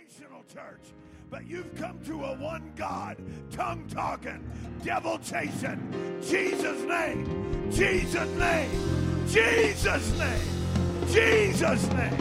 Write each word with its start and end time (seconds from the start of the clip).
denominational 0.00 0.44
church, 0.52 0.92
but 1.30 1.46
you've 1.46 1.74
come 1.76 1.98
to 2.04 2.24
a 2.24 2.34
one 2.34 2.72
God, 2.76 3.16
tongue 3.50 3.86
talking, 3.88 4.42
devil 4.84 5.18
chasing, 5.18 6.20
Jesus' 6.22 6.82
name, 6.82 7.70
Jesus' 7.70 8.28
name, 8.38 9.26
Jesus' 9.28 10.18
name, 10.18 11.06
Jesus' 11.08 11.86
name. 11.92 12.16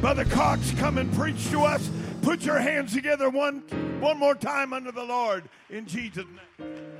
Brother 0.00 0.24
Cox, 0.24 0.72
come 0.72 0.98
and 0.98 1.12
preach 1.14 1.48
to 1.50 1.60
us. 1.60 1.88
Put 2.22 2.42
your 2.42 2.58
hands 2.58 2.92
together 2.92 3.30
one, 3.30 3.60
one 4.00 4.18
more 4.18 4.34
time 4.34 4.72
under 4.72 4.92
the 4.92 5.04
Lord 5.04 5.48
in 5.70 5.86
Jesus' 5.86 6.24
name. 6.58 6.91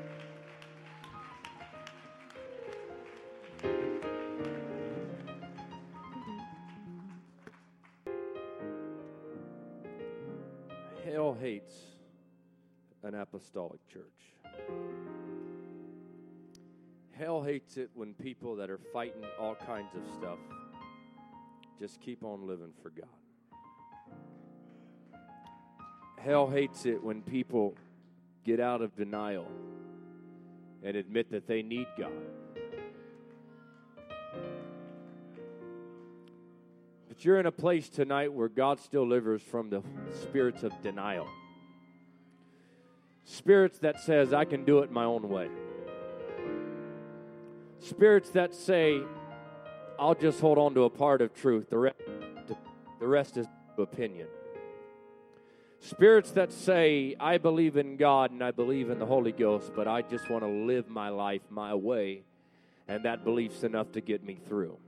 Hates 11.42 11.74
an 13.02 13.16
apostolic 13.16 13.80
church. 13.88 14.04
Hell 17.10 17.42
hates 17.42 17.76
it 17.76 17.90
when 17.94 18.14
people 18.14 18.54
that 18.54 18.70
are 18.70 18.78
fighting 18.92 19.24
all 19.40 19.56
kinds 19.56 19.92
of 19.96 20.02
stuff 20.14 20.38
just 21.80 22.00
keep 22.00 22.22
on 22.22 22.46
living 22.46 22.72
for 22.80 22.90
God. 22.90 23.08
Hell 26.20 26.48
hates 26.48 26.86
it 26.86 27.02
when 27.02 27.22
people 27.22 27.74
get 28.44 28.60
out 28.60 28.80
of 28.80 28.94
denial 28.94 29.48
and 30.84 30.96
admit 30.96 31.32
that 31.32 31.48
they 31.48 31.60
need 31.60 31.88
God. 31.98 32.12
But 37.12 37.26
you're 37.26 37.38
in 37.38 37.44
a 37.44 37.52
place 37.52 37.90
tonight 37.90 38.32
where 38.32 38.48
God 38.48 38.80
still 38.80 39.04
delivers 39.04 39.42
from 39.42 39.68
the 39.68 39.82
spirits 40.22 40.62
of 40.62 40.72
denial. 40.80 41.28
Spirits 43.24 43.78
that 43.80 44.00
says 44.00 44.32
I 44.32 44.46
can 44.46 44.64
do 44.64 44.78
it 44.78 44.90
my 44.90 45.04
own 45.04 45.28
way. 45.28 45.50
Spirits 47.80 48.30
that 48.30 48.54
say 48.54 49.02
I'll 49.98 50.14
just 50.14 50.40
hold 50.40 50.56
on 50.56 50.72
to 50.72 50.84
a 50.84 50.90
part 50.90 51.20
of 51.20 51.34
truth. 51.34 51.68
The 51.68 51.76
rest, 51.76 51.98
the 52.98 53.06
rest 53.06 53.36
is 53.36 53.46
opinion. 53.76 54.28
Spirits 55.80 56.30
that 56.30 56.50
say, 56.50 57.14
I 57.20 57.36
believe 57.36 57.76
in 57.76 57.98
God 57.98 58.30
and 58.30 58.42
I 58.42 58.52
believe 58.52 58.88
in 58.88 58.98
the 58.98 59.04
Holy 59.04 59.32
Ghost, 59.32 59.72
but 59.76 59.86
I 59.86 60.00
just 60.00 60.30
want 60.30 60.44
to 60.44 60.48
live 60.48 60.88
my 60.88 61.10
life 61.10 61.42
my 61.50 61.74
way, 61.74 62.22
and 62.88 63.04
that 63.04 63.22
belief's 63.22 63.64
enough 63.64 63.92
to 63.92 64.00
get 64.00 64.24
me 64.24 64.38
through. 64.48 64.78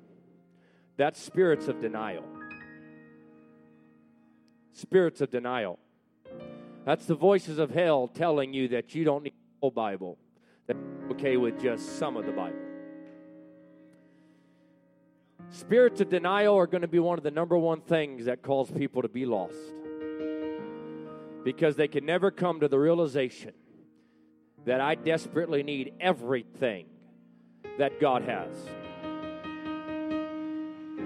That's 0.97 1.21
spirits 1.21 1.69
of 1.69 1.81
denial. 1.81 2.25
Spirits 4.73 5.21
of 5.21 5.31
denial. 5.31 5.79
That's 6.85 7.07
the 7.07 7.15
voices 7.15 7.59
of 7.59 7.71
hell 7.71 8.09
telling 8.09 8.53
you 8.53 8.69
that 8.69 8.95
you 8.95 9.05
don't 9.05 9.25
need 9.25 9.33
the 9.33 9.61
whole 9.61 9.71
Bible, 9.71 10.19
that 10.67 10.77
okay 11.13 11.37
with 11.37 11.61
just 11.61 11.99
some 11.99 12.17
of 12.17 12.27
the 12.27 12.33
Bible. 12.33 12.59
Spirits 15.51 16.01
of 16.01 16.11
denial 16.11 16.57
are 16.57 16.67
going 16.67 16.83
to 16.83 16.89
be 16.89 16.99
one 16.99 17.19
of 17.19 17.25
the 17.25 17.31
number 17.31 17.57
one 17.57 17.81
things 17.81 18.27
that 18.27 18.43
cause 18.43 18.71
people 18.71 19.03
to 19.03 19.09
be 19.09 19.25
lost 19.25 19.57
because 21.45 21.77
they 21.77 21.89
can 21.89 22.05
never 22.05 22.31
come 22.31 22.61
to 22.61 22.69
the 22.69 22.79
realization 22.79 23.53
that 24.65 24.81
I 24.81 24.95
desperately 24.95 25.63
need 25.63 25.93
everything 26.01 26.87
that 27.79 28.01
God 28.01 28.23
has. 28.23 28.57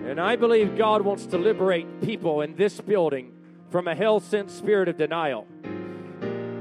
And 0.09 0.19
I 0.19 0.37
believe 0.37 0.79
God 0.79 1.03
wants 1.03 1.27
to 1.27 1.39
liberate 1.39 2.01
people 2.01 2.41
in 2.41 2.57
this 2.57 2.81
building 2.81 3.31
from 3.69 3.87
a 3.87 3.95
hell 3.95 4.21
sent 4.21 4.51
spirit 4.51 4.89
of 4.89 4.97
denial. 4.97 5.47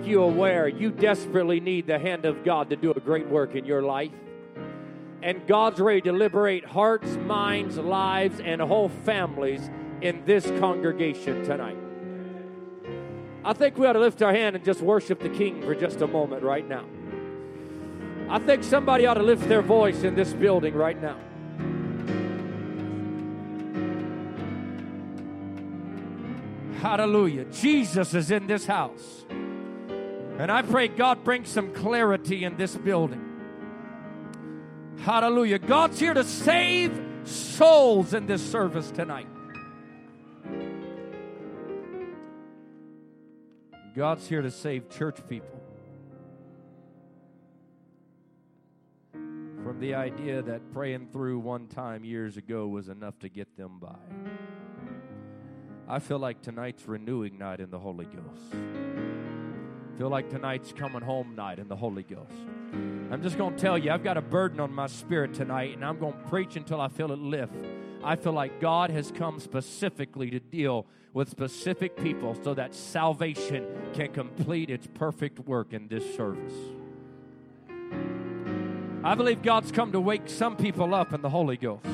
You 0.03 0.21
aware 0.21 0.67
you 0.67 0.91
desperately 0.91 1.61
need 1.61 1.87
the 1.87 1.97
hand 1.97 2.25
of 2.25 2.43
God 2.43 2.69
to 2.71 2.75
do 2.75 2.91
a 2.91 2.99
great 2.99 3.29
work 3.29 3.55
in 3.55 3.63
your 3.63 3.81
life. 3.81 4.11
And 5.21 5.47
God's 5.47 5.79
ready 5.79 6.01
to 6.01 6.11
liberate 6.11 6.65
hearts, 6.65 7.07
minds, 7.15 7.77
lives, 7.77 8.41
and 8.41 8.59
whole 8.59 8.89
families 8.89 9.69
in 10.01 10.25
this 10.25 10.45
congregation 10.59 11.45
tonight. 11.45 11.77
I 13.45 13.53
think 13.53 13.77
we 13.77 13.87
ought 13.87 13.93
to 13.93 13.99
lift 13.99 14.21
our 14.21 14.33
hand 14.33 14.57
and 14.57 14.65
just 14.65 14.81
worship 14.81 15.21
the 15.21 15.29
King 15.29 15.61
for 15.61 15.73
just 15.73 16.01
a 16.01 16.07
moment 16.07 16.43
right 16.43 16.67
now. 16.67 16.83
I 18.29 18.39
think 18.39 18.65
somebody 18.65 19.05
ought 19.05 19.13
to 19.13 19.23
lift 19.23 19.47
their 19.47 19.61
voice 19.61 20.03
in 20.03 20.15
this 20.15 20.33
building 20.33 20.73
right 20.73 21.01
now. 21.01 21.17
Hallelujah. 26.81 27.45
Jesus 27.45 28.13
is 28.13 28.29
in 28.31 28.47
this 28.47 28.65
house. 28.65 29.25
And 29.29 30.51
I 30.51 30.61
pray 30.61 30.87
God 30.87 31.23
brings 31.23 31.49
some 31.49 31.73
clarity 31.73 32.43
in 32.43 32.57
this 32.57 32.75
building. 32.75 33.23
Hallelujah. 34.99 35.57
God's 35.57 35.99
here 35.99 36.13
to 36.13 36.23
save 36.23 36.99
souls 37.23 38.13
in 38.13 38.27
this 38.27 38.47
service 38.47 38.91
tonight. 38.91 39.27
God's 43.95 44.27
here 44.27 44.43
to 44.43 44.51
save 44.51 44.89
church 44.89 45.17
people 45.27 45.59
from 49.63 49.79
the 49.79 49.95
idea 49.95 50.41
that 50.43 50.71
praying 50.71 51.09
through 51.11 51.39
one 51.39 51.67
time 51.67 52.05
years 52.05 52.37
ago 52.37 52.67
was 52.67 52.89
enough 52.89 53.17
to 53.19 53.27
get 53.27 53.57
them 53.57 53.79
by. 53.79 54.06
I 55.89 55.99
feel 55.99 56.19
like 56.19 56.41
tonight's 56.41 56.85
renewing 56.85 57.37
night 57.37 57.61
in 57.61 57.69
the 57.69 57.79
Holy 57.79 58.05
Ghost. 58.05 58.53
I 58.53 59.97
feel 59.97 60.09
like 60.09 60.29
tonight's 60.29 60.73
coming 60.73 61.01
home 61.01 61.33
night 61.33 61.59
in 61.59 61.69
the 61.69 61.77
Holy 61.77 62.03
Ghost. 62.03 62.33
I'm 63.09 63.23
just 63.23 63.37
going 63.37 63.55
to 63.55 63.59
tell 63.59 63.77
you, 63.77 63.91
I've 63.91 64.03
got 64.03 64.17
a 64.17 64.21
burden 64.21 64.59
on 64.59 64.73
my 64.73 64.87
spirit 64.87 65.33
tonight, 65.33 65.73
and 65.73 65.85
I'm 65.85 65.97
going 65.97 66.11
to 66.11 66.29
preach 66.29 66.57
until 66.57 66.81
I 66.81 66.89
feel 66.89 67.13
it 67.13 67.19
lift. 67.19 67.55
I 68.03 68.17
feel 68.17 68.33
like 68.33 68.59
God 68.59 68.89
has 68.89 69.11
come 69.11 69.39
specifically 69.39 70.29
to 70.29 70.41
deal 70.41 70.85
with 71.13 71.29
specific 71.29 71.95
people 71.95 72.37
so 72.43 72.53
that 72.53 72.75
salvation 72.75 73.65
can 73.93 74.11
complete 74.11 74.69
its 74.69 74.87
perfect 74.93 75.39
work 75.39 75.71
in 75.71 75.87
this 75.87 76.15
service. 76.15 76.53
I 79.05 79.15
believe 79.15 79.41
God's 79.41 79.71
come 79.71 79.93
to 79.93 80.01
wake 80.01 80.27
some 80.27 80.57
people 80.57 80.93
up 80.93 81.13
in 81.13 81.21
the 81.21 81.29
Holy 81.29 81.55
Ghost. 81.55 81.85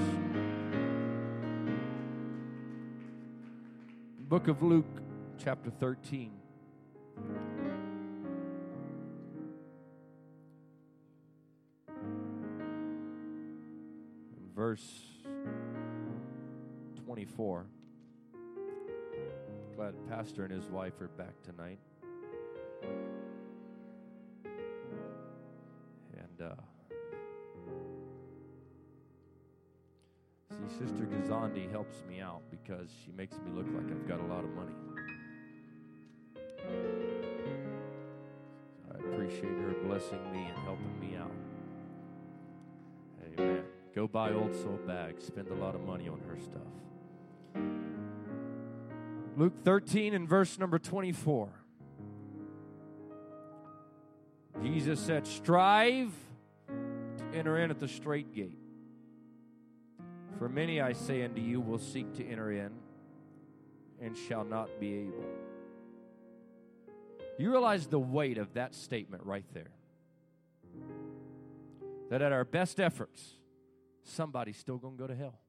Book 4.33 4.47
of 4.47 4.63
Luke, 4.63 4.99
chapter 5.37 5.69
13. 5.69 6.31
Verse 14.55 15.03
24. 17.05 17.67
Glad 19.75 19.93
Pastor 20.09 20.45
and 20.45 20.51
his 20.51 20.65
wife 20.65 20.99
are 20.99 21.09
back 21.09 21.39
tonight. 21.43 21.77
And 26.17 26.41
uh, 26.41 26.55
Sister 30.79 31.05
Gazandi 31.05 31.69
helps 31.69 32.01
me 32.09 32.19
out 32.19 32.41
because 32.49 32.89
she 33.05 33.11
makes 33.11 33.35
me 33.37 33.51
look 33.53 33.67
like 33.75 33.85
I've 33.91 34.07
got 34.07 34.19
a 34.19 34.25
lot 34.25 34.43
of 34.43 34.49
money. 34.55 34.73
I 38.91 38.97
appreciate 38.97 39.43
her 39.43 39.75
blessing 39.85 40.19
me 40.31 40.49
and 40.49 40.57
helping 40.63 40.99
me 40.99 41.15
out. 41.15 41.31
Amen. 43.37 43.63
Go 43.93 44.07
buy 44.07 44.33
old 44.33 44.55
soul 44.55 44.79
bags, 44.87 45.25
spend 45.25 45.49
a 45.49 45.53
lot 45.53 45.75
of 45.75 45.81
money 45.81 46.09
on 46.09 46.19
her 46.27 46.39
stuff. 46.39 46.61
Luke 49.37 49.63
13 49.63 50.15
and 50.15 50.27
verse 50.27 50.57
number 50.57 50.79
24. 50.79 51.49
Jesus 54.63 54.99
said, 54.99 55.27
Strive 55.27 56.13
to 56.67 57.37
enter 57.37 57.59
in 57.59 57.69
at 57.69 57.79
the 57.79 57.87
straight 57.87 58.33
gate. 58.33 58.62
For 60.37 60.49
many, 60.49 60.81
I 60.81 60.93
say 60.93 61.23
unto 61.23 61.41
you, 61.41 61.61
will 61.61 61.79
seek 61.79 62.13
to 62.15 62.27
enter 62.27 62.51
in 62.51 62.71
and 64.01 64.17
shall 64.17 64.43
not 64.43 64.69
be 64.79 64.95
able. 64.95 65.25
You 67.37 67.51
realize 67.51 67.87
the 67.87 67.99
weight 67.99 68.37
of 68.37 68.53
that 68.53 68.75
statement 68.75 69.23
right 69.25 69.45
there. 69.53 69.71
That 72.09 72.21
at 72.21 72.31
our 72.31 72.45
best 72.45 72.79
efforts, 72.79 73.23
somebody's 74.03 74.57
still 74.57 74.77
going 74.77 74.97
to 74.97 75.01
go 75.01 75.07
to 75.07 75.15
hell. 75.15 75.39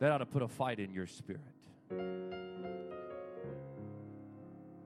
That 0.00 0.10
ought 0.10 0.18
to 0.18 0.26
put 0.26 0.42
a 0.42 0.48
fight 0.48 0.80
in 0.80 0.92
your 0.92 1.06
spirit. 1.06 1.42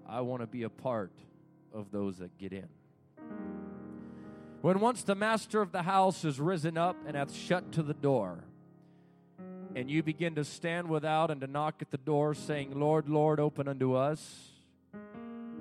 I 0.06 0.20
want 0.20 0.42
to 0.42 0.46
be 0.46 0.64
a 0.64 0.70
part 0.70 1.12
of 1.72 1.90
those 1.90 2.18
that 2.18 2.36
get 2.36 2.52
in. 2.52 2.68
When 4.64 4.80
once 4.80 5.02
the 5.02 5.14
master 5.14 5.60
of 5.60 5.72
the 5.72 5.82
house 5.82 6.24
is 6.24 6.40
risen 6.40 6.78
up 6.78 6.96
and 7.06 7.18
hath 7.18 7.34
shut 7.34 7.70
to 7.72 7.82
the 7.82 7.92
door, 7.92 8.44
and 9.76 9.90
you 9.90 10.02
begin 10.02 10.36
to 10.36 10.44
stand 10.44 10.88
without 10.88 11.30
and 11.30 11.38
to 11.42 11.46
knock 11.46 11.82
at 11.82 11.90
the 11.90 11.98
door, 11.98 12.32
saying, 12.32 12.80
Lord, 12.80 13.06
Lord, 13.06 13.40
open 13.40 13.68
unto 13.68 13.92
us, 13.92 14.52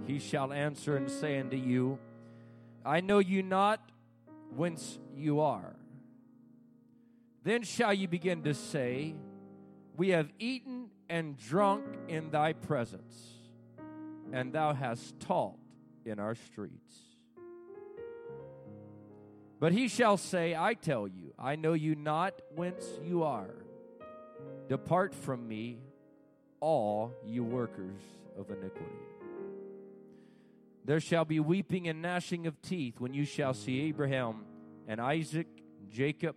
he 0.08 0.20
shall 0.20 0.54
answer 0.54 0.96
and 0.96 1.12
say 1.12 1.38
unto 1.38 1.58
you, 1.58 2.00
I 2.86 3.02
know 3.02 3.20
you 3.20 3.44
not 3.44 3.82
whence 4.56 5.00
you 5.14 5.42
are. 5.42 5.76
Then 7.44 7.64
shall 7.64 7.94
you 7.94 8.08
begin 8.08 8.44
to 8.44 8.54
say, 8.54 9.16
We 9.98 10.12
have 10.12 10.32
eaten 10.40 10.92
and 11.10 11.38
drunk 11.38 11.84
in 12.08 12.32
thy 12.32 12.54
presence, 12.54 13.34
and 14.32 14.54
thou 14.54 14.74
hast 14.74 15.20
taught 15.20 15.58
in 16.06 16.20
our 16.20 16.36
streets. 16.36 17.13
But 19.64 19.72
he 19.72 19.88
shall 19.88 20.18
say, 20.18 20.54
I 20.54 20.74
tell 20.74 21.08
you, 21.08 21.34
I 21.40 21.56
know 21.56 21.72
you 21.72 21.96
not 21.96 22.34
whence 22.54 22.86
you 23.02 23.24
are. 23.24 23.56
Depart 24.68 25.16
from 25.16 25.48
me, 25.48 25.78
all 26.60 27.14
you 27.26 27.46
workers 27.46 28.02
of 28.38 28.50
iniquity. 28.50 28.92
There 30.84 31.00
shall 31.00 31.24
be 31.24 31.40
weeping 31.40 31.88
and 31.88 32.02
gnashing 32.02 32.46
of 32.46 32.62
teeth 32.62 33.00
when 33.00 33.14
you 33.14 33.24
shall 33.24 33.54
see 33.54 33.84
Abraham 33.84 34.44
and 34.86 35.00
Isaac, 35.00 35.48
and 35.80 35.90
Jacob, 35.90 36.36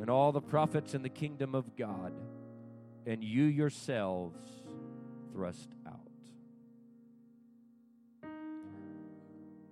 and 0.00 0.10
all 0.10 0.32
the 0.32 0.40
prophets 0.40 0.92
in 0.92 1.02
the 1.02 1.08
kingdom 1.08 1.54
of 1.54 1.76
God, 1.76 2.12
and 3.06 3.22
you 3.22 3.44
yourselves 3.44 4.40
thrust 5.32 5.70
out. 5.86 6.00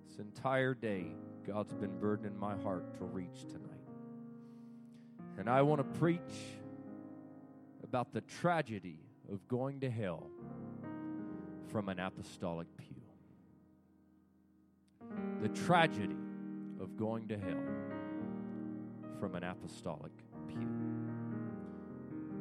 This 0.07 0.19
entire 0.19 0.73
day, 0.73 1.07
God's 1.51 1.73
been 1.73 1.97
burdening 1.99 2.37
my 2.39 2.55
heart 2.57 2.93
to 2.99 3.05
reach 3.05 3.41
tonight. 3.47 3.63
And 5.39 5.49
I 5.49 5.63
want 5.63 5.79
to 5.79 5.99
preach 5.99 6.19
about 7.83 8.13
the 8.13 8.21
tragedy 8.21 8.99
of 9.31 9.47
going 9.47 9.79
to 9.79 9.89
hell 9.89 10.27
from 11.71 11.89
an 11.89 11.99
apostolic 11.99 12.67
pew. 12.77 13.01
The 15.41 15.49
tragedy 15.49 16.15
of 16.79 16.95
going 16.95 17.27
to 17.29 17.37
hell 17.37 17.63
from 19.19 19.33
an 19.33 19.43
apostolic 19.43 20.11
pew. 20.49 20.69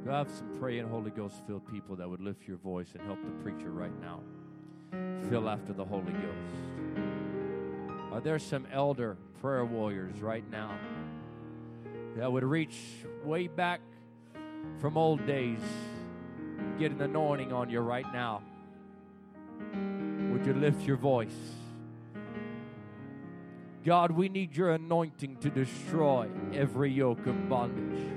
Do 0.05 0.11
I 0.11 0.19
have 0.19 0.31
some 0.31 0.55
praying 0.59 0.87
Holy 0.87 1.13
Ghost 1.13 1.37
filled 1.47 1.67
people 1.73 1.97
that 1.97 2.09
would 2.09 2.21
lift 2.21 2.47
your 2.47 2.59
voice 2.59 2.89
and 2.95 3.07
help 3.07 3.25
the 3.25 3.43
preacher 3.43 3.71
right 3.71 3.99
now? 4.03 4.21
Fill 5.31 5.49
after 5.49 5.73
the 5.73 5.85
Holy 5.85 6.13
Ghost. 6.13 7.08
Uh, 8.11 8.15
Are 8.15 8.21
there 8.21 8.39
some 8.39 8.67
elder 8.73 9.17
prayer 9.41 9.65
warriors 9.65 10.21
right 10.21 10.49
now 10.51 10.77
that 12.17 12.31
would 12.31 12.45
reach 12.45 12.77
way 13.25 13.47
back 13.47 13.81
from 14.81 14.97
old 14.97 15.25
days, 15.27 15.61
get 16.79 16.93
an 16.93 17.01
anointing 17.01 17.53
on 17.53 17.71
you 17.71 17.81
right 17.81 18.11
now? 18.13 18.43
Would 20.33 20.47
you 20.47 20.55
lift 20.55 20.83
your 20.83 20.97
voice? 20.97 21.37
God, 23.85 24.11
we 24.11 24.29
need 24.29 24.57
your 24.57 24.73
anointing 24.73 25.37
to 25.37 25.51
destroy 25.51 26.29
every 26.53 26.91
yoke 26.91 27.27
of 27.27 27.49
bondage. 27.49 28.13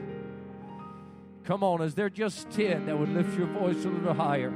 Come 1.44 1.64
on, 1.64 1.82
is 1.82 1.96
there 1.96 2.10
just 2.10 2.50
10 2.52 2.86
that 2.86 2.98
would 2.98 3.10
lift 3.10 3.38
your 3.38 3.48
voice 3.48 3.84
a 3.86 3.90
little 3.90 4.14
higher 4.14 4.50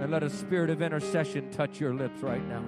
and 0.00 0.10
let 0.10 0.22
a 0.22 0.30
spirit 0.30 0.70
of 0.70 0.82
intercession 0.82 1.50
touch 1.50 1.80
your 1.80 1.94
lips 1.94 2.20
right 2.20 2.44
now? 2.46 2.64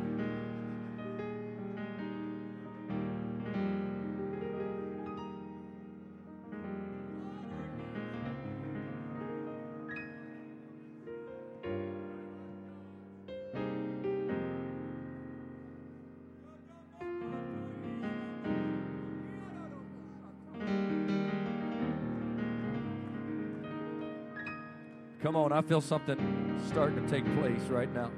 Come 25.23 25.37
on, 25.37 25.53
I 25.53 25.63
feel 25.63 25.81
something 25.81 26.61
starting 26.67 27.01
to 27.01 27.09
take 27.09 27.25
place 27.39 27.63
right 27.69 27.93
now. 27.95 28.11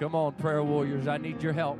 Come 0.00 0.14
on, 0.14 0.32
prayer 0.32 0.64
warriors, 0.64 1.06
I 1.06 1.18
need 1.18 1.42
your 1.42 1.52
help. 1.52 1.78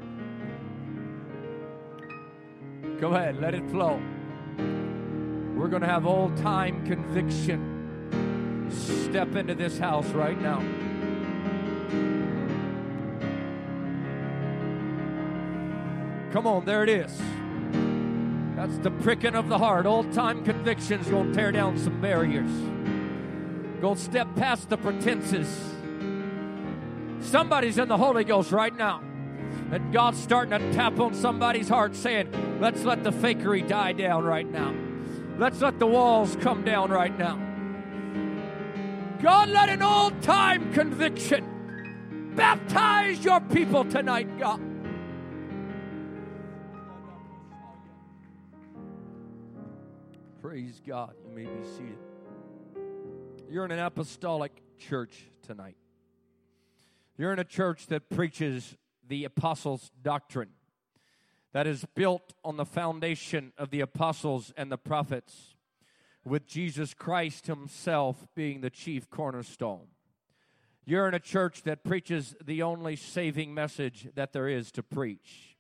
Go 3.00 3.14
ahead, 3.14 3.40
let 3.40 3.54
it 3.54 3.66
flow. 3.70 3.98
We're 5.56 5.68
going 5.68 5.80
to 5.80 5.88
have 5.88 6.06
old 6.06 6.36
time 6.36 6.84
conviction 6.84 8.68
step 8.70 9.34
into 9.36 9.54
this 9.54 9.78
house 9.78 10.08
right 10.08 10.38
now. 10.38 10.58
Come 16.30 16.46
on, 16.46 16.66
there 16.66 16.82
it 16.82 16.90
is. 16.90 17.18
That's 18.54 18.76
the 18.78 18.90
pricking 18.90 19.34
of 19.34 19.48
the 19.48 19.56
heart. 19.56 19.86
Old 19.86 20.12
time 20.12 20.44
conviction's 20.44 21.08
going 21.08 21.28
to 21.28 21.34
tear 21.34 21.52
down 21.52 21.78
some 21.78 22.02
barriers. 22.02 22.50
Go 23.80 23.94
step 23.94 24.34
past 24.36 24.68
the 24.68 24.76
pretenses. 24.76 25.48
Somebody's 27.20 27.78
in 27.78 27.88
the 27.88 27.96
Holy 27.96 28.24
Ghost 28.24 28.52
right 28.52 28.74
now. 28.74 29.02
And 29.70 29.92
God's 29.92 30.18
starting 30.18 30.58
to 30.58 30.72
tap 30.72 30.98
on 31.00 31.14
somebody's 31.14 31.68
heart 31.68 31.96
saying, 31.96 32.58
let's 32.60 32.84
let 32.84 33.02
the 33.04 33.10
fakery 33.10 33.66
die 33.66 33.92
down 33.92 34.24
right 34.24 34.48
now. 34.48 34.74
Let's 35.38 35.60
let 35.60 35.78
the 35.78 35.86
walls 35.86 36.36
come 36.40 36.64
down 36.64 36.90
right 36.90 37.16
now. 37.18 37.38
God, 39.20 39.48
let 39.48 39.68
an 39.68 39.82
old 39.82 40.22
time 40.22 40.72
conviction 40.72 42.32
baptize 42.36 43.24
your 43.24 43.40
people 43.40 43.84
tonight, 43.84 44.38
God. 44.38 44.60
Praise 50.40 50.80
God. 50.86 51.14
You 51.28 51.34
may 51.34 51.44
be 51.44 51.64
seated. 51.76 51.98
You're 53.48 53.64
in 53.64 53.70
an 53.70 53.78
apostolic 53.78 54.60
church 54.76 55.30
tonight. 55.46 55.76
You're 57.16 57.32
in 57.32 57.38
a 57.38 57.44
church 57.44 57.86
that 57.86 58.10
preaches 58.10 58.76
the 59.06 59.24
apostles' 59.24 59.92
doctrine, 60.02 60.50
that 61.52 61.66
is 61.66 61.84
built 61.94 62.34
on 62.44 62.56
the 62.56 62.64
foundation 62.64 63.52
of 63.56 63.70
the 63.70 63.80
apostles 63.80 64.52
and 64.56 64.70
the 64.70 64.76
prophets, 64.76 65.54
with 66.24 66.46
Jesus 66.46 66.92
Christ 66.92 67.46
Himself 67.46 68.26
being 68.34 68.62
the 68.62 68.70
chief 68.70 69.08
cornerstone. 69.10 69.86
You're 70.84 71.06
in 71.06 71.14
a 71.14 71.20
church 71.20 71.62
that 71.62 71.84
preaches 71.84 72.34
the 72.44 72.62
only 72.62 72.96
saving 72.96 73.54
message 73.54 74.08
that 74.16 74.32
there 74.32 74.48
is 74.48 74.72
to 74.72 74.82
preach. 74.82 75.56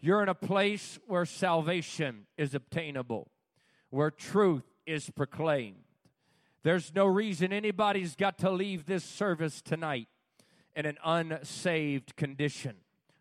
You're 0.00 0.22
in 0.22 0.28
a 0.28 0.34
place 0.34 0.98
where 1.06 1.24
salvation 1.24 2.26
is 2.36 2.54
obtainable, 2.54 3.30
where 3.90 4.10
truth 4.10 4.64
is 4.84 5.10
proclaimed 5.10 5.87
there's 6.62 6.94
no 6.94 7.06
reason 7.06 7.52
anybody's 7.52 8.16
got 8.16 8.38
to 8.38 8.50
leave 8.50 8.86
this 8.86 9.04
service 9.04 9.62
tonight 9.62 10.08
in 10.74 10.86
an 10.86 10.98
unsaved 11.04 12.16
condition. 12.16 12.76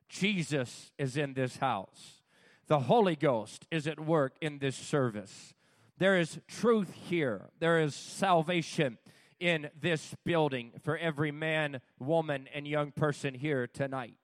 Jesus 0.10 0.92
is 0.98 1.18
in 1.18 1.34
this 1.34 1.58
house. 1.58 2.22
The 2.68 2.82
Holy 2.82 3.16
Ghost 3.16 3.66
is 3.72 3.88
at 3.88 4.00
work 4.00 4.36
in 4.42 4.60
this 4.60 4.76
service. 4.76 5.54
There 5.98 6.20
is 6.20 6.40
truth 6.48 6.94
here. 6.94 7.50
There 7.60 7.80
is 7.80 7.96
salvation 7.96 8.98
in 9.40 9.70
this 9.80 10.16
building 10.26 10.72
for 10.84 10.98
every 10.98 11.32
man, 11.32 11.82
woman, 12.00 12.48
and 12.54 12.68
young 12.68 12.92
person 12.92 13.34
here 13.34 13.68
tonight. 13.68 14.16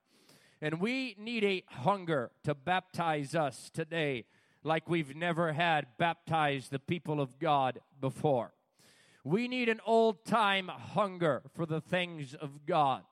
And 0.61 0.79
we 0.79 1.15
need 1.19 1.43
a 1.43 1.63
hunger 1.67 2.31
to 2.43 2.55
baptize 2.55 3.35
us 3.35 3.69
today 3.73 4.25
like 4.63 4.89
we've 4.89 5.15
never 5.15 5.53
had 5.53 5.87
baptized 5.97 6.71
the 6.71 6.79
people 6.79 7.19
of 7.19 7.37
God 7.37 7.79
before. 7.99 8.53
We 9.23 9.47
need 9.47 9.69
an 9.69 9.79
old 9.85 10.25
time 10.25 10.67
hunger 10.67 11.43
for 11.53 11.65
the 11.65 11.81
things 11.81 12.33
of 12.33 12.65
God 12.65 13.03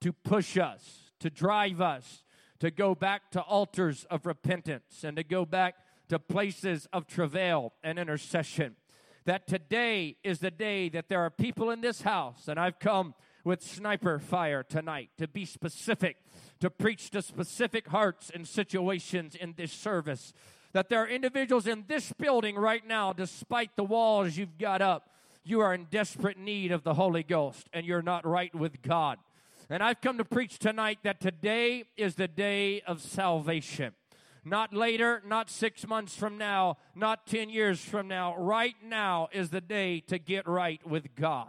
to 0.00 0.12
push 0.12 0.56
us, 0.56 1.12
to 1.20 1.28
drive 1.28 1.80
us, 1.80 2.22
to 2.60 2.70
go 2.70 2.94
back 2.94 3.30
to 3.32 3.42
altars 3.42 4.06
of 4.10 4.26
repentance 4.26 5.04
and 5.04 5.16
to 5.16 5.24
go 5.24 5.44
back 5.44 5.76
to 6.08 6.18
places 6.18 6.88
of 6.92 7.06
travail 7.06 7.72
and 7.82 7.98
intercession. 7.98 8.76
That 9.26 9.46
today 9.46 10.16
is 10.24 10.38
the 10.38 10.50
day 10.50 10.88
that 10.88 11.08
there 11.08 11.20
are 11.20 11.30
people 11.30 11.70
in 11.70 11.82
this 11.82 12.00
house, 12.00 12.48
and 12.48 12.58
I've 12.58 12.78
come 12.78 13.14
with 13.44 13.62
sniper 13.62 14.18
fire 14.18 14.62
tonight 14.62 15.10
to 15.18 15.28
be 15.28 15.44
specific, 15.44 16.16
to 16.60 16.70
preach 16.70 17.10
to 17.10 17.20
specific 17.20 17.88
hearts 17.88 18.30
and 18.34 18.48
situations 18.48 19.34
in 19.34 19.54
this 19.56 19.72
service. 19.72 20.32
That 20.72 20.88
there 20.88 21.02
are 21.02 21.08
individuals 21.08 21.66
in 21.66 21.84
this 21.88 22.12
building 22.12 22.56
right 22.56 22.86
now, 22.86 23.12
despite 23.12 23.76
the 23.76 23.84
walls 23.84 24.36
you've 24.36 24.58
got 24.58 24.80
up, 24.80 25.10
you 25.48 25.60
are 25.60 25.72
in 25.72 25.86
desperate 25.90 26.38
need 26.38 26.72
of 26.72 26.82
the 26.82 26.94
Holy 26.94 27.22
Ghost 27.22 27.68
and 27.72 27.86
you're 27.86 28.02
not 28.02 28.26
right 28.26 28.54
with 28.54 28.82
God. 28.82 29.18
And 29.70 29.82
I've 29.82 30.00
come 30.00 30.18
to 30.18 30.24
preach 30.24 30.58
tonight 30.58 30.98
that 31.04 31.20
today 31.20 31.84
is 31.96 32.14
the 32.16 32.28
day 32.28 32.82
of 32.82 33.00
salvation. 33.00 33.94
Not 34.44 34.72
later, 34.72 35.22
not 35.26 35.50
six 35.50 35.86
months 35.86 36.14
from 36.14 36.38
now, 36.38 36.76
not 36.94 37.26
10 37.26 37.50
years 37.50 37.80
from 37.80 38.08
now. 38.08 38.36
Right 38.36 38.76
now 38.84 39.28
is 39.32 39.50
the 39.50 39.60
day 39.60 40.00
to 40.08 40.18
get 40.18 40.46
right 40.46 40.86
with 40.86 41.14
God. 41.14 41.48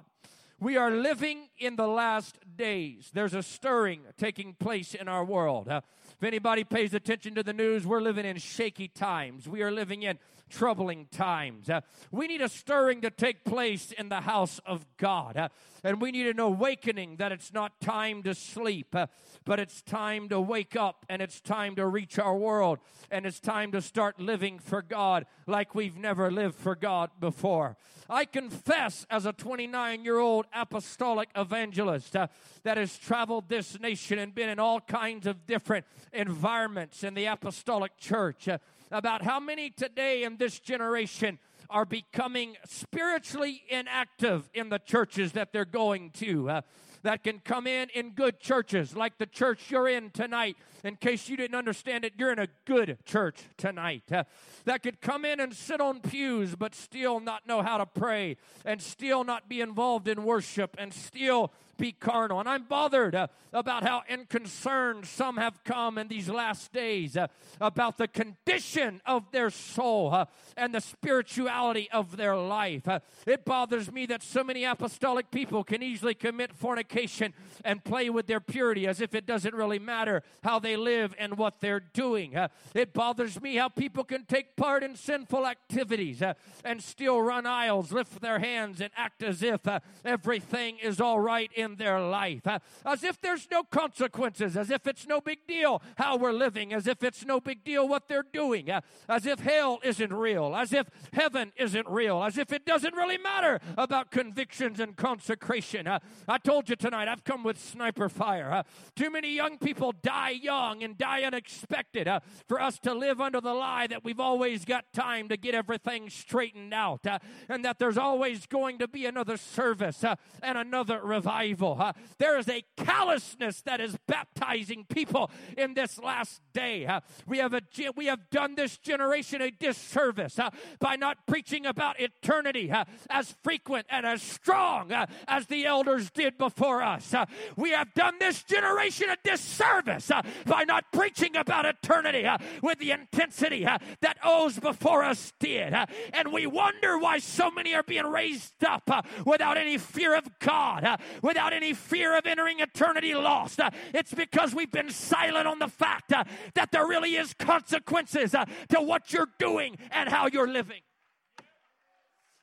We 0.61 0.75
are 0.75 0.91
living 0.91 1.47
in 1.57 1.77
the 1.77 1.87
last 1.87 2.37
days. 2.57 3.11
There's 3.13 3.33
a 3.33 3.43
stirring 3.43 4.01
taking 4.17 4.53
place 4.53 4.93
in 4.93 5.07
our 5.07 5.23
world. 5.23 5.69
Uh, 5.69 5.79
if 6.17 6.23
anybody 6.23 6.65
pays 6.65 6.93
attention 6.93 7.35
to 7.35 7.43
the 7.43 7.53
news, 7.53 7.87
we're 7.87 8.01
living 8.01 8.25
in 8.25 8.37
shaky 8.37 8.89
times. 8.89 9.47
We 9.47 9.61
are 9.61 9.71
living 9.71 10.03
in 10.03 10.19
troubling 10.49 11.07
times. 11.11 11.69
Uh, 11.69 11.81
we 12.11 12.27
need 12.27 12.41
a 12.41 12.49
stirring 12.49 13.01
to 13.01 13.09
take 13.09 13.43
place 13.43 13.91
in 13.91 14.09
the 14.09 14.21
house 14.21 14.59
of 14.65 14.85
God. 14.97 15.37
Uh, 15.37 15.49
and 15.83 16.01
we 16.01 16.11
need 16.11 16.27
an 16.27 16.39
awakening 16.39 17.17
that 17.17 17.31
it's 17.31 17.53
not 17.53 17.79
time 17.79 18.23
to 18.23 18.35
sleep, 18.35 18.95
uh, 18.95 19.07
but 19.45 19.59
it's 19.59 19.81
time 19.81 20.29
to 20.29 20.41
wake 20.41 20.75
up 20.75 21.05
and 21.09 21.21
it's 21.21 21.39
time 21.39 21.75
to 21.75 21.87
reach 21.87 22.19
our 22.19 22.35
world 22.35 22.79
and 23.11 23.25
it's 23.25 23.39
time 23.39 23.71
to 23.71 23.81
start 23.81 24.19
living 24.19 24.59
for 24.59 24.81
God 24.81 25.25
like 25.47 25.75
we've 25.75 25.97
never 25.97 26.29
lived 26.31 26.55
for 26.55 26.75
God 26.75 27.09
before. 27.19 27.77
I 28.09 28.25
confess, 28.25 29.05
as 29.09 29.25
a 29.27 29.33
29 29.33 30.03
year 30.03 30.17
old 30.17 30.47
apostolic 30.53 31.29
evangelist 31.35 32.15
uh, 32.15 32.27
that 32.63 32.77
has 32.77 32.97
traveled 32.97 33.49
this 33.49 33.79
nation 33.79 34.17
and 34.17 34.33
been 34.33 34.49
in 34.49 34.59
all 34.59 34.79
kinds 34.81 35.27
of 35.27 35.45
different 35.45 35.85
environments 36.11 37.03
in 37.03 37.13
the 37.13 37.25
apostolic 37.25 37.97
church, 37.97 38.47
uh, 38.47 38.57
about 38.91 39.21
how 39.23 39.39
many 39.39 39.69
today 39.69 40.23
in 40.23 40.37
this 40.37 40.59
generation 40.59 41.39
are 41.69 41.85
becoming 41.85 42.55
spiritually 42.65 43.63
inactive 43.69 44.49
in 44.53 44.69
the 44.69 44.79
churches 44.79 45.33
that 45.33 45.53
they're 45.53 45.65
going 45.65 46.09
to. 46.11 46.49
Uh, 46.49 46.61
that 47.03 47.23
can 47.23 47.39
come 47.39 47.67
in 47.67 47.89
in 47.93 48.11
good 48.11 48.39
churches, 48.39 48.95
like 48.95 49.17
the 49.17 49.25
church 49.25 49.71
you're 49.71 49.87
in 49.87 50.09
tonight. 50.11 50.57
In 50.83 50.95
case 50.95 51.27
you 51.27 51.35
didn't 51.35 51.57
understand 51.57 52.05
it, 52.05 52.13
you're 52.17 52.31
in 52.31 52.39
a 52.39 52.47
good 52.65 52.97
church 53.05 53.41
tonight. 53.57 54.03
Uh, 54.11 54.23
that 54.65 54.81
could 54.81 55.01
come 55.01 55.25
in 55.25 55.39
and 55.39 55.53
sit 55.53 55.81
on 55.81 55.99
pews, 55.99 56.55
but 56.55 56.73
still 56.73 57.19
not 57.19 57.47
know 57.47 57.61
how 57.61 57.77
to 57.77 57.85
pray, 57.85 58.37
and 58.65 58.81
still 58.81 59.23
not 59.23 59.49
be 59.49 59.61
involved 59.61 60.07
in 60.07 60.23
worship, 60.23 60.75
and 60.77 60.93
still 60.93 61.51
be 61.79 61.91
carnal. 61.93 62.39
And 62.39 62.47
I'm 62.47 62.63
bothered 62.63 63.15
uh, 63.15 63.27
about 63.53 63.83
how 63.83 64.03
unconcerned 64.09 65.07
some 65.07 65.37
have 65.37 65.63
come 65.63 65.97
in 65.97 66.09
these 66.09 66.29
last 66.29 66.71
days 66.71 67.17
uh, 67.17 67.27
about 67.59 67.97
the 67.97 68.07
condition 68.07 69.01
of 69.05 69.31
their 69.31 69.49
soul 69.49 70.13
uh, 70.13 70.25
and 70.55 70.75
the 70.75 70.81
spirituality 70.81 71.89
of 71.91 72.17
their 72.17 72.35
life. 72.35 72.87
Uh, 72.87 72.99
it 73.25 73.45
bothers 73.45 73.91
me 73.91 74.05
that 74.07 74.21
so 74.21 74.43
many 74.43 74.65
apostolic 74.65 75.31
people 75.31 75.63
can 75.63 75.81
easily 75.81 76.13
commit 76.13 76.53
fornication 76.53 77.33
and 77.63 77.83
play 77.83 78.09
with 78.09 78.27
their 78.27 78.41
purity 78.41 78.85
as 78.85 79.01
if 79.01 79.15
it 79.15 79.25
doesn't 79.25 79.55
really 79.55 79.79
matter 79.79 80.21
how 80.43 80.59
they 80.59 80.68
live 80.75 81.15
and 81.17 81.37
what 81.37 81.59
they're 81.59 81.79
doing. 81.79 82.35
Uh, 82.35 82.47
it 82.73 82.93
bothers 82.93 83.41
me 83.41 83.55
how 83.55 83.69
people 83.69 84.03
can 84.03 84.25
take 84.25 84.55
part 84.55 84.83
in 84.83 84.95
sinful 84.95 85.45
activities 85.47 86.21
uh, 86.21 86.33
and 86.63 86.81
still 86.81 87.21
run 87.21 87.45
aisles, 87.45 87.91
lift 87.91 88.21
their 88.21 88.39
hands, 88.39 88.81
and 88.81 88.91
act 88.95 89.23
as 89.23 89.41
if 89.43 89.61
everything 90.05 90.77
is 90.79 90.99
all 91.01 91.19
right 91.19 91.51
in 91.55 91.75
their 91.75 91.99
life, 91.99 92.45
uh, 92.45 92.59
as 92.85 93.03
if 93.03 93.19
there's 93.21 93.47
no 93.51 93.63
consequences, 93.63 94.55
as 94.55 94.69
if 94.69 94.85
it's 94.87 95.07
no 95.07 95.21
big 95.21 95.39
deal 95.47 95.81
how 95.97 96.17
we're 96.17 96.31
living, 96.31 96.73
as 96.73 96.87
if 96.87 97.03
it's 97.03 97.25
no 97.25 97.39
big 97.39 97.63
deal 97.63 97.87
what 97.87 98.07
they're 98.07 98.25
doing, 98.31 98.69
uh, 98.69 98.81
as 99.07 99.25
if 99.25 99.39
hell 99.39 99.79
isn't 99.83 100.13
real, 100.13 100.55
as 100.55 100.73
if 100.73 100.87
heaven 101.13 101.51
isn't 101.57 101.87
real, 101.87 102.23
as 102.23 102.37
if 102.37 102.51
it 102.51 102.65
doesn't 102.65 102.95
really 102.95 103.17
matter 103.17 103.59
about 103.77 104.11
convictions 104.11 104.79
and 104.79 104.95
consecration. 104.95 105.87
Uh, 105.87 105.99
I 106.27 106.37
told 106.37 106.69
you 106.69 106.75
tonight, 106.75 107.07
I've 107.07 107.23
come 107.23 107.43
with 107.43 107.59
sniper 107.59 108.09
fire. 108.09 108.51
Uh, 108.51 108.63
too 108.95 109.09
many 109.09 109.33
young 109.33 109.57
people 109.57 109.93
die 110.01 110.31
young 110.31 110.58
and 110.59 110.97
die 110.97 111.23
unexpected 111.23 112.07
uh, 112.07 112.19
for 112.47 112.61
us 112.61 112.77
to 112.79 112.93
live 112.93 113.21
under 113.21 113.39
the 113.41 113.53
lie 113.53 113.87
that 113.87 114.03
we've 114.03 114.19
always 114.19 114.65
got 114.65 114.91
time 114.93 115.29
to 115.29 115.37
get 115.37 115.55
everything 115.55 116.09
straightened 116.09 116.73
out 116.73 117.05
uh, 117.07 117.19
and 117.47 117.63
that 117.63 117.79
there's 117.79 117.97
always 117.97 118.45
going 118.45 118.77
to 118.77 118.87
be 118.87 119.05
another 119.05 119.37
service 119.37 120.03
and 120.43 120.57
another 120.57 121.01
revival. 121.01 121.77
Uh, 121.79 121.93
there 122.17 122.37
is 122.37 122.47
a 122.49 122.63
callousness 122.77 123.61
that 123.61 123.79
is 123.79 123.95
baptizing 124.07 124.85
people 124.89 125.31
in 125.57 125.73
this 125.73 125.97
last 125.99 126.41
day. 126.53 126.85
Uh, 126.85 126.99
we, 127.25 127.37
have 127.37 127.53
a, 127.53 127.61
we 127.95 128.07
have 128.07 128.29
done 128.29 128.55
this 128.55 128.77
generation 128.77 129.41
a 129.41 129.51
disservice 129.51 130.37
uh, 130.39 130.49
by 130.79 130.95
not 130.95 131.25
preaching 131.25 131.65
about 131.65 131.99
eternity 131.99 132.71
uh, 132.71 132.83
as 133.09 133.35
frequent 133.43 133.85
and 133.89 134.05
as 134.05 134.21
strong 134.21 134.91
uh, 134.91 135.05
as 135.27 135.45
the 135.47 135.65
elders 135.65 136.09
did 136.11 136.37
before 136.37 136.81
us. 136.81 137.13
Uh, 137.13 137.25
we 137.55 137.71
have 137.71 137.93
done 137.93 138.15
this 138.19 138.43
generation 138.43 139.09
a 139.09 139.17
disservice 139.23 140.11
by 140.49 140.63
not 140.63 140.85
preaching 140.91 141.35
about 141.35 141.65
eternity 141.65 142.25
with 142.61 142.79
the 142.79 142.91
intensity 142.91 143.63
that 143.63 144.17
those 144.23 144.59
before 144.59 145.03
us 145.03 145.33
did. 145.39 145.73
and 146.13 146.31
we 146.31 146.45
wonder 146.45 146.97
why 146.97 147.19
so 147.19 147.49
many 147.51 147.73
are 147.73 147.83
being 147.83 148.05
raised 148.05 148.63
up 148.63 148.89
without 149.25 149.57
any 149.57 149.77
fear 149.77 150.15
of 150.15 150.27
God, 150.39 150.99
without 151.21 151.39
without 151.39 151.53
any 151.53 151.73
fear 151.73 152.17
of 152.17 152.25
entering 152.25 152.59
eternity 152.59 153.15
lost. 153.15 153.59
Uh, 153.59 153.69
it's 153.93 154.13
because 154.13 154.53
we've 154.53 154.71
been 154.71 154.89
silent 154.89 155.47
on 155.47 155.59
the 155.59 155.67
fact 155.67 156.11
uh, 156.11 156.23
that 156.53 156.71
there 156.71 156.85
really 156.85 157.15
is 157.15 157.33
consequences 157.33 158.35
uh, 158.35 158.45
to 158.67 158.81
what 158.81 159.13
you're 159.13 159.29
doing 159.39 159.77
and 159.91 160.09
how 160.09 160.27
you're 160.27 160.47
living. 160.47 160.81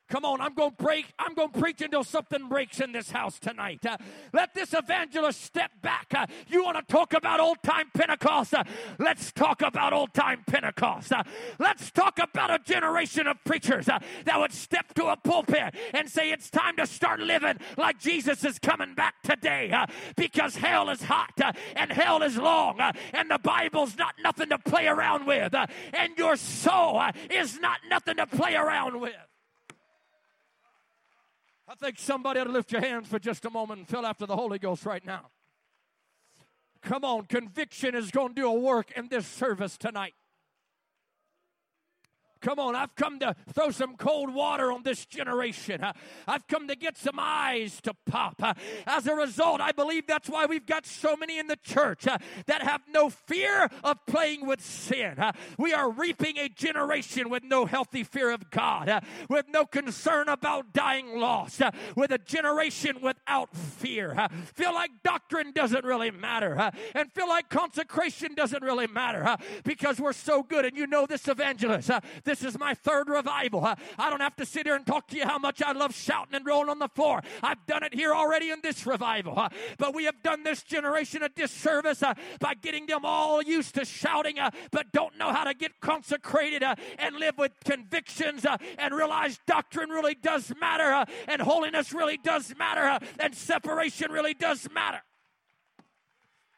Come 0.09 0.25
on, 0.25 0.41
I'm 0.41 0.55
going 0.55 0.71
to 0.71 0.83
break. 0.83 1.07
I'm 1.19 1.35
going 1.35 1.51
to 1.51 1.59
preach 1.59 1.81
until 1.81 2.05
something 2.05 2.49
breaks 2.49 2.81
in 2.81 2.93
this 2.93 3.11
house 3.11 3.41
tonight. 3.41 3.85
Uh, 3.85 3.97
let 4.33 4.55
this 4.55 4.73
evangelist 4.73 5.43
step 5.43 5.73
back. 5.83 6.13
Uh, 6.15 6.27
you 6.47 6.63
want 6.63 6.77
to 6.77 6.93
talk 6.93 7.13
about 7.13 7.41
old 7.41 7.61
time 7.65 7.91
Pentecost? 7.93 8.55
Uh, 8.55 8.63
let's 9.01 9.33
talk 9.33 9.63
about 9.63 9.93
old 9.93 10.15
time 10.15 10.45
Pentecost. 10.47 11.13
Uh, 11.13 11.25
let's 11.59 11.91
talk 11.91 12.21
about 12.21 12.53
a 12.53 12.61
generation 12.61 13.27
of 13.27 13.37
preachers 13.45 13.89
uh, 13.89 13.99
that 14.27 14.39
would 14.39 14.53
step 14.53 14.95
to 14.95 15.07
a 15.07 15.17
pulpit 15.17 15.75
and 15.93 16.09
say 16.09 16.31
it's 16.31 16.51
time 16.51 16.77
to 16.77 16.87
start 16.87 17.19
living 17.19 17.57
like 17.77 17.99
Jesus 17.99 18.45
is 18.45 18.61
coming 18.61 18.95
back 18.95 19.15
today 19.25 19.73
uh, 19.73 19.87
because 20.17 20.55
hell 20.55 20.89
is 20.89 21.03
hot 21.03 21.33
and 21.75 21.93
hell 21.93 22.23
is 22.23 22.37
long 22.37 22.81
and 23.13 23.29
the 23.29 23.39
Bible's 23.39 23.97
not 23.99 24.15
nothing 24.23 24.51
to 24.51 24.59
play 24.59 24.87
around 24.87 25.27
with 25.27 25.53
and 25.55 26.17
your 26.17 26.37
soul 26.37 27.03
is 27.29 27.59
not 27.59 27.79
nothing 27.91 28.17
to 28.17 28.27
play 28.27 28.55
around 28.55 29.01
with. 29.01 29.13
I 31.69 31.75
think 31.75 31.99
somebody 31.99 32.41
ought 32.41 32.45
to 32.45 32.51
lift 32.51 32.71
your 32.71 32.81
hands 32.81 33.09
for 33.09 33.19
just 33.19 33.45
a 33.45 33.51
moment 33.51 33.81
and 33.81 33.89
fill 33.89 34.07
after 34.07 34.25
the 34.27 34.37
Holy 34.37 34.59
Ghost 34.59 34.87
right 34.87 35.05
now. 35.05 35.31
Come 36.83 37.05
on, 37.05 37.27
conviction 37.27 37.95
is 37.95 38.11
going 38.13 38.29
to 38.29 38.35
do 38.35 38.47
a 38.47 38.53
work 38.53 38.93
in 38.93 39.09
this 39.09 39.27
service 39.27 39.77
tonight. 39.77 40.15
Come 42.41 42.59
on, 42.59 42.75
I've 42.75 42.95
come 42.95 43.19
to 43.21 43.35
throw 43.53 43.71
some 43.71 43.97
cold 43.97 44.33
water 44.33 44.71
on 44.71 44.83
this 44.83 45.07
generation. 45.07 45.85
I've 46.29 46.47
come 46.47 46.69
to 46.69 46.77
get 46.77 46.97
some 46.97 47.17
eyes 47.19 47.81
to 47.83 47.95
pop. 48.07 48.43
As 48.87 49.07
a 49.07 49.15
result, 49.15 49.61
I 49.61 49.73
believe 49.73 50.07
that's 50.07 50.29
why 50.29 50.47
we've 50.47 50.67
got 50.67 50.87
so 50.87 51.17
many 51.17 51.39
in 51.39 51.47
the 51.47 51.57
church 51.57 52.05
that 52.05 52.63
have 52.63 52.83
no 52.93 53.11
fear 53.11 53.69
of 53.83 54.05
playing 54.07 54.47
with 54.47 54.61
sin. 54.61 55.17
We 55.59 55.73
are 55.73 55.91
reaping 55.91 56.39
a 56.39 56.49
generation 56.49 57.31
with 57.31 57.43
no 57.43 57.67
healthy 57.67 58.05
fear 58.05 58.31
of 58.31 58.51
God, 58.51 59.05
with 59.29 59.47
no 59.49 59.65
concern 59.65 60.29
about 60.29 60.73
dying 60.73 61.19
lost, 61.19 61.63
with 61.97 62.11
a 62.11 62.19
generation 62.19 62.99
without 63.03 63.57
fear. 63.57 64.29
Feel 64.55 64.75
like 64.75 64.91
doctrine 65.03 65.53
doesn't 65.53 65.85
really 65.85 66.11
matter, 66.11 66.71
and 66.95 67.13
feel 67.13 67.29
like 67.29 67.49
consecration 67.49 68.35
doesn't 68.35 68.63
really 68.63 68.87
matter 68.87 69.37
because 69.65 70.01
we're 70.01 70.13
so 70.13 70.43
good. 70.43 70.65
And 70.65 70.77
you 70.77 70.87
know 70.87 71.07
this 71.07 71.29
evangelist 71.29 71.91
this 72.27 72.45
is 72.45 72.59
my 72.59 72.75
third 72.75 73.09
revival. 73.09 73.65
I 73.65 74.11
don't 74.11 74.21
have 74.21 74.37
to 74.37 74.45
sit 74.45 74.67
here 74.67 74.75
and 74.75 74.85
talk 74.85 75.09
to 75.09 75.17
you 75.17 75.25
how 75.25 75.39
much 75.39 75.63
I 75.63 75.73
love 75.73 75.95
shouting 75.95 76.35
and 76.35 76.45
rolling 76.45 76.69
on 76.69 76.79
the 76.79 76.89
floor. 76.89 77.23
I've 77.43 77.65
done 77.67 77.83
it 77.83 77.95
here 77.95 78.13
already 78.13 78.51
in 78.51 78.61
this 78.63 78.85
revival. 78.85 79.49
But 79.79 79.95
we 79.95 80.05
have 80.05 80.23
done 80.23 80.43
this 80.43 80.63
generation 80.63 81.23
a 81.23 81.29
disservice 81.29 82.03
uh, 82.03 82.15
by 82.41 82.55
getting 82.55 82.87
them 82.87 83.05
all 83.05 83.41
used 83.43 83.75
to 83.77 83.85
shouting, 83.85 84.39
uh, 84.39 84.51
but 84.71 84.93
don't 84.93 85.17
know 85.17 85.33
how 85.33 85.45
to 85.45 85.55
get 85.55 85.81
consecrated 85.81 86.63
uh, 86.63 86.75
and 86.99 87.17
live 87.17 87.39
with 87.39 87.53
convictions 87.65 88.45
and 88.79 88.95
realize 88.95 89.39
doctrine 89.47 89.91
really 89.91 90.15
does 90.15 90.53
matter 90.61 91.07
and 91.29 91.41
holiness 91.41 91.93
really 91.93 92.17
does 92.17 92.55
matter 92.59 92.99
and 93.21 93.35
separation 93.35 94.11
really 94.11 94.35
does 94.35 94.69
matter. 94.75 95.01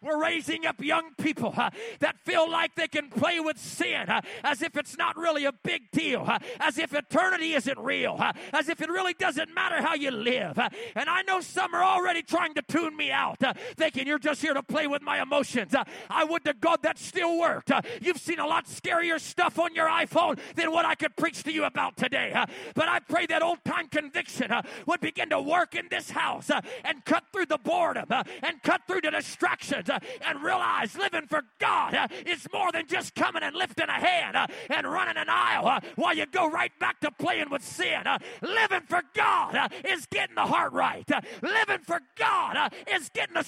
We're 0.01 0.23
raising 0.23 0.65
up 0.65 0.81
young 0.81 1.11
people 1.19 1.53
uh, 1.57 1.71
that 1.99 2.17
feel 2.25 2.49
like 2.49 2.77
they 2.77 2.87
can 2.87 3.11
play 3.11 3.41
with 3.41 3.59
sin 3.59 4.09
uh, 4.09 4.21
as 4.45 4.63
if 4.63 4.77
it's 4.77 4.97
not 4.97 5.17
really 5.17 5.45
a 5.45 5.51
big 5.53 5.91
deal, 5.91 6.25
uh, 6.25 6.39
as 6.61 6.79
if 6.79 6.95
eternity 6.95 7.55
isn't 7.55 7.79
real, 7.81 8.17
as 8.53 8.69
if 8.69 8.81
it 8.81 8.91
really 8.91 9.15
doesn't 9.15 9.53
matter 9.53 9.83
how 9.83 9.95
you 9.95 10.13
live. 10.13 10.57
And 10.95 11.09
I 11.11 11.23
know 11.23 11.41
some 11.41 11.75
are 11.75 11.83
already 11.83 12.23
trying 12.23 12.55
to 12.55 12.63
tune 12.63 12.97
me 12.97 13.11
out, 13.11 13.43
thinking 13.77 14.07
you're 14.07 14.21
just 14.21 14.41
here 14.41 14.55
to 14.55 14.63
play 14.63 14.87
with 14.87 15.03
my 15.03 15.21
emotions. 15.21 15.75
I 16.09 16.23
would 16.23 16.45
to 16.45 16.55
God 16.55 16.85
that 16.85 16.97
still 16.99 17.37
worked. 17.37 17.73
you've 18.01 18.19
seen 18.19 18.39
a 18.39 18.47
lot 18.47 18.67
scarier 18.67 19.19
stuff 19.19 19.59
on 19.59 19.75
your 19.75 19.89
iPhone 19.89 20.39
than 20.55 20.71
what 20.71 20.85
I 20.85 20.95
could 20.95 21.17
preach 21.17 21.43
to 21.43 21.53
you 21.53 21.65
about 21.65 21.97
today. 21.97 22.33
but 22.75 22.89
I 22.89 23.01
pray 23.01 23.27
that 23.27 23.43
old 23.43 23.65
time 23.65 23.89
conviction 23.89 24.53
would 24.87 25.01
begin 25.01 25.31
to 25.31 25.41
work 25.41 25.75
in 25.75 25.89
this 25.91 26.11
house 26.11 26.53
and 26.85 27.05
cut 27.05 27.25
through 27.33 27.47
the 27.47 27.59
boredom 27.59 28.07
and 28.11 28.63
cut 28.63 28.83
through 28.87 29.01
the 29.01 29.11
distractions 29.11 29.88
hands 29.89 30.03
uh, 30.03 30.29
and 30.29 30.43
realize 30.43 30.97
living 30.97 31.27
for 31.27 31.43
God 31.59 31.95
uh, 31.95 32.09
is 32.27 32.47
more 32.53 32.71
than 32.73 32.87
just 32.87 33.15
coming 33.15 33.43
and 33.43 33.55
lifting 33.55 33.89
a 33.89 33.93
hand 33.93 34.37
uh, 34.37 34.47
and 34.71 34.87
running 34.87 35.17
an 35.17 35.29
aisle 35.29 35.81
while 35.97 36.15
you 36.15 36.27
go 36.27 36.49
right 36.49 36.73
back 36.79 37.01
to 37.01 37.11
playing 37.11 37.51
with 37.51 37.65
sin. 37.65 38.03
Living 38.43 38.83
for 38.89 39.03
God 39.15 39.73
is 39.85 40.07
getting 40.07 40.35
the 40.35 40.47
heart 40.47 40.73
right. 40.73 41.09
Living 41.43 41.81
for 41.85 42.01
God 42.17 42.73
is 42.93 43.09
getting 43.11 43.35
the 43.35 43.47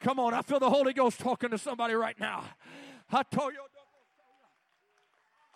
Come 0.00 0.20
on, 0.20 0.32
I 0.32 0.42
feel 0.42 0.60
the 0.60 0.70
Holy 0.70 0.92
Ghost 0.92 1.18
talking 1.18 1.50
to 1.50 1.58
somebody 1.58 1.94
right 1.94 2.18
now. 2.20 2.44
I 3.10 3.24
told 3.24 3.52
you. 3.52 3.67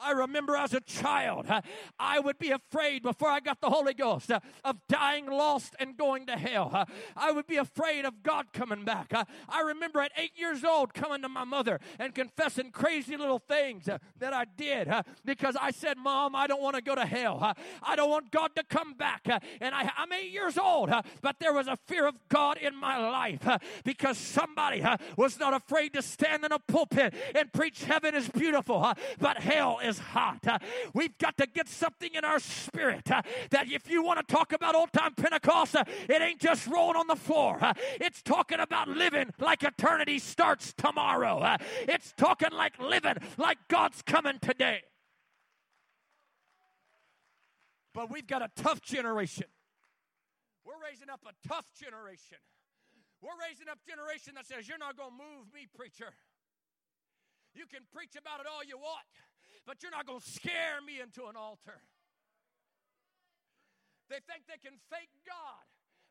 I 0.02 0.12
remember 0.12 0.56
as 0.56 0.74
a 0.74 0.80
child, 0.80 1.46
uh, 1.48 1.60
I 1.98 2.18
would 2.18 2.38
be 2.38 2.50
afraid 2.50 3.02
before 3.02 3.28
I 3.28 3.40
got 3.40 3.60
the 3.60 3.70
Holy 3.70 3.94
Ghost 3.94 4.30
uh, 4.30 4.40
of 4.64 4.76
dying 4.88 5.26
lost 5.26 5.76
and 5.78 5.96
going 5.96 6.26
to 6.26 6.36
hell. 6.36 6.70
Uh, 6.72 6.84
I 7.16 7.30
would 7.30 7.46
be 7.46 7.56
afraid 7.56 8.04
of 8.04 8.22
God 8.22 8.52
coming 8.52 8.84
back. 8.84 9.12
I 9.48 9.60
remember 9.60 10.00
at 10.00 10.12
eight 10.16 10.32
years 10.36 10.64
old 10.64 10.94
coming 10.94 11.22
to 11.22 11.28
my 11.28 11.44
mother 11.44 11.78
and 11.98 12.14
confessing 12.14 12.70
crazy 12.72 13.16
little 13.16 13.38
things 13.38 13.84
that 13.84 14.32
I 14.32 14.44
did 14.56 14.90
because 15.24 15.56
I 15.60 15.70
said, 15.70 15.96
Mom, 15.98 16.34
I 16.34 16.46
don't 16.46 16.62
want 16.62 16.76
to 16.76 16.82
go 16.82 16.94
to 16.94 17.06
hell. 17.06 17.54
I 17.82 17.96
don't 17.96 18.10
want 18.10 18.30
God 18.30 18.54
to 18.56 18.64
come 18.64 18.94
back. 18.94 19.28
And 19.60 19.74
I, 19.74 19.90
am 19.96 20.12
eight 20.12 20.32
years 20.32 20.58
old, 20.58 20.90
but 21.20 21.36
there 21.38 21.52
was 21.52 21.68
a 21.68 21.78
fear 21.86 22.06
of 22.06 22.14
God 22.28 22.58
in 22.58 22.74
my 22.74 22.98
life 22.98 23.46
because 23.84 24.18
somebody 24.18 24.84
was 25.16 25.38
not 25.38 25.54
afraid 25.54 25.92
to 25.94 26.02
stand 26.02 26.44
in 26.44 26.52
a 26.52 26.58
pulpit 26.58 27.14
and 27.34 27.52
preach 27.52 27.84
heaven 27.84 28.14
is 28.14 28.28
beautiful, 28.28 28.92
but 29.18 29.38
hell 29.38 29.78
is 29.82 29.91
is 29.92 29.98
hot. 29.98 30.46
Uh, 30.46 30.58
we've 30.94 31.16
got 31.18 31.36
to 31.36 31.46
get 31.46 31.68
something 31.68 32.10
in 32.14 32.24
our 32.24 32.38
spirit 32.38 33.10
uh, 33.10 33.22
that 33.50 33.70
if 33.70 33.90
you 33.90 34.02
want 34.02 34.26
to 34.26 34.34
talk 34.34 34.52
about 34.52 34.74
old 34.74 34.92
time 34.92 35.14
Pentecost, 35.14 35.76
uh, 35.76 35.84
it 36.08 36.22
ain't 36.22 36.40
just 36.40 36.66
rolling 36.66 36.96
on 36.96 37.06
the 37.06 37.16
floor. 37.16 37.58
It's 38.00 38.22
talking 38.22 38.60
about 38.60 38.88
living 38.88 39.30
like 39.38 39.62
eternity 39.62 40.18
starts 40.18 40.72
tomorrow. 40.76 41.56
It's 41.86 42.12
talking 42.16 42.50
like 42.52 42.78
living 42.78 43.16
like 43.36 43.58
God's 43.68 44.02
coming 44.02 44.38
today. 44.40 44.82
But 47.94 48.10
we've 48.10 48.26
got 48.26 48.42
a 48.42 48.48
tough 48.56 48.80
generation. 48.80 49.46
We're 50.64 50.80
raising 50.82 51.10
up 51.10 51.20
a 51.26 51.48
tough 51.48 51.66
generation. 51.78 52.38
We're 53.20 53.38
raising 53.48 53.68
up 53.68 53.78
generation 53.86 54.34
that 54.36 54.46
says, 54.46 54.66
You're 54.66 54.78
not 54.78 54.96
going 54.96 55.10
to 55.10 55.16
move 55.16 55.52
me, 55.54 55.68
preacher. 55.76 56.12
You 57.54 57.66
can 57.68 57.84
preach 57.92 58.16
about 58.16 58.40
it 58.40 58.46
all 58.48 58.64
you 58.64 58.78
want 58.78 59.08
but 59.66 59.82
you're 59.82 59.94
not 59.94 60.06
going 60.06 60.20
to 60.20 60.30
scare 60.30 60.82
me 60.84 60.98
into 61.00 61.26
an 61.30 61.36
altar. 61.36 61.78
They 64.10 64.20
think 64.26 64.44
they 64.50 64.60
can 64.60 64.76
fake 64.90 65.12
God 65.24 65.64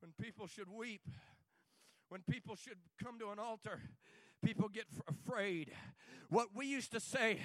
when 0.01 0.11
people 0.21 0.49
should 0.49 0.69
weep, 0.69 1.03
when 2.09 2.23
people 2.29 2.57
should 2.57 2.79
come 3.01 3.21
to 3.21 3.31
an 3.31 3.39
altar, 3.39 3.81
people 4.43 4.69
get 4.69 4.87
afraid. 5.09 5.73
What 6.29 6.49
we 6.55 6.67
used 6.67 6.93
to 6.93 7.01
say, 7.01 7.41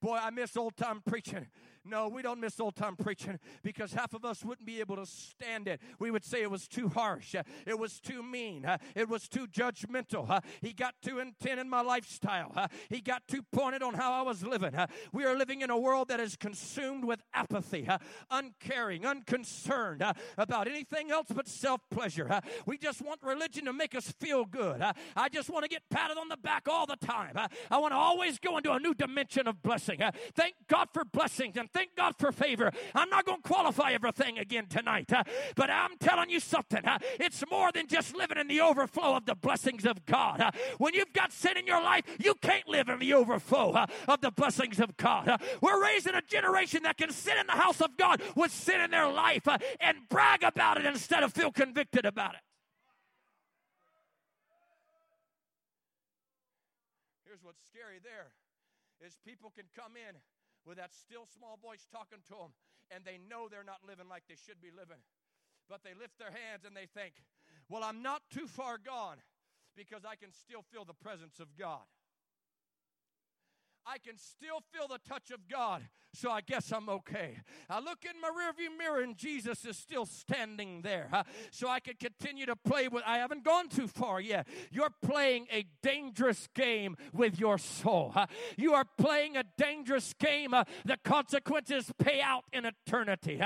boy, 0.00 0.16
I 0.16 0.30
miss 0.30 0.56
old 0.56 0.76
time 0.76 1.02
preaching. 1.04 1.46
No, 1.84 2.08
we 2.08 2.22
don't 2.22 2.40
miss 2.40 2.60
old 2.60 2.76
time 2.76 2.96
preaching 2.96 3.38
because 3.62 3.92
half 3.92 4.12
of 4.12 4.24
us 4.24 4.44
wouldn't 4.44 4.66
be 4.66 4.80
able 4.80 4.96
to 4.96 5.06
stand 5.06 5.68
it. 5.68 5.80
We 5.98 6.10
would 6.10 6.24
say 6.24 6.42
it 6.42 6.50
was 6.50 6.68
too 6.68 6.88
harsh, 6.88 7.34
it 7.66 7.78
was 7.78 7.98
too 7.98 8.22
mean, 8.22 8.66
it 8.94 9.08
was 9.08 9.28
too 9.28 9.46
judgmental. 9.46 10.42
He 10.60 10.72
got 10.72 10.94
too 11.02 11.18
intent 11.18 11.60
in 11.60 11.68
my 11.68 11.80
lifestyle, 11.80 12.68
he 12.90 13.00
got 13.00 13.26
too 13.26 13.42
pointed 13.52 13.82
on 13.82 13.94
how 13.94 14.12
I 14.12 14.22
was 14.22 14.42
living. 14.42 14.74
We 15.12 15.24
are 15.24 15.36
living 15.36 15.62
in 15.62 15.70
a 15.70 15.78
world 15.78 16.08
that 16.08 16.20
is 16.20 16.36
consumed 16.36 17.04
with 17.04 17.22
apathy, 17.32 17.88
uncaring, 18.30 19.06
unconcerned 19.06 20.02
about 20.36 20.68
anything 20.68 21.10
else 21.10 21.28
but 21.34 21.48
self 21.48 21.80
pleasure. 21.90 22.40
We 22.66 22.76
just 22.78 23.02
want 23.02 23.20
religion 23.22 23.64
to 23.64 23.72
make 23.72 23.94
us 23.94 24.12
feel 24.20 24.44
good. 24.44 24.82
I 25.16 25.28
just 25.28 25.48
want 25.48 25.64
to 25.64 25.68
get 25.68 25.82
patted 25.90 26.18
on 26.18 26.28
the 26.28 26.36
back 26.42 26.68
all 26.68 26.86
the 26.86 26.96
time. 26.96 27.36
I 27.70 27.78
want 27.78 27.92
to 27.92 27.96
always 27.96 28.38
go 28.38 28.56
into 28.56 28.72
a 28.72 28.78
new 28.78 28.94
dimension 28.94 29.46
of 29.46 29.62
blessing. 29.62 30.00
Thank 30.34 30.54
God 30.68 30.88
for 30.92 31.04
blessings 31.04 31.56
and 31.56 31.70
thank 31.72 31.96
God 31.96 32.14
for 32.18 32.32
favor. 32.32 32.72
I'm 32.94 33.10
not 33.10 33.24
going 33.24 33.42
to 33.42 33.48
qualify 33.48 33.92
everything 33.92 34.38
again 34.38 34.66
tonight, 34.66 35.12
uh, 35.12 35.24
but 35.56 35.70
I'm 35.70 35.96
telling 35.98 36.30
you 36.30 36.40
something. 36.40 36.84
Uh, 36.84 36.98
it's 37.18 37.44
more 37.50 37.72
than 37.72 37.86
just 37.86 38.16
living 38.16 38.38
in 38.38 38.48
the 38.48 38.60
overflow 38.60 39.16
of 39.16 39.26
the 39.26 39.34
blessings 39.34 39.84
of 39.84 40.04
God. 40.06 40.40
Uh, 40.40 40.50
when 40.78 40.94
you've 40.94 41.12
got 41.12 41.32
sin 41.32 41.56
in 41.56 41.66
your 41.66 41.82
life, 41.82 42.04
you 42.18 42.34
can't 42.40 42.68
live 42.68 42.88
in 42.88 42.98
the 42.98 43.14
overflow 43.14 43.72
uh, 43.72 43.86
of 44.06 44.20
the 44.20 44.30
blessings 44.30 44.80
of 44.80 44.96
God. 44.96 45.28
Uh, 45.28 45.38
we're 45.60 45.82
raising 45.82 46.14
a 46.14 46.22
generation 46.22 46.82
that 46.84 46.96
can 46.96 47.10
sit 47.10 47.36
in 47.36 47.46
the 47.46 47.52
house 47.52 47.80
of 47.80 47.96
God 47.96 48.22
with 48.34 48.52
sin 48.52 48.80
in 48.80 48.90
their 48.90 49.08
life 49.08 49.46
uh, 49.48 49.58
and 49.80 49.96
brag 50.08 50.42
about 50.42 50.78
it 50.78 50.86
instead 50.86 51.22
of 51.22 51.32
feel 51.32 51.52
convicted 51.52 52.04
about 52.04 52.34
it. 52.34 52.40
Here's 57.26 57.42
what's 57.42 57.67
scary 57.78 58.02
there 58.02 58.34
is 58.98 59.14
people 59.22 59.54
can 59.54 59.70
come 59.78 59.94
in 59.94 60.18
with 60.66 60.82
that 60.82 60.90
still 60.90 61.30
small 61.30 61.58
voice 61.62 61.86
talking 61.94 62.18
to 62.26 62.34
them, 62.34 62.50
and 62.90 63.06
they 63.06 63.22
know 63.30 63.46
they're 63.46 63.62
not 63.62 63.86
living 63.86 64.10
like 64.10 64.26
they 64.26 64.34
should 64.34 64.58
be 64.58 64.74
living. 64.74 64.98
But 65.70 65.86
they 65.86 65.94
lift 65.94 66.18
their 66.18 66.34
hands 66.34 66.66
and 66.66 66.74
they 66.74 66.90
think, 66.90 67.14
Well, 67.68 67.84
I'm 67.84 68.02
not 68.02 68.22
too 68.34 68.48
far 68.48 68.78
gone 68.78 69.22
because 69.76 70.02
I 70.02 70.16
can 70.16 70.32
still 70.34 70.66
feel 70.72 70.84
the 70.84 70.98
presence 70.98 71.38
of 71.38 71.54
God. 71.54 71.86
I 73.86 73.98
can 74.02 74.18
still 74.18 74.60
feel 74.74 74.88
the 74.88 74.98
touch 75.06 75.30
of 75.30 75.46
God, 75.46 75.86
so 76.18 76.30
I 76.30 76.40
guess 76.40 76.72
I'm 76.72 76.88
okay. 76.88 77.38
I 77.70 77.78
look 77.78 78.04
in 78.04 78.20
my 78.20 78.28
rearview 78.28 78.76
mirror 78.76 79.02
and 79.02 79.16
Jesus 79.16 79.64
is 79.64 79.76
still 79.76 80.04
standing 80.04 80.82
there, 80.82 81.08
so 81.50 81.68
I 81.68 81.80
can 81.80 81.94
continue 81.94 82.46
to 82.46 82.56
play 82.56 82.88
with. 82.88 83.04
I 83.06 83.18
haven't 83.18 83.44
gone 83.44 83.68
too 83.68 83.86
far 83.86 84.20
yet. 84.20 84.48
You're 84.72 84.92
playing 85.02 85.46
a 85.52 85.64
dangerous 85.82 86.48
game 86.54 86.96
with 87.12 87.38
your 87.38 87.58
soul. 87.58 88.14
You 88.56 88.74
are 88.74 88.84
playing 88.98 89.36
a 89.36 89.44
dangerous 89.56 90.12
game. 90.18 90.54
The 90.84 90.96
consequences 91.04 91.92
pay 91.98 92.20
out 92.20 92.44
in 92.52 92.64
eternity. 92.64 93.40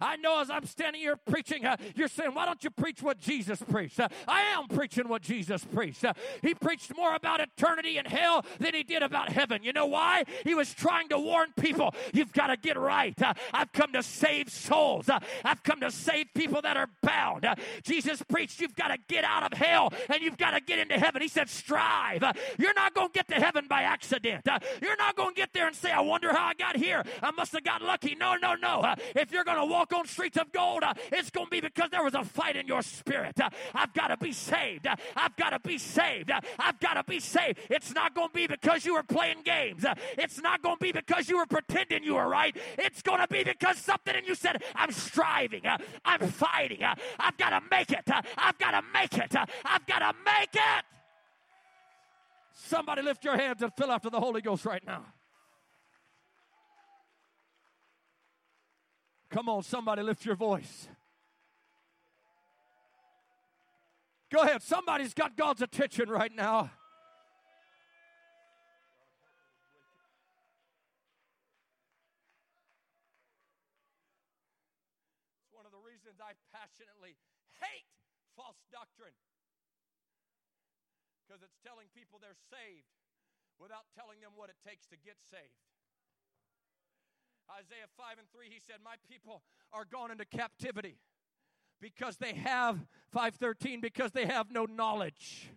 I 0.00 0.16
know 0.16 0.40
as 0.40 0.50
I'm 0.50 0.66
standing 0.66 1.02
here 1.02 1.16
preaching, 1.16 1.64
you're 1.94 2.08
saying, 2.08 2.34
"Why 2.34 2.44
don't 2.44 2.62
you 2.64 2.70
preach 2.70 3.02
what 3.02 3.20
Jesus 3.20 3.62
preached?" 3.62 4.00
I 4.00 4.40
am 4.42 4.66
preaching 4.68 5.08
what 5.08 5.22
Jesus 5.22 5.64
preached. 5.64 6.04
he 6.42 6.54
preached 6.54 6.96
more 6.96 7.14
about 7.14 7.40
eternity 7.40 7.98
and 7.98 8.06
hell 8.06 8.44
than 8.58 8.74
he 8.74 8.82
did 8.82 9.02
about 9.02 9.28
heaven. 9.28 9.62
You 9.62 9.72
know 9.72 9.86
why? 9.86 10.24
He 10.44 10.54
was 10.54 10.74
trying 10.74 11.08
to 11.10 11.18
warn 11.18 11.52
people 11.58 11.94
you've 12.16 12.32
got 12.32 12.48
to 12.48 12.56
get 12.56 12.78
right. 12.78 13.20
Uh, 13.20 13.34
I've 13.52 13.72
come 13.72 13.92
to 13.92 14.02
save 14.02 14.50
souls, 14.50 15.08
uh, 15.08 15.20
I've 15.44 15.62
come 15.62 15.80
to 15.80 15.90
save 15.90 16.26
people 16.34 16.62
that 16.62 16.76
are 16.76 16.88
bound. 17.02 17.44
Uh, 17.44 17.54
Jesus 17.82 18.22
preached 18.22 18.60
you've 18.60 18.74
got 18.74 18.88
to 18.88 18.98
get 19.08 19.24
out 19.24 19.52
of 19.52 19.58
hell 19.58 19.92
and 20.08 20.22
you've 20.22 20.38
got 20.38 20.52
to 20.52 20.60
get 20.60 20.78
into 20.78 20.98
heaven. 20.98 21.22
He 21.22 21.28
said, 21.28 21.48
strive. 21.48 22.22
Uh, 22.22 22.32
you're 22.58 22.74
not 22.74 22.94
going 22.94 23.08
to 23.08 23.12
get 23.12 23.28
to 23.28 23.34
heaven 23.34 23.66
by 23.68 23.82
accident. 23.82 24.46
Uh, 24.48 24.58
you're 24.80 24.96
not 24.96 25.16
going 25.16 25.34
to 25.34 25.40
get 25.40 25.52
there 25.52 25.66
and 25.66 25.76
say, 25.76 25.90
I 25.90 26.00
wonder 26.00 26.32
how 26.32 26.46
I 26.46 26.54
got 26.54 26.76
here. 26.76 27.04
I 27.22 27.30
must 27.30 27.52
have 27.52 27.64
got 27.64 27.82
lucky. 27.82 28.14
No, 28.14 28.36
no, 28.36 28.54
no. 28.54 28.80
Uh, 28.80 28.94
if 29.14 29.32
you're 29.32 29.44
going 29.44 29.58
to 29.58 29.66
walk 29.66 29.92
on 29.92 30.06
streets 30.06 30.38
of 30.38 30.52
gold, 30.52 30.84
it's 31.12 31.30
going 31.30 31.46
to 31.46 31.50
be 31.50 31.60
because 31.60 31.90
there 31.90 32.02
was 32.04 32.14
a 32.14 32.24
fight 32.24 32.56
in 32.56 32.66
your 32.66 32.82
spirit. 32.82 33.38
I've 33.74 33.92
got 33.94 34.08
to 34.08 34.16
be 34.16 34.32
saved. 34.32 34.86
I've 35.16 35.36
got 35.36 35.50
to 35.50 35.58
be 35.60 35.78
saved. 35.78 36.30
I've 36.58 36.80
got 36.80 36.94
to 36.94 37.04
be 37.04 37.20
saved. 37.20 37.58
It's 37.70 37.92
not 37.92 38.14
going 38.14 38.28
to 38.28 38.34
be 38.34 38.46
because 38.46 38.84
you 38.84 38.94
were 38.94 39.02
playing 39.02 39.42
games 39.44 39.84
it's 40.18 40.40
not 40.40 40.62
going 40.62 40.76
to 40.76 40.82
be 40.82 40.92
because 40.92 41.28
you 41.28 41.38
were 41.38 41.46
pretending 41.46 41.95
you 42.02 42.16
are 42.16 42.28
right. 42.28 42.56
It's 42.78 43.02
going 43.02 43.20
to 43.20 43.28
be 43.28 43.44
because 43.44 43.78
something 43.78 44.14
in 44.14 44.24
you 44.24 44.34
said, 44.34 44.62
I'm 44.74 44.92
striving, 44.92 45.66
uh, 45.66 45.78
I'm 46.04 46.20
fighting, 46.28 46.82
uh, 46.82 46.94
I've 47.18 47.36
got 47.36 47.50
to 47.50 47.60
make 47.70 47.90
it, 47.90 48.10
uh, 48.10 48.22
I've 48.36 48.58
got 48.58 48.72
to 48.72 48.82
make 48.92 49.14
it, 49.14 49.34
I've 49.64 49.86
got 49.86 49.98
to 50.00 50.12
make 50.24 50.54
it. 50.54 50.84
Somebody 52.52 53.02
lift 53.02 53.24
your 53.24 53.36
hands 53.36 53.62
and 53.62 53.72
fill 53.74 53.92
after 53.92 54.10
the 54.10 54.20
Holy 54.20 54.40
Ghost 54.40 54.64
right 54.64 54.84
now. 54.86 55.04
Come 59.30 59.48
on, 59.48 59.62
somebody 59.62 60.02
lift 60.02 60.24
your 60.24 60.36
voice. 60.36 60.88
Go 64.32 64.40
ahead, 64.40 64.62
somebody's 64.62 65.14
got 65.14 65.36
God's 65.36 65.62
attention 65.62 66.08
right 66.08 66.34
now. 66.34 66.70
Hate 77.66 77.90
false 78.38 78.60
doctrine 78.70 79.14
because 81.24 81.42
it's 81.42 81.58
telling 81.66 81.90
people 81.90 82.22
they're 82.22 82.38
saved 82.50 82.86
without 83.58 83.88
telling 83.96 84.20
them 84.22 84.32
what 84.36 84.48
it 84.48 84.56
takes 84.62 84.86
to 84.92 84.96
get 85.00 85.16
saved. 85.26 85.58
Isaiah 87.50 87.90
5 87.96 88.18
and 88.18 88.28
3, 88.30 88.46
he 88.50 88.60
said, 88.60 88.76
My 88.84 88.96
people 89.08 89.42
are 89.72 89.84
gone 89.84 90.10
into 90.10 90.24
captivity 90.24 90.98
because 91.80 92.16
they 92.16 92.34
have 92.34 92.78
513 93.12 93.80
because 93.80 94.12
they 94.12 94.26
have 94.26 94.50
no 94.50 94.66
knowledge 94.66 95.50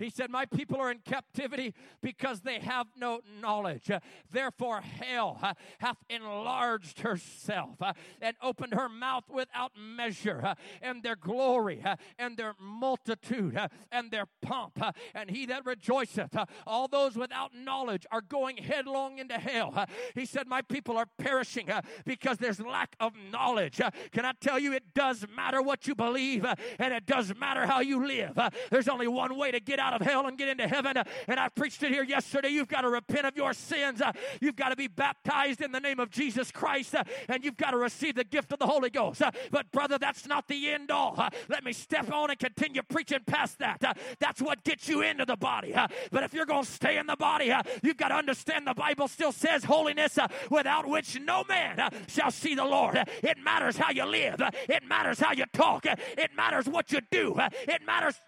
he 0.00 0.10
said, 0.10 0.30
My 0.30 0.46
people 0.46 0.78
are 0.78 0.90
in 0.90 0.98
captivity 0.98 1.74
because 2.00 2.40
they 2.40 2.58
have 2.58 2.86
no 2.96 3.20
knowledge. 3.40 3.90
Therefore, 4.30 4.80
hell 4.80 5.38
uh, 5.42 5.54
hath 5.78 5.98
enlarged 6.08 7.00
herself 7.00 7.80
uh, 7.80 7.92
and 8.20 8.36
opened 8.42 8.74
her 8.74 8.88
mouth 8.88 9.24
without 9.28 9.72
measure, 9.78 10.40
uh, 10.44 10.54
and 10.82 11.02
their 11.02 11.16
glory 11.16 11.82
and 12.18 12.36
their 12.36 12.54
multitude 12.60 13.58
and 13.92 14.10
their 14.10 14.26
pomp. 14.42 14.80
And 15.14 15.30
he 15.30 15.46
that 15.46 15.66
rejoiceth, 15.66 16.36
all 16.66 16.88
those 16.88 17.16
without 17.16 17.54
knowledge 17.54 18.06
are 18.10 18.22
going 18.22 18.56
headlong 18.56 19.18
into 19.18 19.34
hell. 19.34 19.86
He 20.14 20.24
said, 20.24 20.46
My 20.46 20.62
people 20.62 20.96
are 20.96 21.06
perishing 21.18 21.68
because 22.04 22.38
there's 22.38 22.60
lack 22.60 22.96
of 23.00 23.12
knowledge. 23.30 23.80
Can 24.12 24.24
I 24.24 24.32
tell 24.40 24.58
you, 24.58 24.72
it 24.72 24.94
does 24.94 25.26
matter 25.34 25.62
what 25.62 25.86
you 25.86 25.94
believe 25.94 26.46
and 26.78 26.94
it 26.94 27.06
does 27.06 27.34
matter 27.38 27.66
how 27.66 27.80
you 27.80 28.06
live. 28.06 28.38
There's 28.70 28.88
only 28.88 29.08
one 29.08 29.36
way 29.36 29.50
to 29.50 29.60
get 29.60 29.78
out 29.78 29.89
out 29.90 30.00
of 30.00 30.06
hell 30.06 30.26
and 30.26 30.38
get 30.38 30.48
into 30.48 30.68
heaven. 30.68 30.96
And 31.26 31.40
I 31.40 31.48
preached 31.48 31.82
it 31.82 31.90
here 31.90 32.04
yesterday. 32.04 32.48
You've 32.48 32.68
got 32.68 32.82
to 32.82 32.88
repent 32.88 33.26
of 33.26 33.36
your 33.36 33.52
sins. 33.52 34.00
You've 34.40 34.56
got 34.56 34.68
to 34.70 34.76
be 34.76 34.88
baptized 34.88 35.60
in 35.60 35.72
the 35.72 35.80
name 35.80 36.00
of 36.00 36.10
Jesus 36.10 36.50
Christ. 36.50 36.94
And 37.28 37.44
you've 37.44 37.56
got 37.56 37.72
to 37.72 37.76
receive 37.76 38.14
the 38.14 38.24
gift 38.24 38.52
of 38.52 38.58
the 38.58 38.66
Holy 38.66 38.90
Ghost. 38.90 39.22
But, 39.50 39.70
brother, 39.72 39.98
that's 39.98 40.26
not 40.26 40.48
the 40.48 40.70
end 40.70 40.90
all. 40.90 41.28
Let 41.48 41.64
me 41.64 41.72
step 41.72 42.10
on 42.12 42.30
and 42.30 42.38
continue 42.38 42.82
preaching 42.82 43.20
past 43.26 43.58
that. 43.58 43.96
That's 44.18 44.40
what 44.40 44.62
gets 44.64 44.88
you 44.88 45.02
into 45.02 45.24
the 45.24 45.36
body. 45.36 45.74
But 46.10 46.22
if 46.22 46.32
you're 46.32 46.46
going 46.46 46.64
to 46.64 46.70
stay 46.70 46.98
in 46.98 47.06
the 47.06 47.16
body, 47.16 47.52
you've 47.82 47.96
got 47.96 48.08
to 48.08 48.14
understand 48.14 48.66
the 48.66 48.74
Bible 48.74 49.08
still 49.08 49.32
says 49.32 49.64
holiness 49.64 50.18
without 50.50 50.88
which 50.88 51.18
no 51.20 51.44
man 51.48 51.90
shall 52.08 52.30
see 52.30 52.54
the 52.54 52.64
Lord. 52.64 52.96
It 53.22 53.38
matters 53.42 53.76
how 53.76 53.90
you 53.90 54.04
live, 54.04 54.40
it 54.68 54.84
matters 54.84 55.18
how 55.18 55.32
you 55.32 55.44
talk, 55.52 55.86
it 55.86 56.30
matters 56.36 56.66
what 56.66 56.92
you 56.92 57.00
do, 57.10 57.36
it 57.68 57.82
matters 57.84 58.20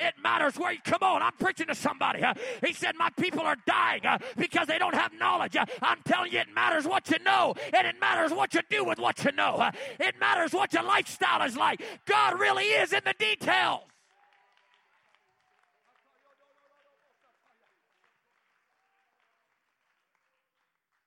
it 0.00 0.14
matters 0.22 0.58
where 0.58 0.72
you 0.72 0.80
come 0.82 1.02
on. 1.02 1.22
I'm 1.22 1.32
preaching 1.38 1.66
to 1.66 1.74
somebody. 1.74 2.22
He 2.64 2.72
said, 2.72 2.94
My 2.96 3.10
people 3.10 3.42
are 3.42 3.56
dying 3.66 4.06
uh, 4.06 4.18
because 4.36 4.66
they 4.66 4.78
don't 4.78 4.94
have 4.94 5.12
knowledge. 5.12 5.56
Uh, 5.56 5.66
I'm 5.82 6.00
telling 6.04 6.32
you, 6.32 6.38
it 6.40 6.48
matters 6.54 6.86
what 6.86 7.10
you 7.10 7.18
know, 7.24 7.54
and 7.72 7.86
it 7.86 7.96
matters 8.00 8.32
what 8.32 8.54
you 8.54 8.60
do 8.70 8.84
with 8.84 8.98
what 8.98 9.22
you 9.24 9.32
know. 9.32 9.70
It 9.98 10.18
matters 10.18 10.52
what 10.52 10.72
your 10.72 10.82
lifestyle 10.82 11.42
is 11.46 11.56
like. 11.56 11.82
God 12.06 12.40
really 12.40 12.64
is 12.64 12.92
in 12.92 13.02
the 13.04 13.14
details. 13.18 13.82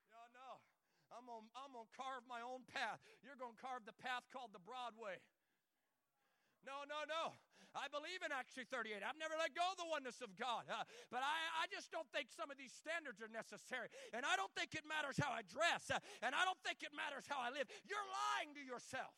Yeah, 0.08 0.28
no. 0.34 0.50
I'm 1.18 1.26
gonna, 1.26 1.48
I'm 1.58 1.74
gonna 1.74 1.90
carve 1.98 2.24
my 2.30 2.42
own 2.42 2.62
path. 2.74 3.00
You're 3.24 3.40
gonna 3.40 3.58
carve 3.62 3.82
the 3.86 3.98
path 4.04 4.24
called 4.32 4.52
the 4.54 4.62
Broadway. 4.62 5.18
No, 6.66 6.88
no, 6.88 7.04
no. 7.08 7.34
I 7.74 7.90
believe 7.90 8.22
in 8.22 8.30
Acts 8.30 8.54
38. 8.54 9.02
I've 9.02 9.18
never 9.18 9.34
let 9.34 9.58
go 9.58 9.66
of 9.74 9.78
the 9.82 9.90
oneness 9.90 10.22
of 10.22 10.34
God. 10.38 10.70
Uh, 10.70 10.86
but 11.10 11.26
I, 11.26 11.66
I 11.66 11.70
just 11.74 11.90
don't 11.90 12.08
think 12.14 12.30
some 12.30 12.54
of 12.54 12.58
these 12.58 12.74
standards 12.74 13.18
are 13.18 13.30
necessary. 13.34 13.90
And 14.14 14.22
I 14.22 14.38
don't 14.38 14.54
think 14.54 14.78
it 14.78 14.86
matters 14.86 15.18
how 15.18 15.34
I 15.34 15.42
dress. 15.42 15.90
Uh, 15.90 15.98
and 16.22 16.38
I 16.38 16.46
don't 16.46 16.60
think 16.62 16.86
it 16.86 16.94
matters 16.94 17.26
how 17.26 17.42
I 17.42 17.50
live. 17.50 17.66
You're 17.90 18.06
lying 18.06 18.54
to 18.58 18.64
yourself. 18.64 19.18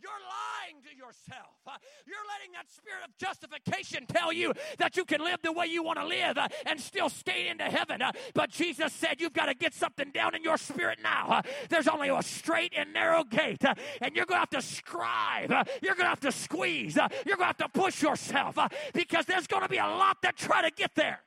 You're 0.00 0.10
lying 0.12 0.82
to 0.82 0.96
yourself. 0.96 1.56
Uh, 1.66 1.72
you're 2.06 2.16
letting 2.32 2.52
that 2.52 2.70
spirit 2.70 3.02
of 3.04 3.16
justification 3.18 4.06
tell 4.06 4.32
you 4.32 4.52
that 4.78 4.96
you 4.96 5.04
can 5.04 5.20
live 5.20 5.40
the 5.42 5.52
way 5.52 5.66
you 5.66 5.82
want 5.82 5.98
to 5.98 6.06
live 6.06 6.38
uh, 6.38 6.48
and 6.66 6.80
still 6.80 7.08
skate 7.08 7.46
into 7.46 7.64
heaven. 7.64 8.00
Uh, 8.00 8.12
but 8.34 8.50
Jesus 8.50 8.92
said 8.92 9.20
you've 9.20 9.32
got 9.32 9.46
to 9.46 9.54
get 9.54 9.74
something 9.74 10.10
down 10.12 10.34
in 10.34 10.42
your 10.42 10.56
spirit 10.56 10.98
now. 11.02 11.42
There's 11.68 11.88
only 11.88 12.08
a 12.10 12.22
straight 12.22 12.72
and 12.76 12.92
narrow 12.92 13.24
gate, 13.24 13.64
and 14.00 14.14
you're 14.14 14.26
going 14.26 14.36
to 14.36 14.40
have 14.40 14.50
to 14.50 14.62
scribe. 14.62 15.50
You're 15.82 15.94
going 15.94 16.06
to 16.06 16.10
have 16.10 16.20
to 16.20 16.32
squeeze. 16.32 16.96
You're 17.26 17.36
going 17.36 17.52
to 17.52 17.56
have 17.56 17.56
to 17.58 17.68
push 17.68 18.02
yourself 18.02 18.56
because 18.94 19.26
there's 19.26 19.46
going 19.46 19.62
to 19.62 19.68
be 19.68 19.78
a 19.78 19.86
lot 19.86 20.18
that 20.22 20.36
try 20.36 20.62
to 20.62 20.70
get 20.70 20.94
there. 20.94 21.20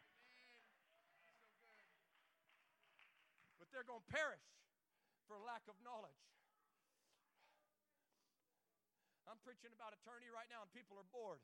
But 3.60 3.68
they're 3.74 3.84
going 3.84 4.00
to 4.00 4.12
perish 4.12 4.40
for 5.28 5.38
lack 5.46 5.62
of 5.68 5.76
knowledge. 5.84 6.12
I'm 9.30 9.31
preaching 9.42 9.74
about 9.74 9.94
eternity 9.94 10.30
right 10.30 10.48
now, 10.50 10.66
and 10.66 10.70
people 10.72 10.98
are 10.98 11.08
bored. 11.10 11.42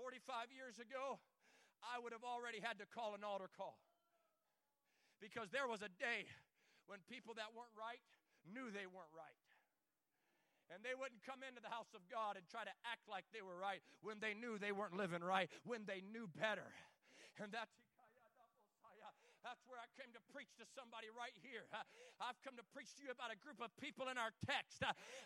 45 0.00 0.48
years 0.48 0.80
ago, 0.80 1.20
I 1.84 2.00
would 2.00 2.16
have 2.16 2.24
already 2.24 2.60
had 2.60 2.80
to 2.80 2.86
call 2.88 3.12
an 3.12 3.24
altar 3.24 3.52
call. 3.52 3.76
Because 5.20 5.52
there 5.52 5.68
was 5.68 5.84
a 5.84 5.92
day 6.00 6.24
when 6.88 7.04
people 7.04 7.36
that 7.36 7.52
weren't 7.52 7.76
right 7.76 8.00
knew 8.48 8.72
they 8.72 8.88
weren't 8.88 9.12
right. 9.12 9.36
And 10.72 10.80
they 10.86 10.96
wouldn't 10.96 11.20
come 11.26 11.44
into 11.44 11.60
the 11.60 11.68
house 11.68 11.90
of 11.92 12.00
God 12.08 12.38
and 12.38 12.46
try 12.48 12.64
to 12.64 12.74
act 12.86 13.04
like 13.10 13.26
they 13.34 13.42
were 13.42 13.58
right 13.58 13.82
when 14.00 14.22
they 14.22 14.32
knew 14.32 14.56
they 14.56 14.72
weren't 14.72 14.94
living 14.96 15.20
right, 15.20 15.50
when 15.66 15.84
they 15.84 16.00
knew 16.00 16.30
better. 16.30 16.70
And 17.42 17.50
that's 17.52 17.74
that's 19.42 19.64
where 19.66 19.78
I 19.80 19.88
came 19.96 20.12
to 20.12 20.20
preach 20.32 20.52
to 20.58 20.64
somebody 20.76 21.08
right 21.16 21.34
here. 21.42 21.64
I've 22.20 22.36
come 22.44 22.56
to 22.56 22.62
preach 22.74 22.94
to 22.96 23.02
you 23.04 23.10
about 23.10 23.32
a 23.32 23.38
group 23.38 23.60
of 23.60 23.70
people 23.80 24.08
in 24.08 24.18
our 24.18 24.30
text. 24.44 24.82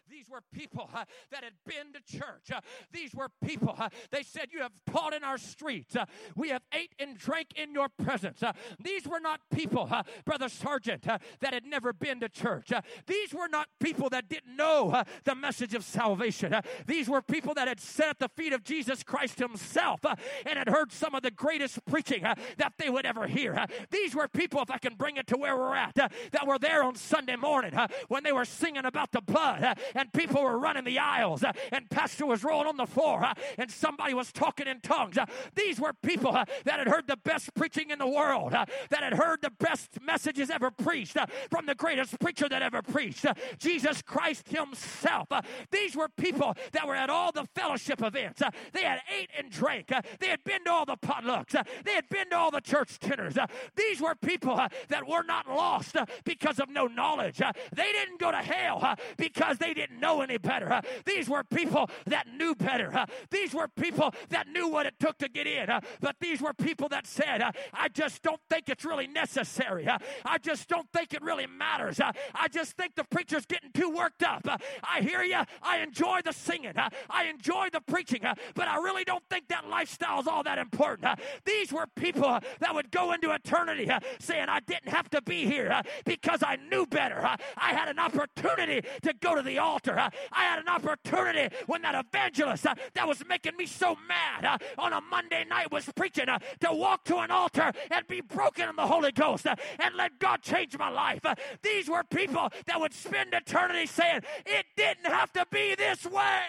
These 0.09 0.29
were 0.31 0.41
people 0.53 0.89
that 1.31 1.43
had 1.43 1.55
been 1.67 1.93
to 1.93 2.01
church. 2.01 2.51
These 2.93 3.15
were 3.15 3.29
people, 3.45 3.77
they 4.11 4.23
said, 4.23 4.49
You 4.53 4.63
have 4.63 4.73
taught 4.91 5.15
in 5.15 5.25
our 5.25 5.39
streets. 5.39 5.97
We 6.37 6.51
have 6.51 6.63
ate 6.73 6.95
and 6.99 7.19
drank 7.19 7.49
in 7.57 7.73
your 7.73 7.89
presence. 7.89 8.43
These 8.83 9.07
were 9.07 9.21
not 9.21 9.41
people, 9.53 9.91
Brother 10.25 10.49
Sergeant, 10.49 11.03
that 11.05 11.53
had 11.53 11.65
never 11.67 11.93
been 11.93 12.21
to 12.21 12.29
church. 12.29 12.73
These 13.07 13.35
were 13.35 13.49
not 13.49 13.69
people 13.81 14.09
that 14.11 14.29
didn't 14.29 14.57
know 14.57 15.03
the 15.25 15.35
message 15.35 15.75
of 15.75 15.85
salvation. 15.85 16.55
These 16.87 17.09
were 17.09 17.23
people 17.23 17.55
that 17.55 17.69
had 17.69 17.81
sat 17.81 18.11
at 18.11 18.19
the 18.19 18.29
feet 18.29 18.53
of 18.53 18.63
Jesus 18.63 19.03
Christ 19.03 19.39
Himself 19.39 20.01
and 20.47 20.59
had 20.59 20.69
heard 20.69 20.93
some 20.93 21.15
of 21.15 21.23
the 21.23 21.31
greatest 21.31 21.85
preaching 21.87 22.23
that 22.23 22.73
they 22.79 22.91
would 22.91 23.07
ever 23.07 23.27
hear. 23.27 23.67
These 23.91 24.04
these 24.05 24.15
were 24.15 24.29
people, 24.29 24.61
if 24.61 24.71
I 24.71 24.77
can 24.77 24.97
bring 24.97 25.17
it 25.17 25.27
to 25.29 25.37
where 25.39 25.57
we're 25.57 25.75
at, 25.75 25.99
uh, 25.99 26.09
that 26.33 26.47
were 26.47 26.59
there 26.59 26.85
on 26.85 26.95
Sunday 26.95 27.37
morning 27.37 27.75
uh, 27.75 27.89
when 28.09 28.23
they 28.23 28.33
were 28.33 28.45
singing 28.45 28.85
about 28.85 29.13
the 29.13 29.23
blood 29.23 29.63
uh, 29.63 29.75
and 29.95 30.13
people 30.13 30.43
were 30.43 30.59
running 30.59 30.85
the 30.85 30.99
aisles 30.99 31.43
uh, 31.43 31.53
and 31.73 31.89
pastor 31.89 32.27
was 32.27 32.45
rolling 32.45 32.67
on 32.67 32.77
the 32.77 32.87
floor 32.87 33.25
uh, 33.25 33.33
and 33.57 33.71
somebody 33.71 34.13
was 34.13 34.31
talking 34.31 34.67
in 34.67 34.79
tongues. 34.81 35.17
Uh, 35.17 35.25
these 35.55 35.81
were 35.81 35.95
people 35.95 36.33
that 36.33 36.79
had 36.79 36.87
heard 36.87 37.07
the 37.07 37.17
best 37.17 37.55
preaching 37.55 37.89
in 37.89 37.99
the 37.99 38.07
world, 38.07 38.53
that 38.53 38.69
had 38.91 39.15
heard 39.15 39.41
the 39.41 39.53
best 39.59 39.99
messages 40.03 40.51
ever 40.51 40.71
preached 40.71 41.17
from 41.51 41.65
the 41.65 41.75
greatest 41.75 42.21
preacher 42.21 42.47
that 42.47 42.61
ever 42.61 42.83
preached, 42.83 43.25
Jesus 43.59 44.03
Christ 44.03 44.49
himself. 44.49 45.29
these 45.71 45.97
were 45.97 46.09
people 46.09 46.55
that 46.73 46.87
were 46.87 46.95
at 46.95 47.09
all 47.09 47.33
the 47.33 47.47
fellowship 47.55 48.03
events. 48.03 48.43
they 48.75 48.83
had 48.83 49.01
ate 49.19 49.31
and 49.39 49.51
drank. 49.51 49.91
they 50.21 50.27
had 50.27 50.45
been 50.45 50.63
to 50.65 50.71
all 50.71 50.85
the 50.85 50.97
potlucks. 50.97 51.57
they 51.85 51.93
had 51.93 52.09
been 52.11 52.29
to 52.29 52.37
all 52.37 52.51
the 52.51 52.61
church 52.61 52.99
dinners. 52.99 53.37
these 53.77 53.94
these 53.95 54.03
were 54.03 54.17
people 54.17 54.59
uh, 54.59 54.69
that 54.89 55.07
were 55.07 55.23
not 55.23 55.47
lost 55.47 55.97
uh, 55.97 56.05
because 56.25 56.59
of 56.59 56.69
no 56.69 56.89
knowledge. 56.89 57.41
Uh, 57.41 57.53
they 57.73 57.93
didn't 57.93 58.19
go 58.19 58.33
to 58.33 58.39
hell 58.39 58.81
uh, 58.83 58.97
because 59.17 59.59
they 59.59 59.73
didn't 59.73 60.01
know 60.01 60.21
any 60.21 60.37
better. 60.37 60.73
Uh, 60.73 60.81
these 61.05 61.29
were 61.29 61.45
people 61.45 61.89
that 62.07 62.27
knew 62.27 62.57
better. 62.57 62.93
Uh, 62.93 63.07
these 63.31 63.55
were 63.55 63.69
people 63.69 64.13
that 64.31 64.49
knew 64.49 64.67
what 64.67 64.85
it 64.87 64.95
took 64.99 65.17
to 65.19 65.29
get 65.29 65.47
in. 65.47 65.69
but 66.01 66.17
these 66.21 66.41
were 66.43 66.53
people 66.53 66.89
that 66.89 67.07
said, 67.07 67.41
I 67.73 67.89
just 67.89 68.21
don't 68.25 68.41
think 68.51 68.69
it's 68.69 68.85
really 68.85 69.07
necessary. 69.07 69.87
I 70.25 70.39
just 70.39 70.69
don't 70.69 70.89
think 70.93 71.15
it 71.15 71.23
really 71.23 71.47
matters. 71.47 72.01
I 72.01 72.49
just 72.49 72.77
think 72.77 72.97
the 72.97 73.05
preacher's 73.05 73.47
getting 73.47 73.71
too 73.73 73.91
worked 73.91 74.25
up. 74.25 74.45
I 74.83 75.03
hear 75.03 75.23
you. 75.23 75.41
I 75.63 75.79
enjoy 75.79 76.21
the 76.25 76.33
singing. 76.33 76.73
I 76.77 77.27
enjoy 77.27 77.69
the 77.71 77.81
preaching. 77.81 78.23
but 78.55 78.67
I 78.67 78.77
really 78.79 79.05
don't 79.05 79.25
think 79.31 79.47
that 79.49 79.69
lifestyle 79.69 80.21
is 80.21 80.27
all 80.27 80.43
that 80.43 80.59
important. 80.59 81.21
these 81.45 81.73
were 81.73 81.87
people 81.95 82.41
that 82.59 82.75
would 82.75 82.91
go 82.91 83.13
into 83.13 83.31
eternity 83.31 83.84
uh, 83.91 84.01
saying 84.19 84.47
I 84.49 84.61
didn't 84.61 84.89
have 84.91 85.11
to 85.11 85.23
be 85.23 85.47
here 85.47 85.71
uh, 85.71 85.83
because 86.05 86.43
I 86.43 86.57
knew 86.71 86.87
better. 86.87 87.25
Uh, 87.25 87.37
I 87.57 87.73
had 87.73 87.89
an 87.89 87.99
opportunity 87.99 88.87
to 89.03 89.13
go 89.21 89.35
to 89.35 89.43
the 89.43 89.59
altar. 89.59 89.99
I 89.99 90.11
had 90.45 90.59
an 90.59 90.69
opportunity 90.69 91.55
when 91.67 91.83
that 91.83 91.95
evangelist 92.07 92.65
that 92.65 93.09
was 93.09 93.23
making 93.29 93.57
me 93.57 93.67
so 93.67 93.97
mad 94.09 94.61
on 94.79 94.93
a 94.93 95.01
Monday 95.01 95.45
night 95.45 95.71
was 95.71 95.89
preaching 95.95 96.27
to 96.27 96.73
walk 96.73 97.05
to 97.05 97.19
an 97.19 97.31
altar 97.31 97.73
and 97.91 98.07
be 98.07 98.21
broken 98.21 98.69
in 98.69 98.77
the 98.77 98.87
Holy 98.87 99.13
Ghost 99.13 99.47
and 99.47 99.95
let 99.97 100.19
God 100.19 100.43
change 100.43 100.77
my 100.79 100.89
life. 100.89 101.25
These 101.63 101.89
were 101.89 102.05
people 102.05 102.51
that 102.67 102.81
would 102.81 102.95
spend 102.95 103.35
eternity 103.35 103.87
saying, 103.87 104.21
It 104.47 104.67
didn't 104.77 105.07
have 105.07 105.33
to 105.33 105.47
be 105.51 105.75
this 105.75 106.05
way. 106.05 106.43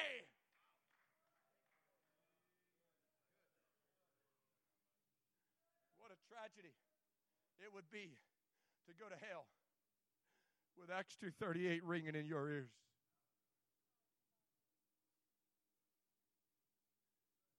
What 6.00 6.12
a 6.12 6.20
tragedy 6.34 6.74
it 7.60 7.74
would 7.74 7.90
be 7.92 8.18
to 8.88 8.94
go 9.00 9.10
to 9.10 9.16
hell 9.30 9.46
with 10.86 10.96
Acts 10.96 11.18
2:38 11.18 11.82
ringing 11.84 12.14
in 12.14 12.28
your 12.28 12.48
ears. 12.48 12.70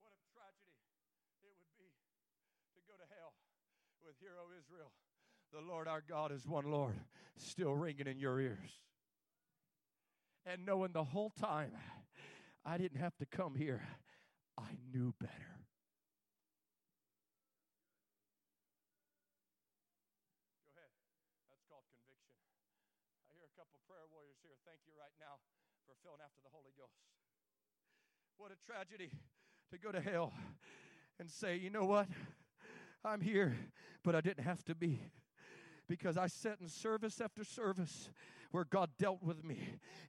What 0.01 0.13
a 0.13 0.23
tragedy 0.33 0.79
it 1.43 1.51
would 1.59 1.75
be 1.77 1.91
to 2.75 2.81
go 2.87 2.95
to 2.97 3.03
hell 3.19 3.35
with 4.05 4.15
Hear 4.21 4.39
O 4.39 4.53
Israel. 4.57 4.93
The 5.53 5.61
Lord 5.61 5.89
our 5.89 6.03
God 6.03 6.31
is 6.31 6.47
one 6.47 6.71
Lord, 6.71 6.95
still 7.37 7.75
ringing 7.75 8.07
in 8.07 8.21
your 8.21 8.39
ears. 8.39 8.85
And 10.45 10.65
knowing 10.65 10.93
the 10.93 11.03
whole 11.03 11.31
time 11.31 11.73
I 12.65 12.79
didn't 12.79 13.01
have 13.01 13.17
to 13.17 13.27
come 13.27 13.57
here, 13.57 13.83
I 14.57 14.79
knew 14.93 15.13
better. 15.19 15.57
Go 20.63 20.79
ahead. 20.79 20.95
That's 21.51 21.67
called 21.67 21.83
conviction. 21.91 22.39
I 23.27 23.35
hear 23.35 23.43
a 23.43 23.55
couple 23.59 23.83
prayer 23.91 24.07
warriors 24.15 24.39
here. 24.47 24.55
Thank 24.63 24.87
you 24.87 24.95
right 24.95 25.15
now 25.19 25.43
for 25.87 25.96
filling 26.07 26.21
after 26.23 26.41
the 26.45 26.51
Holy 26.53 26.71
Ghost. 26.79 26.93
What 28.39 28.53
a 28.53 28.71
tragedy 28.71 29.11
to 29.73 29.79
go 29.79 29.91
to 29.91 30.01
hell 30.01 30.33
and 31.19 31.29
say, 31.29 31.57
you 31.57 31.69
know 31.69 31.85
what? 31.85 32.07
I'm 33.05 33.21
here, 33.21 33.57
but 34.05 34.15
I 34.15 34.21
didn't 34.21 34.45
have 34.45 34.65
to 34.67 34.75
be 34.77 35.01
because 35.89 36.17
I 36.17 36.29
sat 36.29 36.59
in 36.61 36.69
service 36.69 37.21
after 37.21 37.43
service 37.43 38.11
where 38.51 38.65
God 38.65 38.91
dealt 38.99 39.23
with 39.23 39.45
me 39.45 39.59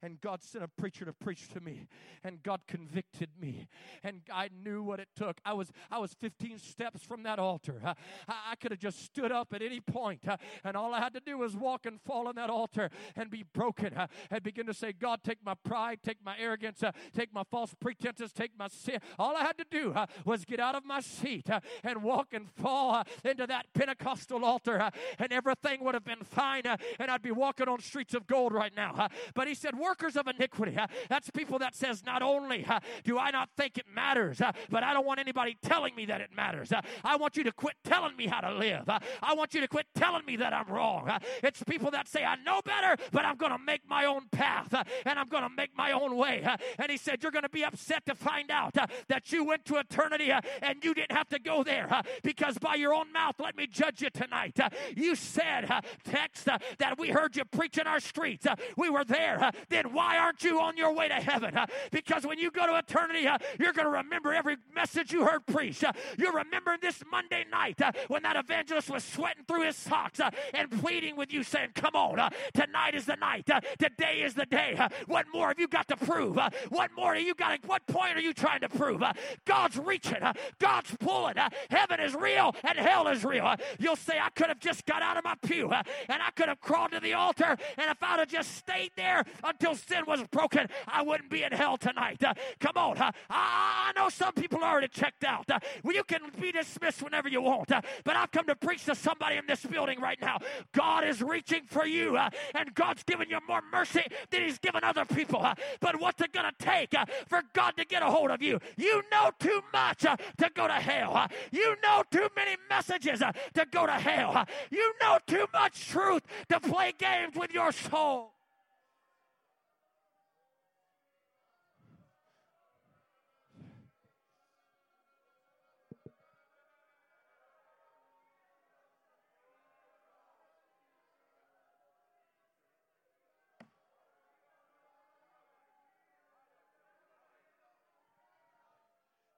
and 0.02 0.19
God 0.21 0.41
sent 0.43 0.63
a 0.63 0.67
preacher 0.67 1.06
to 1.06 1.13
preach 1.13 1.47
to 1.50 1.60
me 1.60 1.88
and 2.23 2.43
God 2.43 2.62
convicted 2.67 3.30
me 3.39 3.67
and 4.04 4.21
I 4.34 4.50
knew 4.63 4.84
what 4.84 5.00
it 5.00 5.10
took. 5.15 5.39
I 5.45 5.54
was 5.54 5.71
I 5.91 6.00
was 6.00 6.13
15 6.13 6.60
steps 6.60 7.04
from 7.04 7.23
that 7.23 7.39
altar. 7.39 7.82
I, 7.84 7.93
I 8.28 8.56
could 8.56 8.71
have 8.71 8.80
just 8.80 9.04
stood 9.04 9.32
up 9.32 9.54
at 9.54 9.62
any 9.62 9.82
uh, 10.28 10.38
and 10.63 10.78
all 10.78 10.93
I 10.93 11.00
had 11.00 11.13
to 11.13 11.19
do 11.19 11.38
was 11.38 11.56
walk 11.56 11.86
and 11.86 12.00
fall 12.02 12.28
on 12.28 12.36
that 12.36 12.50
altar 12.50 12.89
and 13.15 13.30
be 13.30 13.43
broken 13.54 13.93
uh, 13.93 14.08
and 14.30 14.43
begin 14.43 14.65
to 14.67 14.73
say, 14.73 14.93
God, 14.93 15.21
take 15.23 15.43
my 15.43 15.54
pride, 15.56 16.00
take 16.04 16.17
my 16.23 16.38
arrogance, 16.38 16.84
uh, 16.84 16.91
take 17.15 17.34
my 17.34 17.43
false 17.50 17.73
pretenses, 17.80 18.32
take 18.32 18.52
my 18.58 18.67
sin. 18.67 19.00
All 19.17 19.36
I 19.36 19.43
had 19.43 19.58
to 19.58 19.65
do 19.69 19.93
was 20.26 20.45
get 20.45 20.60
out 20.60 20.76
of 20.76 20.86
my 20.86 21.02
seat 21.02 21.50
and 21.84 22.04
walk 22.04 22.28
and 22.34 22.50
fall 22.50 23.04
into 23.23 23.47
that 23.47 23.67
Pentecostal 23.73 24.43
altar, 24.45 24.89
and 25.19 25.32
everything 25.32 25.84
would 25.84 25.93
have 25.93 26.06
been 26.06 26.23
fine, 26.23 26.63
and 27.00 27.12
I'd 27.12 27.21
be 27.21 27.32
walking 27.32 27.67
on 27.67 27.80
streets 27.80 28.13
of 28.13 28.27
gold 28.28 28.54
right 28.54 28.76
now. 28.76 29.10
But 29.34 29.48
he 29.48 29.56
said, 29.56 29.78
workers 29.78 30.16
of 30.16 30.28
iniquity. 30.28 30.78
That's 31.10 31.30
people 31.30 31.60
that 31.60 31.76
says, 31.76 32.04
not 32.06 32.22
only 32.22 32.66
do 33.04 33.18
I 33.18 33.32
not 33.32 33.50
think 33.58 33.78
it 33.78 33.86
matters, 33.94 34.42
but 34.70 34.84
I 34.84 34.94
don't 34.94 35.06
want 35.06 35.20
anybody 35.20 35.58
telling 35.62 35.96
me 35.96 36.06
that 36.06 36.22
it 36.22 36.30
matters. 36.36 36.72
I 37.04 37.16
want 37.16 37.38
you 37.38 37.44
to 37.44 37.52
quit 37.52 37.76
telling 37.84 38.16
me 38.16 38.28
how 38.28 38.42
to 38.42 38.54
live. 38.54 38.88
I 38.88 39.34
want 39.34 39.54
you 39.54 39.62
to 39.62 39.68
quit 39.68 39.88
telling 39.96 40.26
me 40.26 40.36
that 40.38 40.54
I'm 40.54 40.68
wrong. 40.68 41.10
It's 41.44 41.63
people 41.63 41.92
that 41.92 42.08
say, 42.08 42.24
I 42.24 42.36
know 42.36 42.62
better, 42.63 43.02
but 43.12 43.26
I'm 43.26 43.38
going 43.38 43.52
to 43.52 43.58
make 43.58 43.88
my 43.90 44.06
own 44.06 44.28
path 44.32 44.74
and 45.06 45.20
I'm 45.20 45.28
going 45.28 45.44
to 45.44 45.50
make 45.56 45.76
my 45.78 45.92
own 45.92 46.16
way. 46.16 46.48
And 46.78 46.92
he 46.92 46.98
said, 46.98 47.24
You're 47.24 47.32
going 47.32 47.44
to 47.44 47.50
be 47.50 47.63
upset 47.63 48.06
to 48.06 48.16
find 48.16 48.52
out 48.52 48.76
that 49.08 49.32
you 49.32 49.44
went 49.44 49.66
to 49.66 49.78
eternity 49.78 50.32
and 50.62 50.84
you 50.84 50.94
didn't 50.94 51.12
have 51.12 51.30
to 51.30 51.40
go 51.40 51.63
there 51.63 52.02
because 52.24 52.58
by 52.58 52.76
your 52.76 52.94
own 52.94 53.12
mouth, 53.12 53.36
let 53.40 53.56
me 53.56 53.68
judge 53.68 54.02
you 54.02 54.10
tonight. 54.10 54.58
You 54.96 55.16
said, 55.16 55.70
text, 56.04 56.46
that 56.46 57.00
we 57.00 57.10
heard 57.10 57.36
you 57.36 57.46
preaching 57.46 57.88
our 57.88 58.00
Uh, 58.18 58.56
We 58.76 58.90
were 58.90 59.04
there. 59.04 59.44
Uh, 59.44 59.52
Then 59.70 59.94
why 59.94 60.18
aren't 60.18 60.44
you 60.44 60.60
on 60.60 60.78
your 60.78 60.94
way 60.94 61.08
to 61.08 61.16
heaven? 61.16 61.56
Uh, 61.56 61.66
Because 61.92 62.26
when 62.26 62.40
you 62.40 62.52
go 62.52 62.66
to 62.66 62.78
eternity, 62.78 63.28
uh, 63.28 63.38
you're 63.60 63.74
going 63.74 63.86
to 63.86 63.92
remember 63.92 64.34
every 64.34 64.58
message 64.74 65.12
you 65.12 65.26
heard 65.26 65.46
preached. 65.46 65.84
Uh, 65.84 65.94
you're 66.18 66.34
remembering 66.34 66.80
this 66.82 67.04
Monday 67.10 67.46
night 67.52 67.82
uh, 67.82 67.92
when 68.08 68.24
that 68.24 68.36
evangelist 68.36 68.90
was 68.90 69.04
sweating 69.04 69.44
through 69.48 69.66
his 69.66 69.76
socks 69.76 70.20
and 70.54 70.72
pleading 70.82 71.16
with 71.16 71.32
you, 71.32 71.44
saying, 71.44 71.70
Come 71.76 71.96
on, 71.96 72.32
tonight 72.54 72.96
is 72.96 73.06
the 73.06 73.16
night. 73.16 73.50
Today 73.80 74.22
is 74.22 74.34
the 74.34 74.46
day. 74.46 74.78
What 75.06 75.26
more 75.34 75.50
have 75.50 75.60
you 75.60 75.68
got 75.68 75.88
to 75.90 75.98
prove? 75.98 76.38
What 76.70 76.92
more 76.96 77.14
are 77.14 77.18
you 77.18 77.36
got? 77.36 77.62
To, 77.62 77.68
what 77.68 77.86
point 77.88 78.18
are 78.18 78.22
you 78.22 78.34
trying 78.34 78.62
to 78.62 78.70
prove? 78.70 79.04
God's 79.46 79.78
reaching. 79.78 80.22
God's 80.60 80.96
pulling. 81.00 81.36
Heaven 81.70 82.00
is 82.00 82.16
real 82.16 82.56
and 82.64 82.78
hell 82.78 83.08
is 83.08 83.24
real. 83.24 83.56
You'll 83.80 83.96
say, 83.96 84.20
I 84.20 84.30
could 84.30 84.48
have 84.48 84.60
just 84.60 84.86
got 84.86 85.02
out 85.02 85.18
of 85.18 85.24
my 85.24 85.36
pew 85.36 85.72
and 85.72 86.22
I 86.22 86.30
could 86.36 86.48
have 86.50 86.60
crawled 86.62 86.92
to 86.92 87.00
the 87.00 87.14
altar, 87.14 87.58
and 87.78 87.90
if 87.92 88.02
I'd 88.08 88.20
have 88.20 88.28
just 88.30 88.56
stayed 88.56 88.91
there 88.96 89.24
until 89.43 89.76
sin 89.76 90.04
was 90.08 90.24
broken, 90.32 90.67
I 90.88 91.02
wouldn't 91.02 91.30
be 91.30 91.43
in 91.43 91.52
hell 91.52 91.78
tonight. 91.78 92.24
Uh, 92.24 92.34
Come 92.60 92.78
on. 92.78 92.98
uh, 92.98 93.12
I 93.30 93.76
I 93.88 94.00
know 94.00 94.10
some 94.10 94.34
people 94.34 94.63
are 94.63 94.72
already 94.72 94.89
checked 94.89 95.24
out. 95.24 95.50
Uh, 95.50 95.60
Well, 95.84 95.96
you 95.96 96.04
can 96.04 96.22
be 96.39 96.52
dismissed 96.52 97.02
whenever 97.02 97.30
you 97.30 97.41
want, 97.41 97.72
uh, 97.72 97.82
but 98.04 98.15
I've 98.15 98.32
come 98.32 98.46
to 98.48 98.56
preach 98.56 98.84
to 98.86 98.96
somebody 98.96 99.38
in 99.38 99.46
this 99.48 99.65
building 99.65 100.00
right 100.02 100.20
now. 100.22 100.38
God 100.74 101.04
is 101.06 101.22
reaching 101.22 101.63
for 101.67 101.86
you, 101.86 102.17
uh, 102.17 102.30
and 102.54 102.74
God's 102.76 103.04
giving 103.04 103.30
you 103.30 103.39
more 103.48 103.62
mercy 103.72 104.04
than 104.30 104.41
He's 104.43 104.60
given 104.60 104.84
other 104.84 105.06
people. 105.06 105.43
uh, 105.43 105.56
But 105.80 106.00
what's 106.00 106.22
it 106.22 106.32
going 106.34 106.46
to 106.50 106.65
take 106.65 106.93
for 107.28 107.41
God 107.54 107.76
to 107.78 107.86
get 107.86 108.02
a 108.04 108.08
hold 108.08 108.32
of 108.32 108.41
you? 108.41 108.60
You 108.78 109.02
know 109.12 109.32
too 109.39 109.62
much 109.74 110.00
to 110.00 110.50
go 110.54 110.67
to 110.67 110.74
hell. 110.74 111.28
You 111.52 111.76
know 111.84 112.04
too 112.12 112.28
many 112.36 112.56
messages 112.70 113.20
to 113.20 113.65
go 113.72 113.86
to 113.86 113.93
hell. 113.93 114.46
You 114.70 114.93
know 115.02 115.17
too 115.28 115.46
much 115.54 115.88
truth 115.89 116.24
to 116.50 116.60
play 116.60 116.93
games 116.98 117.36
with 117.36 117.54
your 117.54 117.72
soul. 117.72 117.97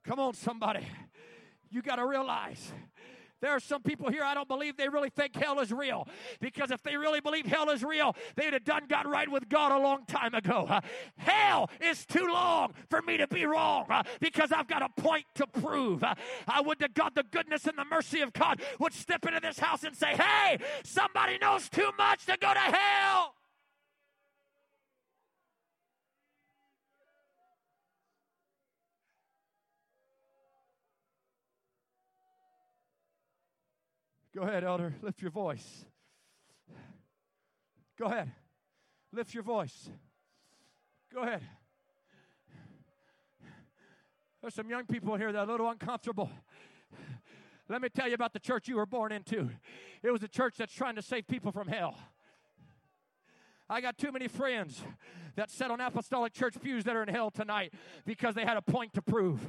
Come 0.09 0.21
on, 0.21 0.33
somebody. 0.33 0.87
You 1.69 1.83
got 1.83 1.97
to 1.97 2.05
realize 2.07 2.71
there 3.41 3.51
are 3.51 3.59
some 3.59 3.81
people 3.81 4.09
here 4.09 4.23
I 4.23 4.33
don't 4.33 4.47
believe 4.47 4.77
they 4.77 4.89
really 4.89 5.09
think 5.09 5.35
hell 5.35 5.59
is 5.59 5.71
real. 5.71 6.07
Because 6.39 6.71
if 6.71 6.83
they 6.83 6.97
really 6.97 7.21
believe 7.21 7.45
hell 7.45 7.69
is 7.69 7.83
real, 7.83 8.15
they'd 8.35 8.53
have 8.53 8.65
done 8.65 8.83
got 8.87 9.07
right 9.07 9.29
with 9.29 9.49
God 9.49 9.71
a 9.71 9.79
long 9.79 10.05
time 10.05 10.33
ago. 10.33 10.65
Uh, 10.69 10.81
hell 11.17 11.69
is 11.81 12.05
too 12.05 12.27
long 12.27 12.73
for 12.89 13.01
me 13.01 13.17
to 13.17 13.27
be 13.27 13.45
wrong 13.45 13.85
uh, 13.89 14.03
because 14.19 14.51
I've 14.51 14.67
got 14.67 14.81
a 14.81 15.01
point 15.01 15.25
to 15.35 15.47
prove. 15.47 16.03
Uh, 16.03 16.15
I 16.47 16.61
would 16.61 16.79
to 16.79 16.89
God 16.89 17.13
the 17.15 17.23
goodness 17.23 17.65
and 17.65 17.77
the 17.77 17.85
mercy 17.85 18.21
of 18.21 18.33
God 18.33 18.61
would 18.79 18.93
step 18.93 19.25
into 19.25 19.39
this 19.39 19.59
house 19.59 19.83
and 19.83 19.95
say, 19.95 20.15
hey, 20.15 20.57
somebody 20.83 21.37
knows 21.37 21.69
too 21.69 21.89
much 21.97 22.25
to 22.25 22.37
go 22.39 22.53
to 22.53 22.59
hell. 22.59 23.35
Go 34.39 34.45
ahead, 34.45 34.63
elder. 34.63 34.95
Lift 35.01 35.21
your 35.21 35.31
voice. 35.31 35.83
Go 37.97 38.05
ahead. 38.05 38.31
Lift 39.11 39.33
your 39.33 39.43
voice. 39.43 39.89
Go 41.13 41.23
ahead. 41.23 41.41
There's 44.41 44.53
some 44.53 44.69
young 44.69 44.85
people 44.85 45.17
here 45.17 45.33
that 45.33 45.39
are 45.39 45.43
a 45.43 45.51
little 45.51 45.69
uncomfortable. 45.69 46.31
Let 47.67 47.81
me 47.81 47.89
tell 47.89 48.07
you 48.07 48.13
about 48.13 48.31
the 48.31 48.39
church 48.39 48.69
you 48.69 48.77
were 48.77 48.85
born 48.85 49.11
into. 49.11 49.49
It 50.01 50.09
was 50.09 50.23
a 50.23 50.29
church 50.29 50.55
that's 50.57 50.73
trying 50.73 50.95
to 50.95 51.01
save 51.01 51.27
people 51.27 51.51
from 51.51 51.67
hell. 51.67 51.97
I 53.69 53.81
got 53.81 53.97
too 53.97 54.11
many 54.11 54.27
friends 54.27 54.83
that 55.35 55.49
sat 55.49 55.71
on 55.71 55.79
apostolic 55.79 56.33
church 56.33 56.55
pews 56.61 56.83
that 56.83 56.95
are 56.95 57.03
in 57.03 57.09
hell 57.09 57.31
tonight 57.31 57.73
because 58.05 58.35
they 58.35 58.43
had 58.43 58.57
a 58.57 58.61
point 58.61 58.93
to 58.93 59.01
prove. 59.01 59.39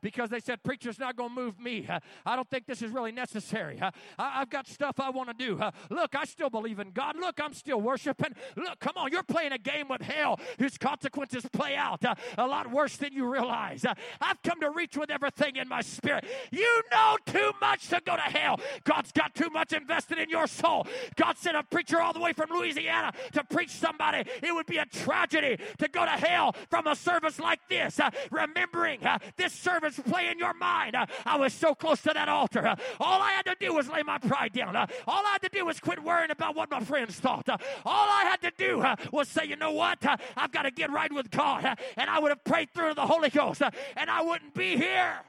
Because 0.00 0.30
they 0.30 0.40
said, 0.40 0.62
Preacher's 0.62 0.98
not 0.98 1.16
going 1.16 1.30
to 1.30 1.34
move 1.34 1.60
me. 1.60 1.86
I 2.24 2.36
don't 2.36 2.48
think 2.50 2.66
this 2.66 2.82
is 2.82 2.90
really 2.90 3.12
necessary. 3.12 3.80
I've 4.18 4.50
got 4.50 4.66
stuff 4.66 4.98
I 4.98 5.10
want 5.10 5.28
to 5.28 5.34
do. 5.34 5.60
Look, 5.90 6.14
I 6.14 6.24
still 6.24 6.50
believe 6.50 6.80
in 6.80 6.90
God. 6.90 7.16
Look, 7.16 7.40
I'm 7.40 7.54
still 7.54 7.80
worshiping. 7.80 8.34
Look, 8.56 8.80
come 8.80 8.94
on, 8.96 9.12
you're 9.12 9.22
playing 9.22 9.52
a 9.52 9.58
game 9.58 9.88
with 9.88 10.02
hell 10.02 10.40
whose 10.58 10.78
consequences 10.78 11.46
play 11.52 11.76
out 11.76 12.04
uh, 12.04 12.14
a 12.38 12.46
lot 12.46 12.70
worse 12.70 12.96
than 12.96 13.12
you 13.12 13.30
realize. 13.30 13.84
I've 14.20 14.42
come 14.42 14.60
to 14.60 14.70
reach 14.70 14.96
with 14.96 15.10
everything 15.10 15.56
in 15.56 15.68
my 15.68 15.82
spirit. 15.82 16.24
You 16.50 16.82
know 16.90 17.16
too 17.26 17.52
much 17.60 17.88
to 17.88 18.00
go 18.04 18.16
to 18.16 18.22
hell. 18.22 18.60
God's 18.84 19.12
got 19.12 19.34
too 19.34 19.50
much 19.50 19.72
invested 19.72 20.18
in 20.18 20.28
your 20.28 20.46
soul. 20.46 20.86
God 21.16 21.38
sent 21.38 21.56
a 21.56 21.62
preacher 21.62 22.00
all 22.00 22.12
the 22.12 22.20
way 22.20 22.32
from 22.32 22.50
Louisiana 22.50 23.12
to 23.32 23.44
preach 23.44 23.65
somebody. 23.70 24.24
It 24.42 24.54
would 24.54 24.66
be 24.66 24.78
a 24.78 24.86
tragedy 24.86 25.62
to 25.78 25.88
go 25.88 26.04
to 26.04 26.10
hell 26.10 26.54
from 26.70 26.86
a 26.86 26.96
service 26.96 27.38
like 27.38 27.60
this, 27.68 28.00
uh, 28.00 28.10
remembering 28.30 29.04
uh, 29.04 29.18
this 29.36 29.52
service 29.52 29.98
play 29.98 30.28
in 30.28 30.38
your 30.38 30.54
mind. 30.54 30.96
Uh, 30.96 31.06
I 31.24 31.36
was 31.36 31.52
so 31.52 31.74
close 31.74 32.02
to 32.02 32.12
that 32.14 32.28
altar. 32.28 32.66
Uh, 32.66 32.76
all 33.00 33.20
I 33.20 33.32
had 33.32 33.46
to 33.46 33.56
do 33.58 33.74
was 33.74 33.88
lay 33.88 34.02
my 34.02 34.18
pride 34.18 34.52
down. 34.52 34.76
Uh, 34.76 34.86
all 35.06 35.24
I 35.24 35.32
had 35.32 35.42
to 35.42 35.48
do 35.48 35.64
was 35.64 35.80
quit 35.80 36.02
worrying 36.02 36.30
about 36.30 36.54
what 36.54 36.70
my 36.70 36.80
friends 36.80 37.16
thought. 37.16 37.48
Uh, 37.48 37.58
all 37.84 38.08
I 38.08 38.24
had 38.24 38.40
to 38.42 38.52
do 38.56 38.84
was 39.12 39.28
say, 39.28 39.44
you 39.44 39.56
know 39.56 39.72
what? 39.72 39.98
I've 40.36 40.52
got 40.52 40.62
to 40.62 40.70
get 40.70 40.90
right 40.90 41.12
with 41.12 41.30
God. 41.30 41.64
and 41.96 42.10
I 42.10 42.18
would 42.18 42.30
have 42.30 42.44
prayed 42.44 42.72
through 42.74 42.94
the 42.94 43.06
Holy 43.06 43.30
Ghost, 43.30 43.62
and 43.96 44.10
I 44.10 44.22
wouldn't 44.22 44.54
be 44.54 44.76
here. 44.76 45.20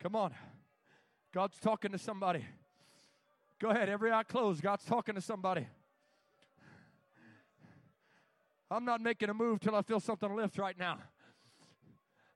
Come 0.00 0.14
on. 0.14 0.34
God's 1.32 1.58
talking 1.58 1.92
to 1.92 1.98
somebody. 1.98 2.44
Go 3.60 3.70
ahead, 3.70 3.88
every 3.88 4.12
eye 4.12 4.22
closed. 4.22 4.62
God's 4.62 4.84
talking 4.84 5.14
to 5.16 5.20
somebody. 5.20 5.66
I'm 8.70 8.84
not 8.84 9.00
making 9.00 9.28
a 9.30 9.34
move 9.34 9.60
till 9.60 9.74
I 9.74 9.82
feel 9.82 9.98
something 9.98 10.34
lift 10.36 10.58
right 10.58 10.78
now. 10.78 10.98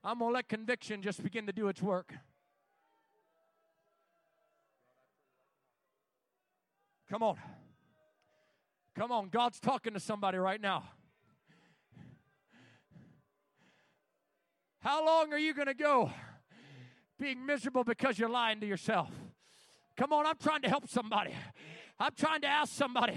I'm 0.03 0.19
going 0.19 0.31
to 0.31 0.35
let 0.35 0.49
conviction 0.49 1.03
just 1.03 1.23
begin 1.23 1.47
to 1.47 1.53
do 1.53 1.69
its 1.69 1.81
work. 1.81 2.13
Come 7.09 7.23
on. 7.23 7.37
Come 8.97 9.13
on. 9.13 9.29
God's 9.29 9.61
talking 9.61 9.93
to 9.93 10.01
somebody 10.01 10.39
right 10.39 10.61
now. 10.61 10.85
How 14.81 15.07
long 15.07 15.33
are 15.33 15.39
you 15.39 15.55
going 15.55 15.69
to 15.69 15.75
go? 15.75 16.11
Being 17.23 17.47
miserable 17.47 17.85
because 17.85 18.19
you're 18.19 18.29
lying 18.29 18.59
to 18.59 18.67
yourself. 18.67 19.09
Come 19.97 20.13
on, 20.13 20.27
I'm 20.27 20.37
trying 20.43 20.63
to 20.63 20.69
help 20.69 20.89
somebody. 20.89 21.33
I'm 22.01 22.11
trying 22.17 22.41
to 22.41 22.49
ask 22.49 22.73
somebody 22.73 23.17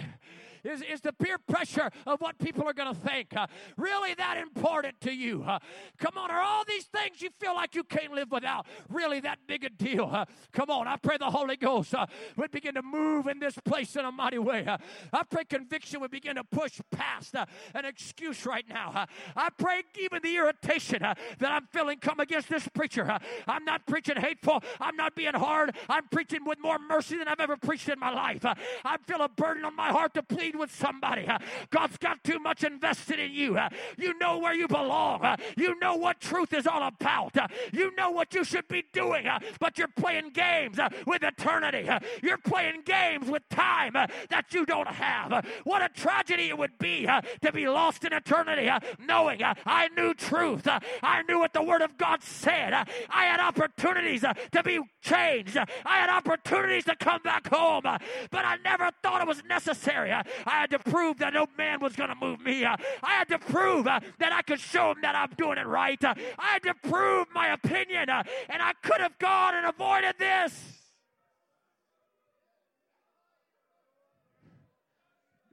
is, 0.66 0.82
is 0.82 1.02
the 1.02 1.14
peer 1.14 1.38
pressure 1.38 1.90
of 2.06 2.22
what 2.22 2.38
people 2.40 2.64
are 2.68 2.74
going 2.74 2.94
to 2.94 3.00
think 3.00 3.36
uh, 3.36 3.48
really 3.78 4.14
that 4.16 4.38
important 4.38 5.00
to 5.02 5.12
you? 5.12 5.44
Uh, 5.44 5.60
come 5.98 6.18
on, 6.18 6.32
are 6.32 6.42
all 6.42 6.64
these 6.66 6.86
things 6.86 7.22
you 7.22 7.30
feel 7.40 7.56
like 7.56 7.76
you 7.76 7.84
can't 7.84 8.14
live 8.14 8.32
without 8.32 8.66
really 8.90 9.20
that 9.20 9.40
big 9.48 9.64
a 9.64 9.70
deal? 9.70 10.10
Uh, 10.12 10.26
come 10.52 10.70
on, 10.70 10.88
I 10.88 10.98
pray 10.98 11.18
the 11.18 11.30
Holy 11.30 11.56
Ghost 11.56 11.94
uh, 11.94 12.06
would 12.36 12.52
begin 12.52 12.76
to 12.76 12.82
move 12.82 13.28
in 13.28 13.40
this 13.40 13.56
place 13.64 13.96
in 13.96 14.06
a 14.06 14.12
mighty 14.12 14.40
way. 14.40 14.66
I 15.14 15.24
pray 15.24 15.44
conviction 15.46 16.02
would 16.02 16.12
begin 16.12 16.36
to 16.36 16.44
push 16.44 16.80
past 16.92 17.36
uh, 17.36 17.46
an 17.74 17.86
excuse 17.86 18.46
right 18.46 18.66
now. 18.68 19.06
I 19.36 19.50
pray 19.58 19.84
even 20.00 20.22
the 20.22 20.36
irritation 20.36 21.00
that 21.02 21.18
I'm 21.52 21.68
feeling 21.72 22.00
come 22.00 22.20
against 22.20 22.50
this 22.50 22.68
preacher. 22.68 23.18
I'm 23.48 23.66
not 23.66 23.86
preaching 23.86 24.18
hateful. 24.18 24.64
I'm 24.80 24.96
not 24.96 25.16
being 25.16 25.34
hard. 25.34 25.76
I'm 25.90 26.08
preaching 26.08 26.46
with 26.46 26.60
more 26.60 26.80
mercy 26.80 27.18
than 27.18 27.28
I've 27.28 27.40
ever 27.40 27.58
preached 27.58 27.90
in 27.90 28.00
my 28.00 28.12
life. 28.12 28.46
I 28.46 28.98
feel 29.06 29.22
a 29.22 29.30
burden 29.30 29.66
on 29.66 29.76
my 29.76 29.90
heart 29.90 30.14
to 30.16 30.24
plead 30.24 30.55
with 30.56 30.74
somebody. 30.74 31.28
Uh, 31.28 31.40
God's 31.70 31.98
got 31.98 32.24
too 32.24 32.40
much 32.40 32.64
invested 32.64 33.20
in 33.20 33.32
you. 33.32 33.58
Uh, 33.58 33.70
you 33.98 34.18
know 34.18 34.38
where 34.38 34.54
you 34.54 34.68
belong. 34.68 35.24
Uh, 35.24 35.38
you 35.58 35.78
know 35.80 35.96
what 35.96 36.20
truth 36.20 36.54
is 36.54 36.68
all 36.68 36.84
about. 36.88 37.36
You 37.72 37.94
know 37.96 38.12
what 38.12 38.34
you 38.34 38.44
should 38.44 38.68
be 38.68 38.84
doing, 38.94 39.28
but 39.60 39.78
you're 39.78 39.88
playing 39.88 40.32
games 40.32 40.78
with 41.06 41.24
eternity. 41.24 41.90
You're 42.24 42.38
playing 42.38 42.82
games 42.86 43.30
with 43.30 43.48
time 43.50 43.94
that 43.94 44.46
you 44.52 44.66
don't 44.66 44.88
have. 44.88 45.46
What 45.64 45.82
a 45.82 45.90
tragedy 45.90 46.50
it 46.50 46.58
would 46.58 46.78
be 46.78 47.08
to 47.42 47.52
be 47.52 47.68
lost 47.68 48.04
in 48.06 48.14
eternity 48.14 48.70
knowing 49.00 49.42
I 49.66 49.90
knew 49.96 50.14
truth. 50.14 50.68
I 51.04 51.24
knew 51.24 51.40
what 51.40 51.54
the 51.54 51.64
Word 51.64 51.82
of 51.82 51.98
God 51.98 52.24
said. 52.24 52.74
I 52.74 53.26
had 53.26 53.40
opportunities 53.40 54.22
to 54.52 54.64
be 54.64 54.80
changed. 55.02 55.58
I 55.58 55.98
had 55.98 56.10
opportunities 56.10 56.86
to 56.86 56.96
come 56.96 57.22
back 57.24 57.48
home, 57.48 57.84
but 57.84 58.46
I 58.46 58.58
never 58.64 58.92
thought 59.04 59.22
it 59.22 59.28
was 59.28 59.44
necessary. 59.44 60.14
I 60.46 60.52
had 60.52 60.72
to 60.72 60.80
prove 60.80 61.18
that 61.20 61.34
no 61.34 61.48
man 61.58 61.80
was 61.80 61.96
going 61.96 62.10
to 62.10 62.16
move 62.16 62.40
me. 62.42 62.66
I 62.66 62.78
had 63.02 63.28
to 63.30 63.40
prove 63.40 63.88
uh, 63.88 64.00
that 64.20 64.32
I 64.32 64.42
could 64.42 64.60
show 64.60 64.92
him 64.92 64.98
that 65.02 65.16
I'm 65.16 65.32
doing 65.38 65.58
it 65.58 65.68
right. 65.68 66.04
I 66.04 66.16
had 66.38 66.64
to 66.64 66.74
prove 66.88 67.28
my 67.34 67.54
opinion, 67.54 68.10
uh, 68.10 68.24
and 68.50 68.62
I 68.62 68.74
could 68.82 69.02
have 69.02 69.18
gone 69.18 69.56
and 69.56 69.66
avoided 69.66 70.16
this. 70.20 70.76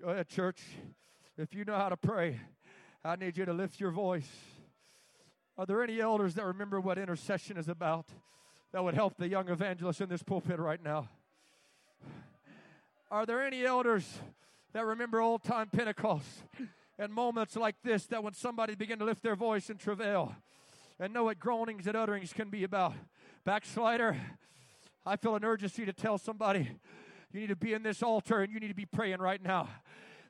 Go 0.01 0.09
ahead, 0.09 0.29
church. 0.29 0.61
If 1.39 1.55
you 1.55 1.65
know 1.65 1.77
how 1.77 1.89
to 1.89 1.97
pray, 1.97 2.41
I 3.05 3.17
need 3.17 3.37
you 3.37 3.45
to 3.45 3.53
lift 3.53 3.81
your 3.81 3.93
voice. 3.93 4.29
Are 5.57 5.65
there 5.65 5.83
any 5.83 6.01
elders 6.01 6.35
that 6.35 6.45
remember 6.45 6.81
what 6.81 6.99
intercession 6.99 7.57
is 7.57 7.69
about 7.69 8.07
that 8.73 8.83
would 8.83 8.95
help 8.95 9.17
the 9.17 9.29
young 9.29 9.49
evangelist 9.49 10.01
in 10.01 10.09
this 10.09 10.23
pulpit 10.23 10.59
right 10.59 10.83
now? 10.83 11.09
Are 13.11 13.27
there 13.27 13.45
any 13.45 13.65
elders 13.65 14.19
that 14.73 14.85
remember 14.87 15.21
old 15.21 15.43
time 15.43 15.69
Pentecost 15.69 16.45
and 16.99 17.13
moments 17.13 17.57
like 17.57 17.77
this 17.83 18.07
that 18.07 18.23
when 18.23 18.33
somebody 18.33 18.75
begin 18.75 18.99
to 18.99 19.05
lift 19.05 19.23
their 19.23 19.37
voice 19.37 19.71
in 19.71 19.77
travail 19.77 20.35
and 20.99 21.13
know 21.13 21.25
what 21.25 21.39
groanings 21.39 21.87
and 21.87 21.97
utterings 21.97 22.33
can 22.33 22.49
be 22.49 22.65
about. 22.65 22.95
Backslider, 23.47 24.17
I 25.05 25.17
feel 25.17 25.35
an 25.35 25.45
urgency 25.45 25.85
to 25.85 25.93
tell 25.93 26.17
somebody 26.17 26.71
you 27.33 27.41
need 27.41 27.49
to 27.49 27.57
be 27.57 27.73
in 27.73 27.83
this 27.83 28.03
altar 28.03 28.41
and 28.41 28.53
you 28.53 28.61
need 28.61 28.69
to 28.69 28.75
be 28.75 28.87
praying 28.87 29.19
right 29.19 29.43
now. 29.43 29.69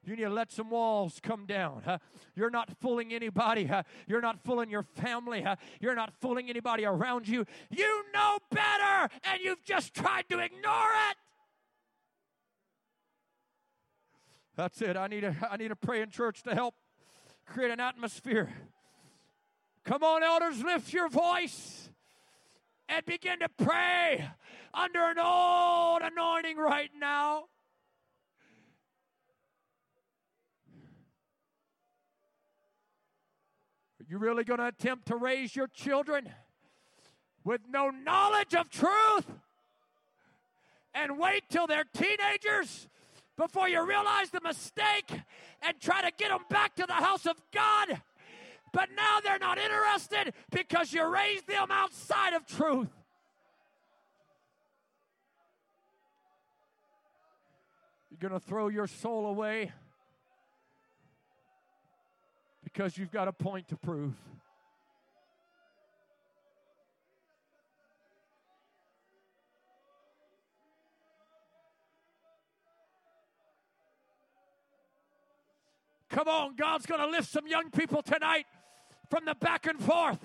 You 0.04 0.16
need 0.16 0.22
to 0.22 0.30
let 0.30 0.50
some 0.50 0.68
walls 0.68 1.20
come 1.22 1.46
down. 1.46 1.82
Huh? 1.84 1.98
You're 2.34 2.50
not 2.50 2.70
fooling 2.80 3.12
anybody. 3.12 3.66
Huh? 3.66 3.84
You're 4.08 4.20
not 4.20 4.42
fooling 4.42 4.68
your 4.68 4.82
family. 4.82 5.42
Huh? 5.42 5.56
You're 5.80 5.94
not 5.94 6.12
fooling 6.20 6.50
anybody 6.50 6.84
around 6.84 7.28
you. 7.28 7.44
You 7.70 8.04
know 8.12 8.38
better, 8.50 9.08
and 9.22 9.40
you've 9.40 9.62
just 9.64 9.94
tried 9.94 10.28
to 10.30 10.40
ignore 10.40 10.90
it. 11.10 11.16
That's 14.56 14.82
it. 14.82 14.96
I 14.96 15.06
need 15.06 15.24
a 15.24 15.34
I 15.50 15.56
need 15.56 15.70
a 15.70 15.76
praying 15.76 16.10
church 16.10 16.42
to 16.42 16.54
help 16.54 16.74
create 17.46 17.70
an 17.70 17.80
atmosphere. 17.80 18.50
Come 19.84 20.02
on, 20.02 20.22
elders, 20.22 20.62
lift 20.62 20.92
your 20.92 21.08
voice 21.08 21.90
and 22.88 23.04
begin 23.06 23.40
to 23.40 23.48
pray 23.48 24.28
under 24.74 25.00
an 25.00 25.18
old 25.18 26.02
anointing 26.02 26.56
right 26.56 26.90
now. 26.98 27.44
Are 34.00 34.04
you 34.08 34.18
really 34.18 34.44
going 34.44 34.60
to 34.60 34.66
attempt 34.66 35.06
to 35.08 35.16
raise 35.16 35.56
your 35.56 35.68
children 35.68 36.28
with 37.44 37.62
no 37.68 37.90
knowledge 37.90 38.54
of 38.54 38.68
truth 38.68 39.26
and 40.94 41.18
wait 41.18 41.44
till 41.48 41.66
they're 41.66 41.86
teenagers 41.92 42.88
before 43.36 43.68
you 43.68 43.86
realize 43.86 44.30
the 44.30 44.40
mistake 44.42 45.10
and 45.62 45.80
try 45.80 46.02
to 46.02 46.10
get 46.16 46.30
them 46.30 46.44
back 46.50 46.74
to 46.76 46.86
the 46.86 46.92
house 46.92 47.26
of 47.26 47.36
God. 47.52 48.00
But 48.72 48.88
now 48.96 49.20
they're 49.22 49.38
not 49.38 49.58
interested 49.58 50.34
because 50.50 50.92
you 50.92 51.06
raised 51.06 51.46
them 51.46 51.68
outside 51.70 52.32
of 52.32 52.46
truth. 52.46 52.88
You're 58.10 58.28
going 58.28 58.40
to 58.40 58.46
throw 58.46 58.68
your 58.68 58.86
soul 58.86 59.26
away 59.26 59.72
because 62.62 62.96
you've 62.96 63.10
got 63.10 63.28
a 63.28 63.32
point 63.32 63.68
to 63.68 63.76
prove. 63.76 64.14
Come 76.12 76.28
on, 76.28 76.56
God's 76.56 76.84
going 76.84 77.00
to 77.00 77.06
lift 77.06 77.30
some 77.30 77.46
young 77.46 77.70
people 77.70 78.02
tonight 78.02 78.44
from 79.10 79.24
the 79.24 79.34
back 79.34 79.66
and 79.66 79.80
forth. 79.80 80.18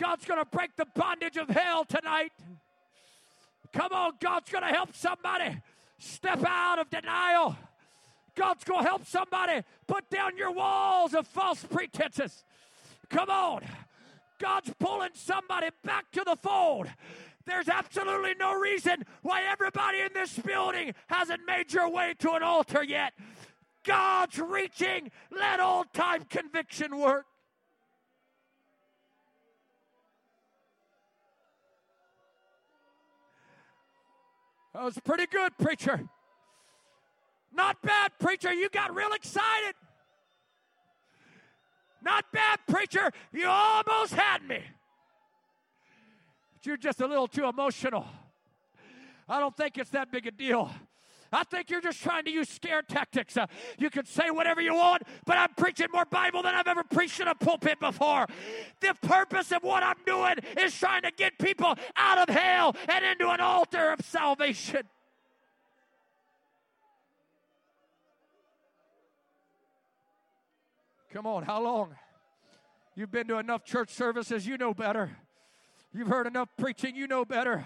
God's 0.00 0.24
going 0.24 0.40
to 0.40 0.46
break 0.46 0.76
the 0.76 0.86
bondage 0.94 1.36
of 1.36 1.48
hell 1.50 1.84
tonight. 1.84 2.32
Come 3.70 3.92
on, 3.92 4.12
God's 4.18 4.50
going 4.50 4.64
to 4.64 4.70
help 4.70 4.96
somebody 4.96 5.60
step 5.98 6.42
out 6.46 6.78
of 6.78 6.88
denial. 6.88 7.54
God's 8.34 8.64
going 8.64 8.82
to 8.82 8.88
help 8.88 9.06
somebody 9.06 9.62
put 9.86 10.08
down 10.08 10.38
your 10.38 10.52
walls 10.52 11.12
of 11.12 11.26
false 11.26 11.62
pretenses. 11.64 12.44
Come 13.10 13.28
on. 13.28 13.64
God's 14.38 14.72
pulling 14.78 15.10
somebody 15.12 15.68
back 15.84 16.10
to 16.12 16.22
the 16.24 16.36
fold. 16.36 16.86
There's 17.44 17.68
absolutely 17.68 18.34
no 18.38 18.54
reason 18.54 19.04
why 19.20 19.42
everybody 19.50 20.00
in 20.00 20.10
this 20.14 20.38
building 20.38 20.94
hasn't 21.08 21.40
made 21.46 21.74
your 21.74 21.90
way 21.90 22.14
to 22.20 22.32
an 22.32 22.42
altar 22.42 22.82
yet. 22.82 23.12
God's 23.88 24.38
reaching. 24.38 25.10
Let 25.30 25.60
old 25.60 25.86
time 25.94 26.24
conviction 26.28 26.98
work. 26.98 27.24
That 34.74 34.84
was 34.84 34.98
pretty 35.02 35.26
good, 35.26 35.56
preacher. 35.58 36.06
Not 37.52 37.80
bad, 37.80 38.12
preacher. 38.20 38.52
You 38.52 38.68
got 38.68 38.94
real 38.94 39.12
excited. 39.14 39.74
Not 42.02 42.26
bad, 42.30 42.60
preacher. 42.68 43.10
You 43.32 43.46
almost 43.48 44.12
had 44.12 44.46
me. 44.46 44.60
But 46.52 46.66
you're 46.66 46.76
just 46.76 47.00
a 47.00 47.06
little 47.06 47.26
too 47.26 47.46
emotional. 47.46 48.06
I 49.26 49.40
don't 49.40 49.56
think 49.56 49.78
it's 49.78 49.90
that 49.90 50.12
big 50.12 50.26
a 50.26 50.30
deal. 50.30 50.70
I 51.32 51.44
think 51.44 51.70
you're 51.70 51.80
just 51.80 52.02
trying 52.02 52.24
to 52.24 52.30
use 52.30 52.48
scare 52.48 52.82
tactics. 52.82 53.36
Uh, 53.36 53.46
you 53.78 53.90
can 53.90 54.06
say 54.06 54.30
whatever 54.30 54.60
you 54.60 54.74
want, 54.74 55.02
but 55.26 55.36
I'm 55.36 55.52
preaching 55.56 55.88
more 55.92 56.04
Bible 56.06 56.42
than 56.42 56.54
I've 56.54 56.66
ever 56.66 56.84
preached 56.84 57.20
in 57.20 57.28
a 57.28 57.34
pulpit 57.34 57.78
before. 57.80 58.26
The 58.80 58.94
purpose 59.02 59.52
of 59.52 59.62
what 59.62 59.82
I'm 59.82 59.98
doing 60.06 60.36
is 60.58 60.74
trying 60.78 61.02
to 61.02 61.10
get 61.10 61.38
people 61.38 61.74
out 61.96 62.28
of 62.28 62.34
hell 62.34 62.74
and 62.88 63.04
into 63.04 63.28
an 63.30 63.40
altar 63.40 63.92
of 63.92 64.00
salvation. 64.04 64.82
Come 71.12 71.26
on, 71.26 71.42
how 71.42 71.62
long? 71.62 71.94
You've 72.94 73.10
been 73.10 73.28
to 73.28 73.38
enough 73.38 73.64
church 73.64 73.90
services, 73.90 74.46
you 74.46 74.58
know 74.58 74.74
better. 74.74 75.16
You've 75.94 76.08
heard 76.08 76.26
enough 76.26 76.48
preaching, 76.58 76.96
you 76.96 77.06
know 77.06 77.24
better. 77.24 77.64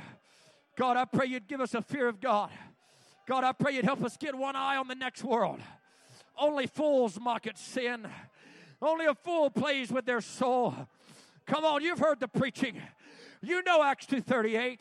God, 0.76 0.96
I 0.96 1.04
pray 1.04 1.26
you'd 1.26 1.48
give 1.48 1.60
us 1.60 1.74
a 1.74 1.82
fear 1.82 2.08
of 2.08 2.20
God. 2.20 2.50
God, 3.26 3.44
I 3.44 3.52
pray 3.52 3.72
you'd 3.72 3.84
help 3.84 4.02
us 4.02 4.16
get 4.16 4.34
one 4.34 4.56
eye 4.56 4.76
on 4.76 4.88
the 4.88 4.94
next 4.94 5.22
world. 5.22 5.60
Only 6.36 6.66
fools 6.66 7.20
mock 7.20 7.46
at 7.46 7.58
sin. 7.58 8.08
Only 8.80 9.06
a 9.06 9.14
fool 9.14 9.50
plays 9.50 9.92
with 9.92 10.06
their 10.06 10.20
soul. 10.20 10.74
Come 11.46 11.64
on, 11.64 11.82
you've 11.82 11.98
heard 11.98 12.20
the 12.20 12.28
preaching. 12.28 12.80
You 13.44 13.62
know 13.64 13.82
Acts 13.82 14.06
2:38. 14.06 14.80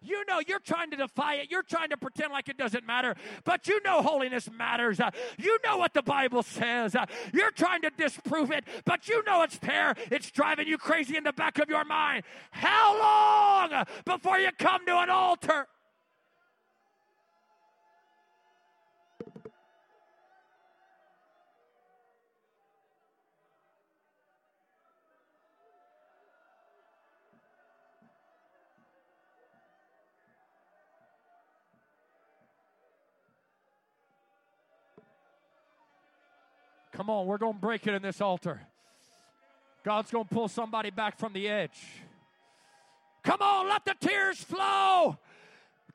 You 0.00 0.24
know 0.26 0.40
you're 0.46 0.58
trying 0.58 0.90
to 0.90 0.96
defy 0.96 1.34
it. 1.34 1.50
You're 1.52 1.62
trying 1.62 1.90
to 1.90 1.96
pretend 1.96 2.32
like 2.32 2.48
it 2.48 2.56
doesn't 2.56 2.84
matter, 2.84 3.14
but 3.44 3.68
you 3.68 3.80
know 3.84 4.02
holiness 4.02 4.50
matters. 4.50 5.00
You 5.38 5.58
know 5.64 5.76
what 5.76 5.94
the 5.94 6.02
Bible 6.02 6.42
says. 6.42 6.96
You're 7.32 7.52
trying 7.52 7.82
to 7.82 7.90
disprove 7.90 8.50
it, 8.50 8.64
but 8.84 9.08
you 9.08 9.22
know 9.24 9.42
it's 9.42 9.58
there. 9.58 9.94
It's 10.10 10.32
driving 10.32 10.66
you 10.66 10.78
crazy 10.78 11.16
in 11.16 11.22
the 11.22 11.32
back 11.32 11.58
of 11.58 11.68
your 11.68 11.84
mind. 11.84 12.24
How 12.50 12.98
long 12.98 13.84
before 14.04 14.38
you 14.38 14.50
come 14.58 14.84
to 14.86 14.98
an 14.98 15.10
altar? 15.10 15.68
Come 37.02 37.10
on, 37.10 37.26
we're 37.26 37.36
going 37.36 37.54
to 37.54 37.58
break 37.58 37.84
it 37.88 37.94
in 37.94 38.02
this 38.02 38.20
altar. 38.20 38.60
God's 39.82 40.12
going 40.12 40.24
to 40.24 40.32
pull 40.32 40.46
somebody 40.46 40.90
back 40.90 41.18
from 41.18 41.32
the 41.32 41.48
edge. 41.48 41.80
Come 43.24 43.42
on, 43.42 43.68
let 43.68 43.84
the 43.84 43.96
tears 44.00 44.40
flow. 44.40 45.18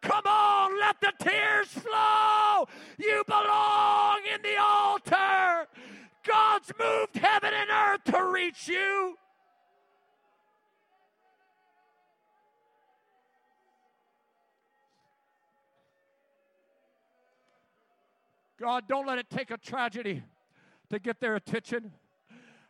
Come 0.01 0.26
on, 0.26 0.78
let 0.78 0.99
the 0.99 1.14
tears 1.18 1.70
flow. 1.70 2.68
You 2.97 3.24
belong 3.26 4.20
in 4.36 4.41
the 4.41 4.58
altar. 4.60 5.70
God's 6.28 6.74
moved 6.78 7.16
heaven 7.16 7.53
and 7.53 7.70
earth 7.70 8.03
to 8.14 8.26
reach 8.26 8.68
you. 8.68 9.16
God, 18.60 18.89
don't 18.89 19.08
let 19.08 19.20
it 19.20 19.30
take 19.30 19.51
a 19.51 19.58
tragedy 19.58 20.22
to 20.90 21.00
get 21.00 21.20
their 21.20 21.36
attention. 21.36 21.92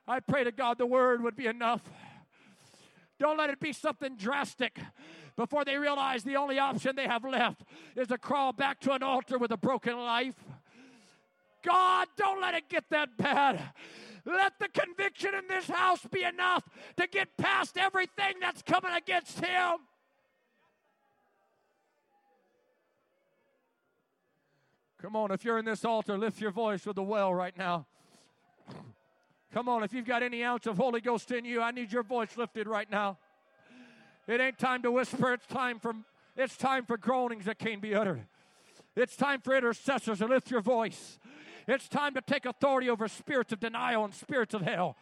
I 0.08 0.20
pray 0.20 0.44
to 0.44 0.52
God 0.52 0.78
the 0.78 0.86
word 0.86 1.22
would 1.24 1.36
be 1.36 1.48
enough. 1.48 1.82
Don't 3.20 3.38
let 3.38 3.50
it 3.50 3.60
be 3.60 3.74
something 3.74 4.16
drastic 4.16 4.80
before 5.36 5.66
they 5.66 5.78
realize 5.78 6.24
the 6.24 6.36
only 6.36 6.60
option 6.60 6.96
they 6.96 7.08
have 7.08 7.24
left 7.24 7.64
is 7.96 8.08
to 8.10 8.18
crawl 8.18 8.54
back 8.54 8.80
to 8.82 8.94
an 8.94 9.04
altar 9.04 9.38
with 9.38 9.52
a 9.52 9.58
broken 9.58 9.98
life. 9.98 10.36
God, 11.64 12.08
don't 12.16 12.40
let 12.40 12.54
it 12.54 12.70
get 12.70 12.86
that 12.92 13.18
bad. 13.18 13.60
Let 14.26 14.60
the 14.60 14.68
conviction 14.68 15.34
in 15.34 15.48
this 15.48 15.68
house 15.68 16.06
be 16.12 16.24
enough 16.24 16.64
to 16.98 17.08
get 17.08 17.38
past 17.38 17.78
everything 17.78 18.36
that's 18.42 18.62
coming 18.62 18.92
against 18.94 19.40
him. 19.40 19.78
Come 25.02 25.16
on, 25.16 25.32
if 25.32 25.46
you're 25.46 25.60
in 25.60 25.66
this 25.66 25.86
altar, 25.86 26.18
lift 26.18 26.42
your 26.42 26.52
voice 26.52 26.86
with 26.86 26.96
the 26.96 27.04
well 27.04 27.34
right 27.34 27.56
now. 27.58 27.86
Come 29.54 29.70
on, 29.70 29.84
if 29.84 29.94
you've 29.94 30.06
got 30.06 30.24
any 30.24 30.44
ounce 30.44 30.68
of 30.68 30.78
Holy 30.78 31.02
Ghost 31.02 31.32
in 31.32 31.46
you, 31.46 31.62
I 31.62 31.72
need 31.72 31.92
your 31.92 32.04
voice 32.04 32.38
lifted 32.38 32.68
right 32.68 32.90
now. 32.90 33.18
It 34.28 34.42
ain't 34.42 34.60
time 34.60 34.82
to 34.84 34.92
whisper, 34.92 35.34
it's 35.34 35.48
time 35.48 35.80
for 35.80 35.94
it's 36.36 36.56
time 36.56 36.86
for 36.86 36.98
groanings 36.98 37.46
that 37.46 37.58
can't 37.58 37.82
be 37.82 37.96
uttered. 37.96 38.22
It's 38.96 39.16
time 39.16 39.42
for 39.42 39.56
intercessors 39.56 40.20
to 40.20 40.26
lift 40.26 40.52
your 40.52 40.62
voice. 40.62 41.18
It's 41.68 41.88
time 41.88 42.14
to 42.14 42.22
take 42.22 42.46
authority 42.46 42.90
over 42.90 43.08
spirits 43.08 43.52
of 43.52 43.60
denial 43.60 44.06
and 44.06 44.14
spirits 44.14 44.54
of 44.54 44.62
hell. 44.62 44.96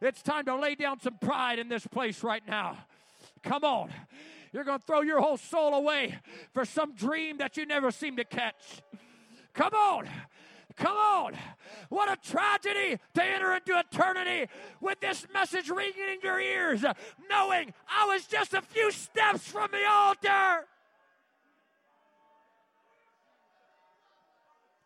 It's 0.00 0.22
time 0.22 0.44
to 0.46 0.54
lay 0.54 0.74
down 0.74 1.00
some 1.00 1.18
pride 1.18 1.58
in 1.58 1.68
this 1.68 1.86
place 1.86 2.22
right 2.22 2.42
now. 2.46 2.76
Come 3.42 3.64
on. 3.64 3.90
You're 4.52 4.64
going 4.64 4.78
to 4.78 4.86
throw 4.86 5.02
your 5.02 5.20
whole 5.20 5.36
soul 5.36 5.74
away 5.74 6.18
for 6.54 6.64
some 6.64 6.94
dream 6.94 7.38
that 7.38 7.56
you 7.56 7.66
never 7.66 7.90
seem 7.90 8.16
to 8.16 8.24
catch. 8.24 8.80
Come 9.54 9.74
on. 9.74 10.08
Come 10.76 10.96
on. 10.96 11.32
What 11.88 12.10
a 12.10 12.16
tragedy 12.16 12.98
to 13.14 13.24
enter 13.24 13.54
into 13.54 13.78
eternity 13.78 14.50
with 14.80 15.00
this 15.00 15.26
message 15.32 15.70
ringing 15.70 15.94
in 16.12 16.18
your 16.22 16.38
ears, 16.38 16.84
knowing 17.30 17.72
I 17.88 18.06
was 18.06 18.26
just 18.26 18.52
a 18.52 18.60
few 18.60 18.90
steps 18.90 19.46
from 19.50 19.70
the 19.72 19.88
altar. 19.88 20.66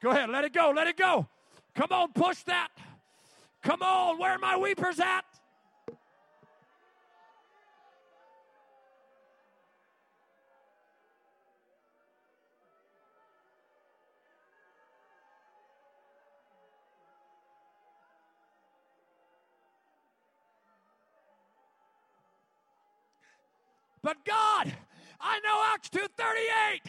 Go 0.01 0.11
ahead, 0.11 0.31
let 0.31 0.45
it 0.45 0.53
go, 0.53 0.73
let 0.75 0.87
it 0.87 0.97
go. 0.97 1.27
Come 1.75 1.89
on, 1.91 2.13
push 2.13 2.43
that. 2.45 2.69
Come 3.63 3.83
on, 3.83 4.19
where 4.19 4.33
are 4.33 4.39
my 4.39 4.57
weepers 4.57 5.01
at? 5.01 5.25
But 24.03 24.25
God, 24.25 24.73
I 25.21 25.41
know 25.41 25.63
Acts 25.75 25.91
238. 25.91 26.83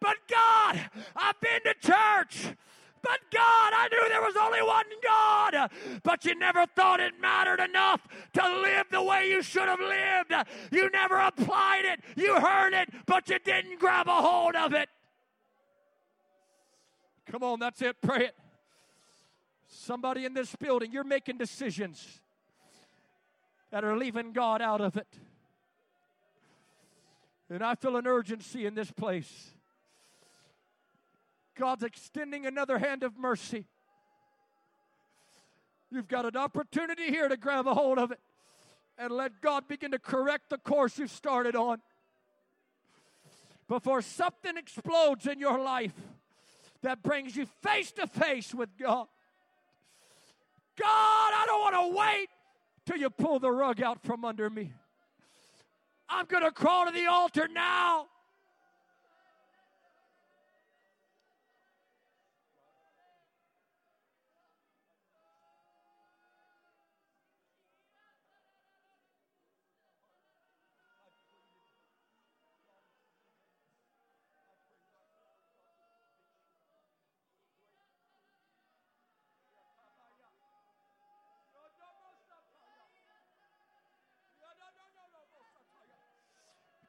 But 0.00 0.16
God, 0.30 0.90
I've 1.16 1.40
been 1.40 1.60
to 1.64 1.74
church. 1.80 2.54
But 3.02 3.20
God, 3.32 3.72
I 3.74 3.88
knew 3.90 4.08
there 4.08 4.20
was 4.20 4.36
only 4.36 4.62
one 4.62 4.84
God. 5.02 5.70
But 6.02 6.24
you 6.24 6.34
never 6.34 6.66
thought 6.66 7.00
it 7.00 7.12
mattered 7.20 7.60
enough 7.60 8.06
to 8.34 8.60
live 8.60 8.86
the 8.90 9.02
way 9.02 9.28
you 9.28 9.42
should 9.42 9.68
have 9.68 9.80
lived. 9.80 10.48
You 10.72 10.90
never 10.90 11.16
applied 11.18 11.84
it. 11.84 12.00
You 12.16 12.34
heard 12.40 12.74
it, 12.74 12.88
but 13.06 13.28
you 13.28 13.38
didn't 13.38 13.78
grab 13.78 14.08
a 14.08 14.14
hold 14.14 14.56
of 14.56 14.72
it. 14.74 14.88
Come 17.30 17.42
on, 17.42 17.60
that's 17.60 17.82
it. 17.82 17.96
Pray 18.00 18.26
it. 18.26 18.34
Somebody 19.66 20.24
in 20.24 20.34
this 20.34 20.56
building, 20.56 20.92
you're 20.92 21.04
making 21.04 21.36
decisions 21.36 22.20
that 23.70 23.84
are 23.84 23.96
leaving 23.96 24.32
God 24.32 24.62
out 24.62 24.80
of 24.80 24.96
it. 24.96 25.06
And 27.50 27.62
I 27.62 27.74
feel 27.74 27.96
an 27.96 28.06
urgency 28.06 28.66
in 28.66 28.74
this 28.74 28.90
place. 28.90 29.50
God's 31.56 31.82
extending 31.82 32.46
another 32.46 32.78
hand 32.78 33.02
of 33.02 33.18
mercy. 33.18 33.64
You've 35.90 36.08
got 36.08 36.26
an 36.26 36.36
opportunity 36.36 37.06
here 37.06 37.28
to 37.28 37.36
grab 37.36 37.66
a 37.66 37.74
hold 37.74 37.98
of 37.98 38.12
it 38.12 38.20
and 38.98 39.10
let 39.12 39.40
God 39.40 39.66
begin 39.66 39.92
to 39.92 39.98
correct 39.98 40.50
the 40.50 40.58
course 40.58 40.98
you've 40.98 41.10
started 41.10 41.56
on. 41.56 41.80
Before 43.68 44.02
something 44.02 44.56
explodes 44.56 45.26
in 45.26 45.38
your 45.38 45.58
life, 45.58 45.94
that 46.82 47.02
brings 47.02 47.36
you 47.36 47.46
face 47.62 47.92
to 47.92 48.06
face 48.06 48.54
with 48.54 48.70
God. 48.78 49.06
God, 50.76 50.86
I 50.86 51.44
don't 51.46 51.60
want 51.60 51.74
to 51.74 51.98
wait 51.98 52.28
till 52.86 52.96
you 52.96 53.10
pull 53.10 53.38
the 53.38 53.50
rug 53.50 53.82
out 53.82 54.02
from 54.02 54.24
under 54.24 54.48
me. 54.48 54.72
I'm 56.08 56.26
going 56.26 56.42
to 56.42 56.50
crawl 56.50 56.86
to 56.86 56.92
the 56.92 57.06
altar 57.06 57.48
now. 57.52 58.06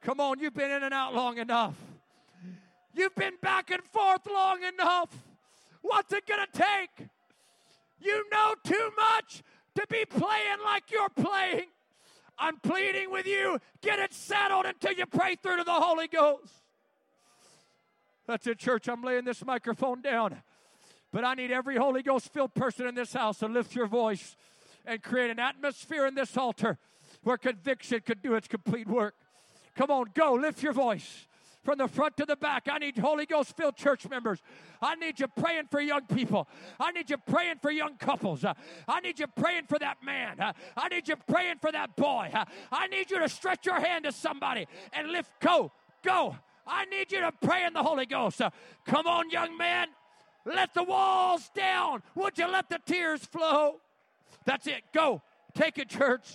Come 0.02 0.20
on, 0.20 0.40
you've 0.40 0.54
been 0.54 0.70
in 0.70 0.82
and 0.82 0.94
out 0.94 1.14
long 1.14 1.38
enough. 1.38 1.74
You've 2.94 3.14
been 3.14 3.34
back 3.42 3.70
and 3.70 3.82
forth 3.84 4.26
long 4.26 4.62
enough. 4.62 5.10
What's 5.82 6.12
it 6.12 6.26
going 6.26 6.44
to 6.52 6.58
take? 6.58 7.08
You 8.00 8.24
know 8.30 8.54
too 8.64 8.90
much 8.96 9.42
to 9.76 9.86
be 9.88 10.04
playing 10.04 10.58
like 10.64 10.84
you're 10.90 11.10
playing. 11.10 11.66
I'm 12.38 12.56
pleading 12.56 13.10
with 13.10 13.26
you, 13.26 13.58
get 13.82 13.98
it 13.98 14.14
settled 14.14 14.64
until 14.64 14.92
you 14.92 15.04
pray 15.04 15.36
through 15.36 15.58
to 15.58 15.64
the 15.64 15.72
Holy 15.72 16.08
Ghost. 16.08 16.54
That's 18.26 18.46
it, 18.46 18.58
church. 18.58 18.88
I'm 18.88 19.02
laying 19.02 19.24
this 19.24 19.44
microphone 19.44 20.00
down. 20.00 20.40
But 21.12 21.24
I 21.24 21.34
need 21.34 21.50
every 21.50 21.76
Holy 21.76 22.02
Ghost 22.02 22.32
filled 22.32 22.54
person 22.54 22.86
in 22.86 22.94
this 22.94 23.12
house 23.12 23.38
to 23.38 23.48
lift 23.48 23.74
your 23.74 23.86
voice 23.86 24.36
and 24.86 25.02
create 25.02 25.30
an 25.30 25.38
atmosphere 25.38 26.06
in 26.06 26.14
this 26.14 26.36
altar 26.36 26.78
where 27.22 27.36
conviction 27.36 28.00
could 28.00 28.22
do 28.22 28.34
its 28.34 28.48
complete 28.48 28.88
work. 28.88 29.14
Come 29.80 29.90
on, 29.92 30.10
go, 30.12 30.34
lift 30.34 30.62
your 30.62 30.74
voice 30.74 31.26
from 31.64 31.78
the 31.78 31.88
front 31.88 32.14
to 32.18 32.26
the 32.26 32.36
back. 32.36 32.68
I 32.70 32.76
need 32.76 32.98
Holy 32.98 33.24
Ghost 33.24 33.56
filled 33.56 33.76
church 33.76 34.06
members. 34.10 34.42
I 34.82 34.94
need 34.94 35.18
you 35.18 35.26
praying 35.26 35.68
for 35.70 35.80
young 35.80 36.02
people. 36.02 36.46
I 36.78 36.92
need 36.92 37.08
you 37.08 37.16
praying 37.16 37.60
for 37.62 37.70
young 37.70 37.96
couples. 37.96 38.44
I 38.44 39.00
need 39.00 39.18
you 39.18 39.26
praying 39.26 39.68
for 39.70 39.78
that 39.78 39.96
man. 40.04 40.36
I 40.76 40.88
need 40.90 41.08
you 41.08 41.16
praying 41.26 41.60
for 41.62 41.72
that 41.72 41.96
boy. 41.96 42.30
I 42.70 42.88
need 42.88 43.10
you 43.10 43.20
to 43.20 43.28
stretch 43.30 43.64
your 43.64 43.80
hand 43.80 44.04
to 44.04 44.12
somebody 44.12 44.66
and 44.92 45.12
lift. 45.12 45.30
Go, 45.40 45.72
go. 46.04 46.36
I 46.66 46.84
need 46.84 47.10
you 47.10 47.20
to 47.20 47.32
pray 47.40 47.64
in 47.64 47.72
the 47.72 47.82
Holy 47.82 48.04
Ghost. 48.04 48.42
Come 48.84 49.06
on, 49.06 49.30
young 49.30 49.56
man. 49.56 49.88
Let 50.44 50.74
the 50.74 50.82
walls 50.82 51.50
down. 51.54 52.02
Would 52.16 52.36
you 52.36 52.48
let 52.48 52.68
the 52.68 52.80
tears 52.84 53.24
flow? 53.24 53.80
That's 54.44 54.66
it. 54.66 54.82
Go. 54.92 55.22
Take 55.54 55.78
it, 55.78 55.88
church. 55.88 56.28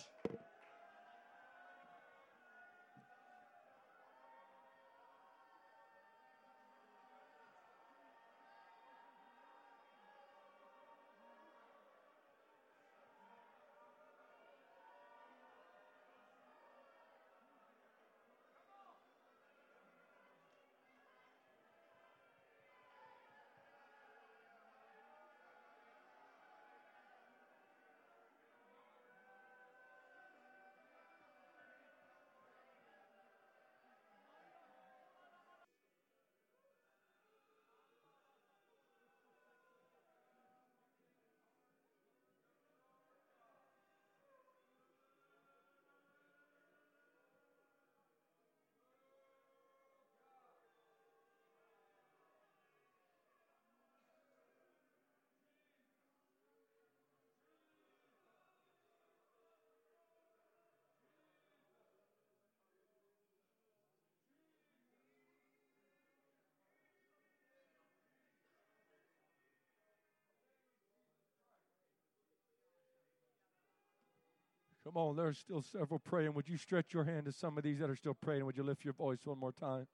Come 74.85 74.97
on, 74.97 75.15
there's 75.15 75.39
still 75.39 75.63
several 75.63 75.99
praying. 75.99 76.35
Would 76.35 76.47
you 76.47 76.57
stretch 76.57 76.93
your 76.93 77.05
hand 77.05 77.25
to 77.25 77.31
some 77.31 77.57
of 77.57 77.63
these 77.63 77.79
that 77.79 77.89
are 77.89 77.95
still 77.95 78.13
praying? 78.13 78.45
Would 78.45 78.55
you 78.55 78.61
lift 78.61 78.85
your 78.85 78.93
voice 78.93 79.17
one 79.25 79.39
more 79.39 79.51
time? 79.51 79.87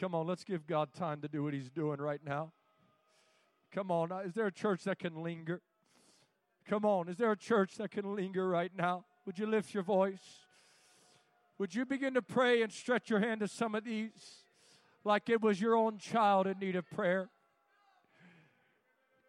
Come 0.00 0.14
on, 0.14 0.26
let's 0.26 0.42
give 0.42 0.66
God 0.66 0.94
time 0.94 1.20
to 1.20 1.28
do 1.28 1.44
what 1.44 1.52
He's 1.52 1.68
doing 1.68 2.00
right 2.00 2.20
now. 2.24 2.52
Come 3.72 3.90
on, 3.90 4.10
is 4.24 4.32
there 4.32 4.46
a 4.46 4.52
church 4.52 4.84
that 4.84 4.98
can 4.98 5.22
linger? 5.22 5.60
Come 6.66 6.86
on, 6.86 7.10
is 7.10 7.18
there 7.18 7.30
a 7.30 7.36
church 7.36 7.76
that 7.76 7.90
can 7.90 8.16
linger 8.16 8.48
right 8.48 8.72
now? 8.74 9.04
Would 9.26 9.38
you 9.38 9.46
lift 9.46 9.74
your 9.74 9.82
voice? 9.82 10.46
Would 11.58 11.74
you 11.74 11.84
begin 11.84 12.14
to 12.14 12.22
pray 12.22 12.62
and 12.62 12.72
stretch 12.72 13.10
your 13.10 13.20
hand 13.20 13.40
to 13.40 13.48
some 13.48 13.74
of 13.74 13.84
these 13.84 14.44
like 15.04 15.28
it 15.28 15.42
was 15.42 15.60
your 15.60 15.76
own 15.76 15.98
child 15.98 16.46
in 16.46 16.58
need 16.58 16.76
of 16.76 16.88
prayer? 16.90 17.28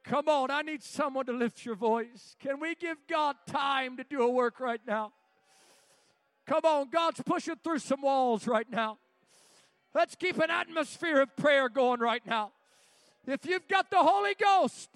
Come 0.08 0.30
on, 0.30 0.50
I 0.50 0.62
need 0.62 0.84
someone 0.84 1.26
to 1.26 1.34
lift 1.34 1.66
your 1.66 1.76
voice. 1.76 2.38
Can 2.40 2.62
we 2.62 2.76
give 2.76 2.98
God 3.10 3.36
time 3.46 3.98
to 3.98 4.06
do 4.06 4.22
a 4.22 4.32
work 4.32 4.62
right 4.62 4.80
now? 4.88 5.12
Come 6.46 6.62
on, 6.64 6.90
God's 6.90 7.22
pushing 7.26 7.56
through 7.62 7.80
some 7.80 8.02
walls 8.02 8.48
right 8.48 8.70
now. 8.70 9.00
Let's 9.94 10.16
keep 10.16 10.38
an 10.38 10.50
atmosphere 10.50 11.22
of 11.22 11.36
prayer 11.36 11.68
going 11.68 12.00
right 12.00 12.26
now. 12.26 12.52
If 13.26 13.46
you've 13.46 13.68
got 13.68 13.92
the 13.92 13.98
Holy 13.98 14.34
Ghost, 14.36 14.90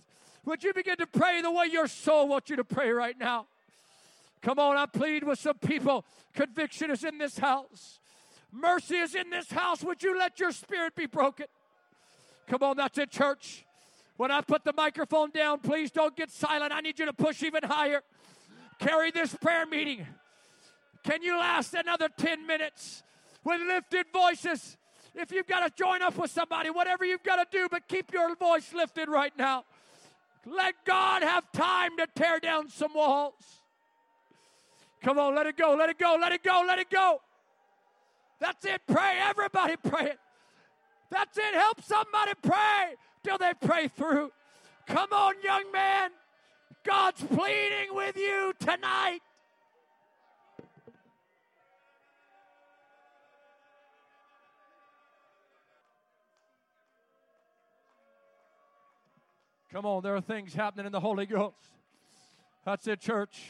would 0.45 0.63
you 0.63 0.73
begin 0.73 0.95
to 0.97 1.07
pray 1.07 1.41
the 1.41 1.51
way 1.51 1.65
your 1.69 1.87
soul 1.87 2.29
wants 2.29 2.49
you 2.49 2.55
to 2.55 2.63
pray 2.63 2.91
right 2.91 3.17
now? 3.19 3.47
Come 4.41 4.59
on, 4.59 4.77
I 4.77 4.85
plead 4.85 5.25
with 5.25 5.39
some 5.39 5.57
people. 5.57 6.05
Conviction 6.33 6.89
is 6.89 7.03
in 7.03 7.17
this 7.17 7.37
house. 7.37 7.99
Mercy 8.49 8.95
is 8.95 9.13
in 9.13 9.29
this 9.29 9.51
house. 9.51 9.83
Would 9.83 10.01
you 10.03 10.17
let 10.17 10.39
your 10.39 10.53
spirit 10.53 10.95
be 10.95 11.05
broken? 11.05 11.47
Come 12.47 12.63
on, 12.63 12.77
that's 12.77 12.97
it, 12.97 13.11
church. 13.11 13.65
When 14.21 14.29
I 14.29 14.41
put 14.41 14.63
the 14.63 14.73
microphone 14.73 15.31
down, 15.31 15.61
please 15.61 15.89
don't 15.89 16.15
get 16.15 16.29
silent. 16.29 16.71
I 16.71 16.81
need 16.81 16.99
you 16.99 17.07
to 17.07 17.13
push 17.13 17.41
even 17.41 17.63
higher. 17.63 18.03
Carry 18.77 19.09
this 19.09 19.33
prayer 19.33 19.65
meeting. 19.65 20.05
Can 21.03 21.23
you 21.23 21.39
last 21.39 21.73
another 21.73 22.07
10 22.07 22.45
minutes 22.45 23.01
with 23.43 23.59
lifted 23.61 24.05
voices? 24.13 24.77
If 25.15 25.31
you've 25.31 25.47
got 25.47 25.61
to 25.61 25.73
join 25.75 26.03
up 26.03 26.19
with 26.19 26.29
somebody, 26.29 26.69
whatever 26.69 27.03
you've 27.03 27.23
got 27.23 27.37
to 27.37 27.47
do, 27.51 27.67
but 27.67 27.87
keep 27.87 28.13
your 28.13 28.35
voice 28.35 28.71
lifted 28.75 29.09
right 29.09 29.35
now. 29.39 29.63
Let 30.45 30.75
God 30.85 31.23
have 31.23 31.51
time 31.51 31.97
to 31.97 32.05
tear 32.13 32.39
down 32.39 32.69
some 32.69 32.93
walls. 32.93 33.41
Come 35.01 35.17
on, 35.17 35.33
let 35.33 35.47
it 35.47 35.57
go, 35.57 35.73
let 35.73 35.89
it 35.89 35.97
go, 35.97 36.15
let 36.21 36.31
it 36.31 36.43
go, 36.43 36.63
let 36.67 36.77
it 36.77 36.91
go. 36.91 37.21
That's 38.39 38.63
it. 38.65 38.83
Pray. 38.85 39.17
Everybody 39.19 39.77
pray 39.77 40.11
it. 40.11 40.19
That's 41.09 41.35
it. 41.39 41.55
Help 41.55 41.81
somebody 41.81 42.33
pray 42.43 42.97
till 43.23 43.37
they 43.37 43.53
pray 43.59 43.87
through. 43.87 44.31
Come 44.87 45.13
on, 45.13 45.35
young 45.43 45.71
man. 45.71 46.09
God's 46.83 47.21
pleading 47.23 47.93
with 47.93 48.17
you 48.17 48.53
tonight. 48.59 49.19
Come 59.71 59.85
on, 59.85 60.03
there 60.03 60.15
are 60.15 60.21
things 60.21 60.53
happening 60.53 60.85
in 60.85 60.91
the 60.91 60.99
Holy 60.99 61.25
Ghost. 61.25 61.55
That's 62.65 62.87
it, 62.87 62.99
church. 62.99 63.43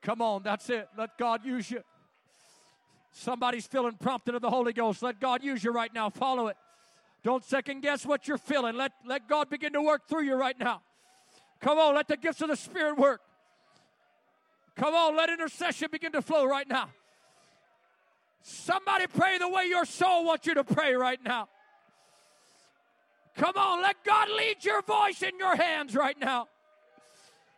Come 0.00 0.22
on, 0.22 0.42
that's 0.42 0.70
it. 0.70 0.88
Let 0.96 1.18
God 1.18 1.44
use 1.44 1.70
you. 1.70 1.82
Somebody's 3.12 3.66
feeling 3.66 3.94
prompted 3.94 4.36
of 4.36 4.42
the 4.42 4.48
Holy 4.48 4.72
Ghost. 4.72 5.02
Let 5.02 5.20
God 5.20 5.42
use 5.42 5.62
you 5.62 5.70
right 5.70 5.92
now. 5.92 6.08
Follow 6.08 6.46
it. 6.46 6.56
Don't 7.24 7.44
second 7.44 7.80
guess 7.80 8.06
what 8.06 8.28
you're 8.28 8.38
feeling. 8.38 8.76
Let, 8.76 8.92
let 9.04 9.28
God 9.28 9.50
begin 9.50 9.72
to 9.72 9.82
work 9.82 10.08
through 10.08 10.22
you 10.22 10.34
right 10.34 10.58
now. 10.58 10.82
Come 11.60 11.78
on, 11.78 11.94
let 11.94 12.08
the 12.08 12.16
gifts 12.16 12.40
of 12.40 12.48
the 12.48 12.56
Spirit 12.56 12.96
work. 12.96 13.20
Come 14.76 14.94
on, 14.94 15.16
let 15.16 15.28
intercession 15.28 15.88
begin 15.90 16.12
to 16.12 16.22
flow 16.22 16.44
right 16.44 16.68
now. 16.68 16.90
Somebody 18.42 19.06
pray 19.08 19.38
the 19.38 19.48
way 19.48 19.66
your 19.66 19.84
soul 19.84 20.24
wants 20.24 20.46
you 20.46 20.54
to 20.54 20.64
pray 20.64 20.94
right 20.94 21.18
now. 21.24 21.48
Come 23.36 23.56
on, 23.56 23.82
let 23.82 23.96
God 24.04 24.28
lead 24.30 24.64
your 24.64 24.82
voice 24.82 25.22
in 25.22 25.38
your 25.38 25.56
hands 25.56 25.94
right 25.94 26.18
now. 26.18 26.48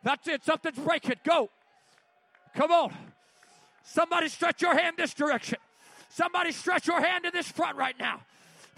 That's 0.02 0.26
it. 0.28 0.44
Something's 0.44 0.78
breaking. 0.78 1.16
Go. 1.24 1.50
Come 2.54 2.70
on. 2.70 2.92
Somebody 3.84 4.28
stretch 4.28 4.62
your 4.62 4.76
hand 4.76 4.96
this 4.96 5.14
direction. 5.14 5.58
Somebody 6.08 6.52
stretch 6.52 6.86
your 6.86 7.00
hand 7.00 7.24
to 7.24 7.30
this 7.30 7.50
front 7.50 7.76
right 7.76 7.98
now. 7.98 8.22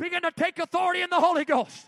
Begin 0.02 0.22
to 0.22 0.32
take 0.32 0.58
authority 0.58 1.00
in 1.00 1.10
the 1.10 1.20
Holy 1.20 1.44
Ghost. 1.44 1.86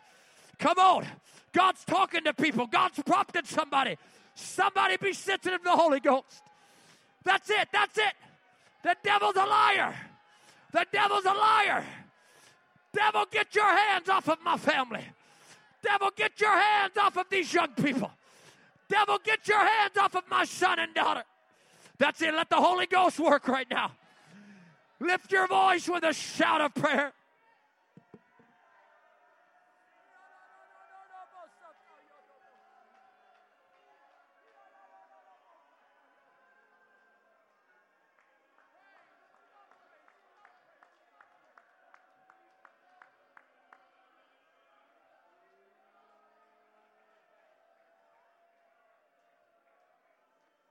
Come 0.60 0.78
on. 0.78 1.04
God's 1.52 1.84
talking 1.84 2.22
to 2.22 2.32
people. 2.32 2.68
God's 2.68 3.02
prompting 3.04 3.44
somebody. 3.44 3.96
Somebody 4.36 4.96
be 4.98 5.12
sensitive 5.12 5.58
to 5.58 5.64
the 5.64 5.76
Holy 5.76 5.98
Ghost. 5.98 6.44
That's 7.24 7.50
it. 7.50 7.66
That's 7.72 7.98
it. 7.98 8.14
The 8.84 8.94
devil's 9.02 9.34
a 9.34 9.44
liar. 9.44 9.96
The 10.70 10.86
devil's 10.92 11.24
a 11.24 11.32
liar. 11.32 11.84
Devil, 12.92 13.26
get 13.32 13.52
your 13.52 13.76
hands 13.76 14.08
off 14.08 14.28
of 14.28 14.38
my 14.44 14.58
family. 14.58 15.04
Devil, 15.82 16.10
get 16.14 16.40
your 16.40 16.56
hands 16.56 16.96
off 16.96 17.16
of 17.16 17.26
these 17.28 17.52
young 17.52 17.70
people. 17.70 18.12
Devil, 18.88 19.18
get 19.24 19.48
your 19.48 19.58
hands 19.58 19.96
off 19.98 20.14
of 20.14 20.22
my 20.30 20.44
son 20.44 20.78
and 20.78 20.94
daughter. 20.94 21.24
That's 21.98 22.22
it. 22.22 22.32
Let 22.32 22.48
the 22.48 22.60
Holy 22.60 22.86
Ghost 22.86 23.18
work 23.18 23.48
right 23.48 23.68
now. 23.68 23.90
Lift 25.00 25.32
your 25.32 25.48
voice 25.48 25.88
with 25.88 26.04
a 26.04 26.12
shout 26.12 26.60
of 26.60 26.72
prayer. 26.76 27.12